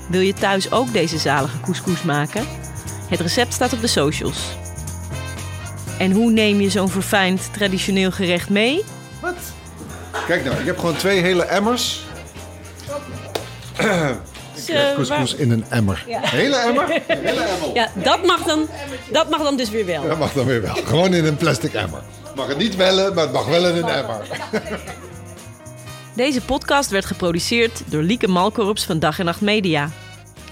Wil 0.10 0.22
je 0.22 0.34
thuis 0.34 0.72
ook 0.72 0.94
deze 0.94 1.18
zalige 1.18 1.60
couscous 1.62 2.04
maken? 2.04 2.46
Het 3.10 3.20
recept 3.20 3.54
staat 3.54 3.74
op 3.74 3.82
de 3.82 3.88
socials. 3.88 4.58
En 6.00 6.12
hoe 6.12 6.32
neem 6.32 6.62
je 6.62 6.70
zo'n 6.70 6.90
verfijnd 6.90 7.54
traditioneel 7.54 8.12
gerecht 8.12 8.50
mee? 8.50 8.84
Kijk 10.28 10.44
nou, 10.44 10.58
ik 10.58 10.66
heb 10.66 10.78
gewoon 10.80 10.96
twee 10.96 11.22
hele 11.22 11.44
emmers. 11.44 12.06
Dus, 14.56 14.66
Couscous 14.96 15.36
in 15.36 15.52
een 15.52 15.66
emmer. 15.70 16.04
Hele 16.08 16.56
emmer? 16.56 16.88
Hele 17.08 17.42
emmer. 17.42 17.74
Ja, 17.74 17.90
dat 17.94 18.26
mag, 18.26 18.44
dan, 18.44 18.68
dat 19.12 19.30
mag 19.30 19.44
dan 19.44 19.58
dus 19.58 19.70
weer 19.70 19.86
wel. 19.86 20.08
Dat 20.08 20.20
mag 20.20 20.34
dan 20.34 20.46
weer 20.46 20.62
wel. 20.62 20.76
Gewoon 20.76 21.14
in 21.14 21.26
een 21.26 21.36
plastic 21.36 21.74
emmer. 21.74 22.02
Mag 22.36 22.48
het 22.48 22.58
niet 22.58 22.76
wellen, 22.76 23.14
maar 23.14 23.24
het 23.24 23.34
mag 23.34 23.46
wel 23.46 23.68
in 23.68 23.76
een 23.76 23.90
emmer. 23.90 24.22
Deze 26.16 26.42
podcast 26.42 26.90
werd 26.90 27.06
geproduceerd 27.06 27.82
door 27.86 28.02
Lieke 28.02 28.28
Malkorps 28.28 28.84
van 28.84 29.00
Dag 29.00 29.20
en 29.20 29.26
Nacht 29.26 29.42
Media. 29.42 29.90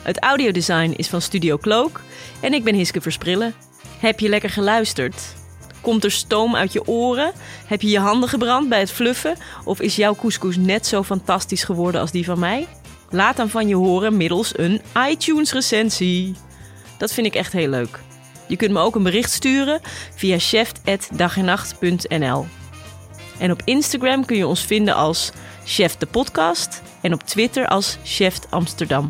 Het 0.01 0.19
audiodesign 0.19 0.93
is 0.95 1.07
van 1.07 1.21
Studio 1.21 1.57
Cloak 1.57 2.01
en 2.39 2.53
ik 2.53 2.63
ben 2.63 2.75
Hiske 2.75 3.01
Versprillen. 3.01 3.53
Heb 3.99 4.19
je 4.19 4.29
lekker 4.29 4.49
geluisterd? 4.49 5.15
Komt 5.81 6.03
er 6.03 6.11
stoom 6.11 6.55
uit 6.55 6.73
je 6.73 6.87
oren? 6.87 7.31
Heb 7.65 7.81
je 7.81 7.89
je 7.89 7.99
handen 7.99 8.29
gebrand 8.29 8.69
bij 8.69 8.79
het 8.79 8.91
fluffen? 8.91 9.35
Of 9.63 9.81
is 9.81 9.95
jouw 9.95 10.15
couscous 10.15 10.57
net 10.57 10.87
zo 10.87 11.03
fantastisch 11.03 11.63
geworden 11.63 12.01
als 12.01 12.11
die 12.11 12.25
van 12.25 12.39
mij? 12.39 12.67
Laat 13.09 13.37
dan 13.37 13.49
van 13.49 13.67
je 13.67 13.75
horen 13.75 14.17
middels 14.17 14.57
een 14.57 14.81
iTunes-recensie. 15.09 16.35
Dat 16.97 17.13
vind 17.13 17.27
ik 17.27 17.35
echt 17.35 17.53
heel 17.53 17.69
leuk. 17.69 17.99
Je 18.47 18.55
kunt 18.55 18.71
me 18.71 18.79
ook 18.79 18.95
een 18.95 19.03
bericht 19.03 19.31
sturen 19.31 19.81
via 20.15 20.39
chef.dagennacht.nl. 20.39 22.45
En 23.37 23.51
op 23.51 23.61
Instagram 23.65 24.25
kun 24.25 24.37
je 24.37 24.47
ons 24.47 24.61
vinden 24.61 24.95
als 24.95 25.31
Chef 25.65 25.95
de 25.95 26.05
Podcast 26.05 26.81
en 27.01 27.13
op 27.13 27.23
Twitter 27.23 27.67
als 27.67 27.97
Chef 28.03 28.39
Amsterdam. 28.49 29.09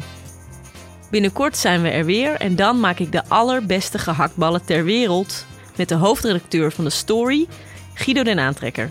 Binnenkort 1.09 1.57
zijn 1.57 1.81
we 1.81 1.89
er 1.89 2.05
weer 2.05 2.33
en 2.33 2.55
dan 2.55 2.79
maak 2.79 2.99
ik 2.99 3.11
de 3.11 3.23
allerbeste 3.27 3.99
gehaktballen 3.99 4.65
ter 4.65 4.83
wereld 4.83 5.45
met 5.81 5.89
de 5.89 5.95
hoofdredacteur 5.95 6.71
van 6.71 6.83
de 6.83 6.89
Story, 6.89 7.47
Guido 7.93 8.23
den 8.23 8.39
Aantrekker. 8.39 8.89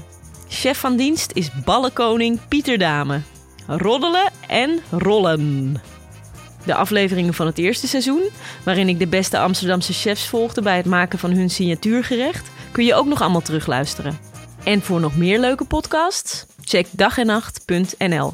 Chef 0.48 0.78
van 0.78 0.96
dienst 0.96 1.30
is 1.34 1.50
ballenkoning 1.64 2.38
Pieter 2.48 2.78
Dame. 2.78 3.20
Roddelen 3.66 4.32
en 4.46 4.80
rollen. 4.90 5.82
De 6.64 6.74
afleveringen 6.74 7.34
van 7.34 7.46
het 7.46 7.58
eerste 7.58 7.88
seizoen, 7.88 8.28
waarin 8.64 8.88
ik 8.88 8.98
de 8.98 9.06
beste 9.06 9.38
Amsterdamse 9.38 9.92
chefs 9.92 10.28
volgde 10.28 10.62
bij 10.62 10.76
het 10.76 10.86
maken 10.86 11.18
van 11.18 11.30
hun 11.30 11.50
signatuurgerecht, 11.50 12.50
kun 12.72 12.84
je 12.84 12.94
ook 12.94 13.06
nog 13.06 13.20
allemaal 13.20 13.40
terugluisteren. 13.40 14.18
En 14.64 14.82
voor 14.82 15.00
nog 15.00 15.16
meer 15.16 15.38
leuke 15.38 15.64
podcasts, 15.64 16.46
check 16.64 16.86
dagennacht.nl. 16.90 18.32